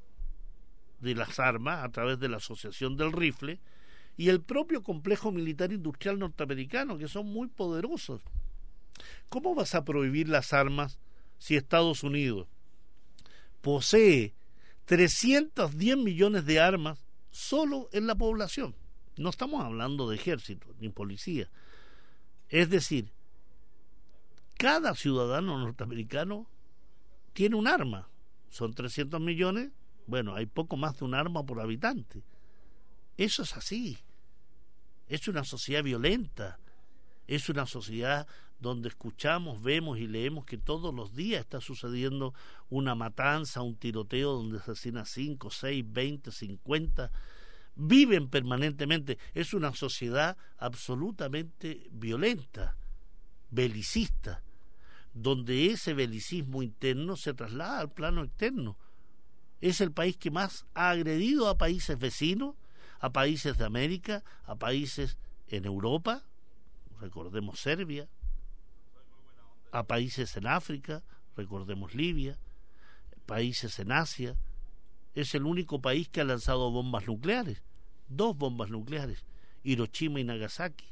de 0.99 1.15
las 1.15 1.39
armas 1.39 1.83
a 1.83 1.89
través 1.89 2.19
de 2.19 2.29
la 2.29 2.37
Asociación 2.37 2.97
del 2.97 3.11
Rifle 3.11 3.59
y 4.17 4.29
el 4.29 4.41
propio 4.41 4.83
complejo 4.83 5.31
militar 5.31 5.71
industrial 5.71 6.19
norteamericano, 6.19 6.97
que 6.97 7.07
son 7.07 7.27
muy 7.27 7.47
poderosos. 7.47 8.21
¿Cómo 9.29 9.55
vas 9.55 9.75
a 9.75 9.85
prohibir 9.85 10.27
las 10.27 10.53
armas 10.53 10.99
si 11.37 11.55
Estados 11.55 12.03
Unidos 12.03 12.47
posee 13.61 14.33
310 14.85 15.97
millones 15.97 16.45
de 16.45 16.59
armas 16.59 16.99
solo 17.31 17.89
en 17.93 18.07
la 18.07 18.15
población? 18.15 18.75
No 19.19 19.29
estamos 19.29 19.61
hablando 19.61 20.09
de 20.09 20.15
ejército 20.15 20.73
ni 20.79 20.87
policía. 20.87 21.49
Es 22.47 22.69
decir, 22.69 23.11
cada 24.57 24.95
ciudadano 24.95 25.59
norteamericano 25.59 26.47
tiene 27.33 27.57
un 27.57 27.67
arma. 27.67 28.07
Son 28.47 28.73
300 28.73 29.19
millones. 29.19 29.71
Bueno, 30.07 30.35
hay 30.35 30.45
poco 30.45 30.77
más 30.77 30.97
de 30.97 31.03
un 31.03 31.15
arma 31.15 31.45
por 31.45 31.59
habitante. 31.59 32.23
Eso 33.17 33.43
es 33.43 33.57
así. 33.57 33.97
Es 35.09 35.27
una 35.27 35.43
sociedad 35.43 35.83
violenta. 35.83 36.57
Es 37.27 37.49
una 37.49 37.65
sociedad 37.65 38.25
donde 38.61 38.87
escuchamos, 38.87 39.61
vemos 39.61 39.99
y 39.99 40.07
leemos 40.07 40.45
que 40.45 40.57
todos 40.57 40.95
los 40.95 41.13
días 41.13 41.41
está 41.41 41.59
sucediendo 41.59 42.33
una 42.69 42.95
matanza, 42.95 43.63
un 43.63 43.75
tiroteo 43.75 44.31
donde 44.31 44.59
se 44.59 44.71
asesina 44.71 45.03
5, 45.03 45.49
6, 45.49 45.83
20, 45.91 46.31
50. 46.31 47.11
Viven 47.75 48.29
permanentemente. 48.29 49.17
Es 49.33 49.53
una 49.53 49.73
sociedad 49.73 50.37
absolutamente 50.57 51.87
violenta, 51.91 52.75
belicista 53.49 54.43
donde 55.13 55.67
ese 55.67 55.93
belicismo 55.93 56.61
interno 56.63 57.15
se 57.15 57.33
traslada 57.33 57.79
al 57.79 57.91
plano 57.91 58.23
externo. 58.23 58.77
Es 59.61 59.81
el 59.81 59.91
país 59.91 60.17
que 60.17 60.31
más 60.31 60.65
ha 60.73 60.91
agredido 60.91 61.49
a 61.49 61.57
países 61.57 61.97
vecinos, 61.97 62.55
a 62.99 63.11
países 63.11 63.57
de 63.57 63.65
América, 63.65 64.23
a 64.45 64.55
países 64.55 65.17
en 65.47 65.65
Europa, 65.65 66.23
recordemos 66.99 67.59
Serbia, 67.59 68.07
a 69.71 69.83
países 69.83 70.35
en 70.37 70.47
África, 70.47 71.03
recordemos 71.35 71.93
Libia, 71.93 72.39
países 73.25 73.79
en 73.79 73.91
Asia. 73.91 74.37
Es 75.15 75.35
el 75.35 75.43
único 75.43 75.81
país 75.81 76.09
que 76.09 76.21
ha 76.21 76.25
lanzado 76.25 76.71
bombas 76.71 77.07
nucleares, 77.07 77.63
dos 78.07 78.37
bombas 78.37 78.69
nucleares, 78.69 79.25
Hiroshima 79.63 80.19
y 80.19 80.23
Nagasaki. 80.23 80.85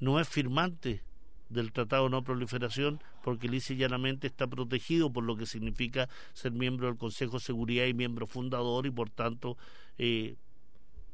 No 0.00 0.20
es 0.20 0.28
firmante 0.28 1.02
del 1.48 1.72
Tratado 1.72 2.04
de 2.04 2.10
No 2.10 2.24
Proliferación 2.24 3.00
porque 3.22 3.48
lisa 3.48 3.74
llanamente 3.74 4.26
está 4.26 4.46
protegido 4.46 5.12
por 5.12 5.24
lo 5.24 5.36
que 5.36 5.46
significa 5.46 6.08
ser 6.32 6.52
miembro 6.52 6.88
del 6.88 6.96
Consejo 6.96 7.38
de 7.38 7.44
Seguridad 7.44 7.86
y 7.86 7.94
miembro 7.94 8.26
fundador 8.26 8.86
y 8.86 8.90
por 8.90 9.10
tanto 9.10 9.56
eh, 9.98 10.36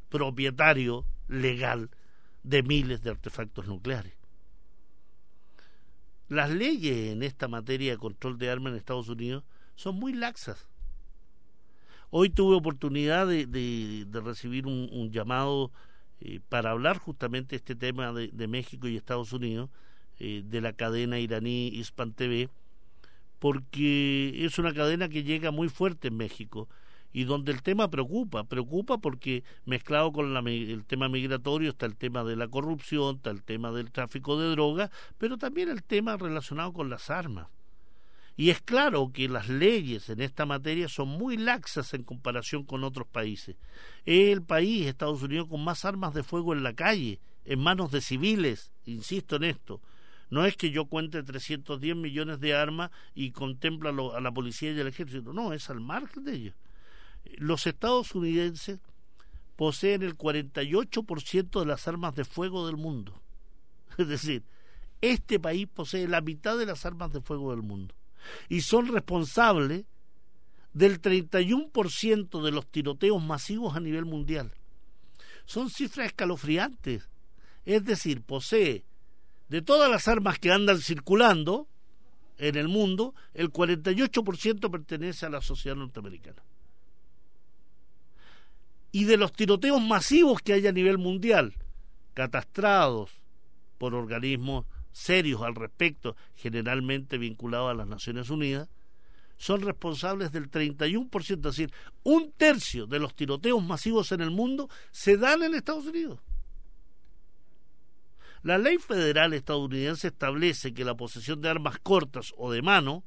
propietario 0.09 1.05
legal 1.28 1.90
de 2.42 2.62
miles 2.62 3.03
de 3.03 3.11
artefactos 3.11 3.66
nucleares. 3.66 4.14
Las 6.28 6.51
leyes 6.51 7.12
en 7.12 7.22
esta 7.22 7.48
materia 7.48 7.92
de 7.92 7.98
control 7.98 8.38
de 8.38 8.51
armas 8.51 8.72
en 8.72 8.78
Estados 8.78 9.09
Unidos 9.09 9.44
son 9.74 9.96
muy 9.96 10.12
laxas. 10.12 10.69
Hoy 12.12 12.28
tuve 12.30 12.56
oportunidad 12.56 13.28
de, 13.28 14.06
recibir 14.24 14.66
un, 14.66 15.11
llamado 15.12 15.70
eh, 16.20 16.40
para 16.48 16.72
hablar 16.72 16.98
justamente 16.98 17.54
este 17.54 17.76
tema 17.76 18.12
de 18.12 18.48
México 18.48 18.88
y 18.88 18.96
Estados 18.96 19.32
Unidos 19.32 19.70
eh, 20.18 20.42
de 20.44 20.61
la 20.61 20.72
cadena 20.72 21.20
iraní 21.20 21.68
Hispan 21.68 22.12
TV, 22.12 22.48
porque 23.38 24.44
es 24.44 24.58
una 24.58 24.74
cadena 24.74 25.08
que 25.08 25.22
llega 25.22 25.52
muy 25.52 25.68
fuerte 25.68 26.08
en 26.08 26.16
México 26.16 26.68
y 27.12 27.24
donde 27.24 27.52
el 27.52 27.62
tema 27.62 27.88
preocupa, 27.88 28.42
preocupa 28.42 28.98
porque 28.98 29.44
mezclado 29.64 30.12
con 30.12 30.36
el 30.48 30.84
tema 30.84 31.08
migratorio 31.08 31.70
está 31.70 31.86
el 31.86 31.96
tema 31.96 32.24
de 32.24 32.34
la 32.34 32.48
corrupción, 32.48 33.16
está 33.16 33.30
el 33.30 33.44
tema 33.44 33.70
del 33.70 33.92
tráfico 33.92 34.38
de 34.38 34.50
drogas, 34.50 34.90
pero 35.16 35.38
también 35.38 35.68
el 35.68 35.84
tema 35.84 36.16
relacionado 36.16 36.72
con 36.72 36.90
las 36.90 37.08
armas. 37.08 37.46
Y 38.41 38.49
es 38.49 38.62
claro 38.62 39.11
que 39.12 39.28
las 39.28 39.51
leyes 39.51 40.09
en 40.09 40.22
esta 40.22 40.47
materia 40.47 40.88
son 40.88 41.09
muy 41.09 41.36
laxas 41.36 41.93
en 41.93 42.05
comparación 42.05 42.64
con 42.64 42.84
otros 42.84 43.07
países. 43.07 43.57
Es 44.07 44.32
el 44.32 44.43
país, 44.43 44.86
Estados 44.86 45.22
Unidos, 45.22 45.47
con 45.47 45.62
más 45.62 45.84
armas 45.84 46.14
de 46.14 46.22
fuego 46.22 46.55
en 46.55 46.62
la 46.62 46.72
calle, 46.72 47.20
en 47.45 47.61
manos 47.61 47.93
de 47.93 48.01
civiles, 48.01 48.72
insisto 48.86 49.36
en 49.36 49.45
esto. 49.45 49.82
No 50.30 50.47
es 50.47 50.57
que 50.57 50.70
yo 50.70 50.86
cuente 50.86 51.22
310 51.22 51.95
millones 51.97 52.41
de 52.41 52.55
armas 52.55 52.91
y 53.14 53.32
contempla 53.32 53.91
a 53.91 54.20
la 54.22 54.32
policía 54.32 54.72
y 54.72 54.80
al 54.80 54.86
ejército. 54.86 55.34
No, 55.34 55.53
es 55.53 55.68
al 55.68 55.80
margen 55.80 56.24
de 56.24 56.32
ellos. 56.32 56.55
Los 57.36 57.66
estadounidenses 57.66 58.80
poseen 59.57 60.03
el 60.03 60.16
48% 60.16 61.61
de 61.61 61.66
las 61.66 61.86
armas 61.86 62.14
de 62.14 62.24
fuego 62.24 62.66
del 62.66 62.78
mundo. 62.78 63.20
Es 63.99 64.09
decir, 64.09 64.45
este 65.03 65.38
país 65.38 65.68
posee 65.68 66.09
la 66.09 66.22
mitad 66.22 66.57
de 66.57 66.64
las 66.64 66.86
armas 66.86 67.12
de 67.12 67.20
fuego 67.20 67.51
del 67.51 67.61
mundo. 67.61 67.95
Y 68.48 68.62
son 68.62 68.88
responsables 68.88 69.84
del 70.72 71.00
31% 71.00 72.42
de 72.42 72.50
los 72.50 72.66
tiroteos 72.66 73.22
masivos 73.22 73.76
a 73.76 73.80
nivel 73.80 74.04
mundial. 74.04 74.52
Son 75.46 75.70
cifras 75.70 76.06
escalofriantes. 76.06 77.08
Es 77.64 77.84
decir, 77.84 78.22
posee 78.22 78.84
de 79.48 79.62
todas 79.62 79.90
las 79.90 80.06
armas 80.06 80.38
que 80.38 80.52
andan 80.52 80.80
circulando 80.80 81.66
en 82.38 82.56
el 82.56 82.68
mundo, 82.68 83.14
el 83.34 83.52
48% 83.52 84.70
pertenece 84.70 85.26
a 85.26 85.30
la 85.30 85.42
sociedad 85.42 85.76
norteamericana. 85.76 86.42
Y 88.92 89.04
de 89.04 89.16
los 89.16 89.32
tiroteos 89.32 89.82
masivos 89.82 90.40
que 90.40 90.54
hay 90.54 90.66
a 90.66 90.72
nivel 90.72 90.98
mundial, 90.98 91.54
catastrados 92.14 93.20
por 93.76 93.94
organismos 93.94 94.66
serios 94.93 95.43
al 95.43 95.55
respecto, 95.55 96.16
generalmente 96.34 97.18
vinculados 97.18 97.70
a 97.70 97.74
las 97.74 97.86
Naciones 97.86 98.30
Unidas, 98.30 98.68
son 99.36 99.62
responsables 99.62 100.32
del 100.32 100.51
31%, 100.51 101.30
es 101.30 101.43
decir, 101.43 101.72
un 102.03 102.30
tercio 102.32 102.86
de 102.86 102.99
los 102.99 103.14
tiroteos 103.14 103.62
masivos 103.64 104.12
en 104.12 104.20
el 104.20 104.30
mundo 104.30 104.68
se 104.91 105.16
dan 105.16 105.43
en 105.43 105.55
Estados 105.55 105.86
Unidos. 105.86 106.20
La 108.43 108.59
ley 108.59 108.78
federal 108.78 109.32
estadounidense 109.32 110.09
establece 110.09 110.72
que 110.72 110.84
la 110.84 110.95
posesión 110.95 111.41
de 111.41 111.49
armas 111.49 111.78
cortas 111.82 112.32
o 112.36 112.51
de 112.51 112.62
mano 112.62 113.05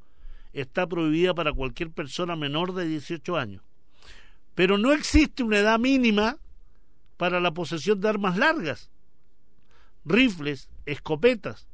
está 0.54 0.88
prohibida 0.88 1.34
para 1.34 1.54
cualquier 1.54 1.92
persona 1.92 2.36
menor 2.36 2.74
de 2.74 2.88
18 2.88 3.38
años. 3.38 3.64
Pero 4.56 4.78
no 4.78 4.92
existe 4.92 5.44
una 5.44 5.60
edad 5.60 5.80
mínima 5.80 6.38
para 7.18 7.40
la 7.40 7.52
posesión 7.52 8.00
de 8.00 8.10
armas 8.10 8.38
largas, 8.38 8.92
rifles, 10.06 10.70
escopetas. 10.86 11.68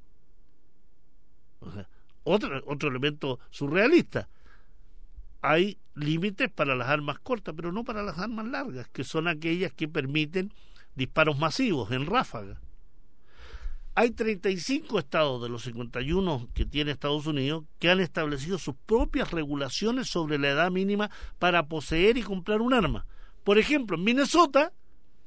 Otro, 2.23 2.61
otro 2.65 2.89
elemento 2.89 3.39
surrealista. 3.49 4.29
Hay 5.41 5.77
límites 5.95 6.49
para 6.51 6.75
las 6.75 6.89
armas 6.89 7.19
cortas, 7.19 7.55
pero 7.55 7.71
no 7.71 7.83
para 7.83 8.03
las 8.03 8.19
armas 8.19 8.45
largas, 8.47 8.87
que 8.89 9.03
son 9.03 9.27
aquellas 9.27 9.71
que 9.73 9.87
permiten 9.87 10.53
disparos 10.95 11.37
masivos 11.37 11.91
en 11.91 12.05
ráfaga. 12.05 12.59
Hay 13.95 14.11
35 14.11 14.99
estados 14.99 15.41
de 15.41 15.49
los 15.49 15.63
51 15.63 16.47
que 16.53 16.65
tiene 16.65 16.91
Estados 16.91 17.25
Unidos 17.27 17.65
que 17.79 17.89
han 17.89 17.99
establecido 17.99 18.57
sus 18.57 18.75
propias 18.85 19.31
regulaciones 19.31 20.07
sobre 20.07 20.37
la 20.37 20.49
edad 20.49 20.71
mínima 20.71 21.09
para 21.37 21.67
poseer 21.67 22.17
y 22.17 22.21
comprar 22.21 22.61
un 22.61 22.73
arma. 22.73 23.05
Por 23.43 23.57
ejemplo, 23.57 23.97
en 23.97 24.03
Minnesota 24.03 24.71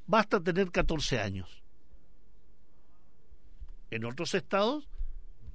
basta 0.07 0.41
tener 0.41 0.71
14 0.71 1.19
años. 1.19 1.63
En 3.91 4.05
otros 4.05 4.33
estados, 4.33 4.89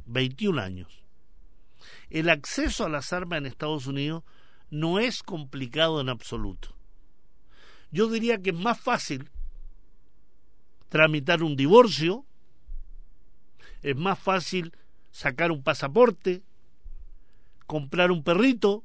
21 0.08 0.60
años. 0.60 1.04
El 2.10 2.28
acceso 2.30 2.84
a 2.84 2.88
las 2.88 3.12
armas 3.12 3.38
en 3.38 3.46
Estados 3.46 3.86
Unidos 3.86 4.24
no 4.70 4.98
es 4.98 5.22
complicado 5.22 6.00
en 6.00 6.08
absoluto. 6.08 6.74
Yo 7.90 8.08
diría 8.08 8.38
que 8.38 8.50
es 8.50 8.56
más 8.56 8.78
fácil 8.80 9.30
tramitar 10.88 11.42
un 11.42 11.56
divorcio 11.56 12.24
es 13.82 13.96
más 13.96 14.18
fácil 14.18 14.72
sacar 15.10 15.52
un 15.52 15.62
pasaporte, 15.62 16.42
comprar 17.66 18.10
un 18.10 18.22
perrito, 18.22 18.82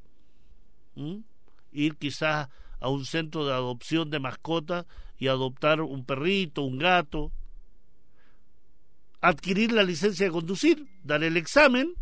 ir 1.71 1.95
quizás 1.97 2.49
a 2.79 2.89
un 2.89 3.05
centro 3.05 3.45
de 3.45 3.53
adopción 3.53 4.09
de 4.09 4.19
mascotas 4.19 4.85
y 5.17 5.27
adoptar 5.27 5.81
un 5.81 6.05
perrito, 6.05 6.63
un 6.63 6.77
gato, 6.77 7.31
adquirir 9.23 9.71
la 9.71 9.83
licencia 9.83 10.25
de 10.25 10.33
conducir, 10.33 10.85
dar 11.01 11.23
el 11.23 11.37
examen, 11.37 11.95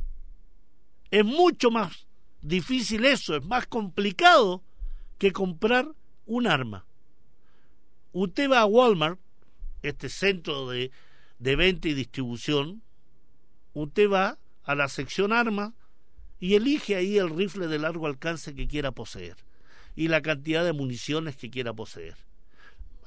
es 1.11 1.23
mucho 1.23 1.69
más 1.69 2.07
difícil 2.41 3.05
eso, 3.05 3.35
es 3.35 3.45
más 3.45 3.67
complicado 3.67 4.63
que 5.19 5.31
comprar 5.31 5.87
un 6.25 6.47
arma. 6.47 6.83
Usted 8.11 8.49
va 8.49 8.61
a 8.61 8.65
Walmart, 8.65 9.19
este 9.83 10.09
centro 10.09 10.67
de, 10.67 10.89
de 11.37 11.55
venta 11.55 11.89
y 11.89 11.93
distribución, 11.93 12.81
usted 13.75 14.09
va 14.09 14.39
a 14.63 14.73
la 14.73 14.89
sección 14.89 15.31
armas 15.31 15.73
y 16.39 16.55
elige 16.55 16.95
ahí 16.95 17.19
el 17.19 17.29
rifle 17.29 17.67
de 17.67 17.77
largo 17.77 18.07
alcance 18.07 18.55
que 18.55 18.67
quiera 18.67 18.93
poseer 18.93 19.35
y 19.95 20.07
la 20.07 20.23
cantidad 20.23 20.65
de 20.65 20.73
municiones 20.73 21.35
que 21.35 21.51
quiera 21.51 21.71
poseer. 21.71 22.15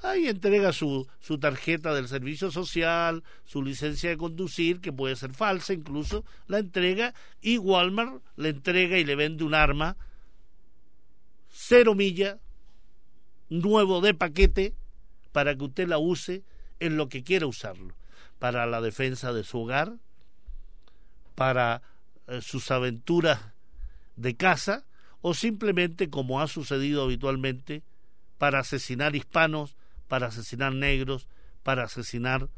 Ahí 0.04 0.28
entrega 0.28 0.74
su, 0.74 1.08
su 1.18 1.38
tarjeta 1.38 1.94
del 1.94 2.08
servicio 2.08 2.50
social, 2.50 3.24
su 3.46 3.62
licencia 3.62 4.10
de 4.10 4.18
conducir, 4.18 4.82
que 4.82 4.92
puede 4.92 5.16
ser 5.16 5.32
falsa 5.32 5.72
incluso, 5.72 6.26
la 6.46 6.58
entrega 6.58 7.14
y 7.40 7.56
Walmart 7.56 8.22
le 8.36 8.50
entrega 8.50 8.98
y 8.98 9.04
le 9.04 9.16
vende 9.16 9.44
un 9.44 9.54
arma 9.54 9.96
cero 11.48 11.94
milla, 11.94 12.38
nuevo 13.48 14.02
de 14.02 14.12
paquete, 14.12 14.74
para 15.32 15.56
que 15.56 15.64
usted 15.64 15.88
la 15.88 15.96
use 15.96 16.44
en 16.80 16.98
lo 16.98 17.08
que 17.08 17.22
quiera 17.22 17.46
usarlo, 17.46 17.94
para 18.38 18.66
la 18.66 18.82
defensa 18.82 19.32
de 19.32 19.42
su 19.42 19.60
hogar, 19.60 19.96
para 21.34 21.80
eh, 22.26 22.42
sus 22.42 22.70
aventuras 22.70 23.40
de 24.16 24.36
casa 24.36 24.84
o 25.22 25.32
simplemente, 25.32 26.10
como 26.10 26.42
ha 26.42 26.46
sucedido 26.46 27.04
habitualmente, 27.04 27.82
para 28.36 28.58
asesinar 28.58 29.16
hispanos, 29.16 29.76
para 30.08 30.26
asesinar 30.26 30.74
negros, 30.74 31.28
para 31.62 31.84
asesinar 31.84 32.48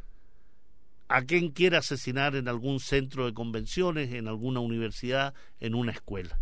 a 1.08 1.22
quien 1.22 1.50
quiera 1.50 1.78
asesinar 1.78 2.34
en 2.34 2.48
algún 2.48 2.80
centro 2.80 3.26
de 3.26 3.34
convenciones, 3.34 4.12
en 4.12 4.26
alguna 4.26 4.60
universidad, 4.60 5.34
en 5.60 5.74
una 5.74 5.92
escuela. 5.92 6.38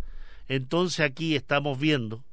Entonces 0.47 1.01
aquí 1.01 1.35
estamos 1.35 1.79
viendo 1.79 2.23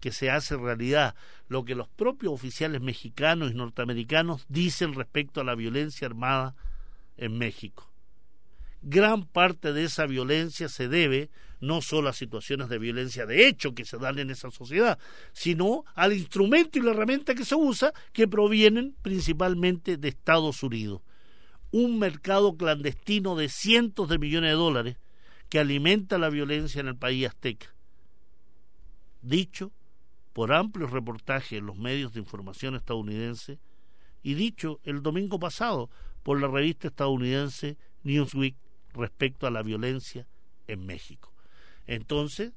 que 0.00 0.12
se 0.12 0.30
hace 0.30 0.56
realidad 0.56 1.14
lo 1.48 1.64
que 1.64 1.74
los 1.74 1.88
propios 1.88 2.32
oficiales 2.32 2.80
mexicanos 2.80 3.50
y 3.50 3.54
norteamericanos 3.54 4.46
dicen 4.48 4.94
respecto 4.94 5.40
a 5.40 5.44
la 5.44 5.54
violencia 5.54 6.06
armada 6.06 6.54
en 7.16 7.36
México 7.38 7.90
gran 8.86 9.26
parte 9.26 9.72
de 9.72 9.84
esa 9.84 10.06
violencia 10.06 10.68
se 10.68 10.88
debe 10.88 11.28
no 11.60 11.80
solo 11.80 12.08
a 12.08 12.12
situaciones 12.12 12.68
de 12.68 12.78
violencia 12.78 13.26
de 13.26 13.46
hecho 13.46 13.74
que 13.74 13.84
se 13.84 13.98
dan 13.98 14.18
en 14.18 14.30
esa 14.30 14.50
sociedad, 14.50 14.98
sino 15.32 15.84
al 15.94 16.12
instrumento 16.12 16.78
y 16.78 16.82
la 16.82 16.90
herramienta 16.90 17.34
que 17.34 17.44
se 17.44 17.54
usa 17.54 17.92
que 18.12 18.28
provienen 18.28 18.94
principalmente 19.02 19.96
de 19.96 20.08
Estados 20.08 20.62
Unidos. 20.62 21.02
Un 21.70 21.98
mercado 21.98 22.56
clandestino 22.56 23.36
de 23.36 23.48
cientos 23.48 24.08
de 24.08 24.18
millones 24.18 24.50
de 24.50 24.56
dólares 24.56 24.96
que 25.48 25.58
alimenta 25.58 26.18
la 26.18 26.30
violencia 26.30 26.80
en 26.80 26.88
el 26.88 26.96
país 26.96 27.26
azteca. 27.26 27.74
Dicho 29.22 29.72
por 30.32 30.52
amplios 30.52 30.90
reportajes 30.90 31.58
en 31.58 31.66
los 31.66 31.78
medios 31.78 32.12
de 32.12 32.20
información 32.20 32.74
estadounidenses 32.74 33.58
y 34.22 34.34
dicho 34.34 34.80
el 34.84 35.02
domingo 35.02 35.38
pasado 35.38 35.88
por 36.22 36.40
la 36.40 36.48
revista 36.48 36.88
estadounidense 36.88 37.78
Newsweek 38.02 38.56
respecto 38.92 39.46
a 39.46 39.50
la 39.50 39.62
violencia 39.62 40.26
en 40.66 40.84
México. 40.84 41.35
Entonces, 41.86 42.52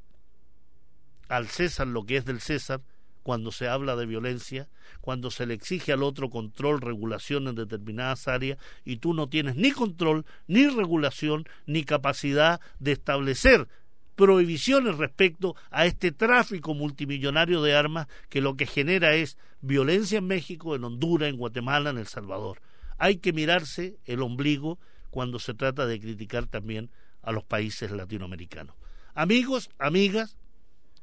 al 1.28 1.48
César 1.48 1.88
lo 1.88 2.06
que 2.06 2.18
es 2.18 2.26
del 2.26 2.42
César, 2.42 2.82
cuando 3.24 3.52
se 3.52 3.68
habla 3.68 3.96
de 3.96 4.06
violencia, 4.06 4.70
cuando 5.02 5.30
se 5.30 5.46
le 5.46 5.54
exige 5.54 5.92
al 5.92 6.04
otro 6.04 6.30
control, 6.30 6.82
regulación 6.82 7.48
en 7.48 7.56
determinadas 7.56 8.28
áreas, 8.28 8.58
y 8.86 8.98
tú 8.98 9.14
no 9.14 9.30
tienes 9.30 9.56
ni 9.56 9.72
control, 9.72 10.26
ni 10.48 10.68
regulación, 10.68 11.48
ni 11.66 11.84
capacidad 11.84 12.60
de 12.80 12.94
establecer 12.94 13.68
prohibiciones 14.16 14.98
respecto 14.98 15.56
a 15.72 15.86
este 15.86 16.12
tráfico 16.12 16.74
multimillonario 16.74 17.62
de 17.62 17.74
armas 17.74 18.08
que 18.28 18.42
lo 18.42 18.58
que 18.58 18.66
genera 18.66 19.16
es 19.16 19.38
violencia 19.62 20.18
en 20.18 20.28
México, 20.28 20.76
en 20.76 20.84
Honduras, 20.84 21.30
en 21.30 21.38
Guatemala, 21.38 21.92
en 21.92 22.00
El 22.00 22.08
Salvador. 22.08 22.62
Hay 22.98 23.18
que 23.18 23.32
mirarse 23.32 23.98
el 24.06 24.22
ombligo 24.22 24.78
cuando 25.10 25.40
se 25.40 25.54
trata 25.54 25.86
de 25.86 26.02
criticar 26.02 26.48
también 26.48 26.90
a 27.22 27.32
los 27.32 27.46
países 27.46 27.92
latinoamericanos. 27.92 28.76
Amigos, 29.14 29.70
amigas, 29.80 30.38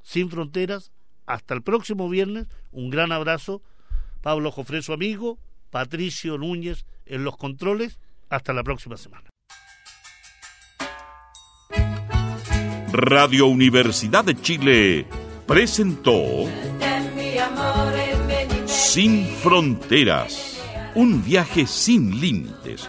sin 0.02 0.30
fronteras, 0.30 0.92
hasta 1.26 1.54
el 1.54 1.62
próximo 1.62 2.08
viernes, 2.08 2.46
un 2.70 2.90
gran 2.90 3.12
abrazo. 3.12 3.62
Pablo 4.22 4.50
Jofre, 4.50 4.82
su 4.82 4.92
amigo, 4.92 5.38
Patricio 5.70 6.38
Núñez 6.38 6.86
en 7.04 7.24
los 7.24 7.36
controles, 7.36 7.98
hasta 8.28 8.52
la 8.52 8.62
próxima 8.62 8.96
semana. 8.96 9.30
Radio 12.92 13.46
Universidad 13.46 14.24
de 14.24 14.40
Chile 14.40 15.06
presentó 15.46 16.44
Sin 18.66 19.26
Fronteras, 19.26 20.62
un 20.94 21.22
viaje 21.22 21.66
sin 21.66 22.20
límites 22.20 22.88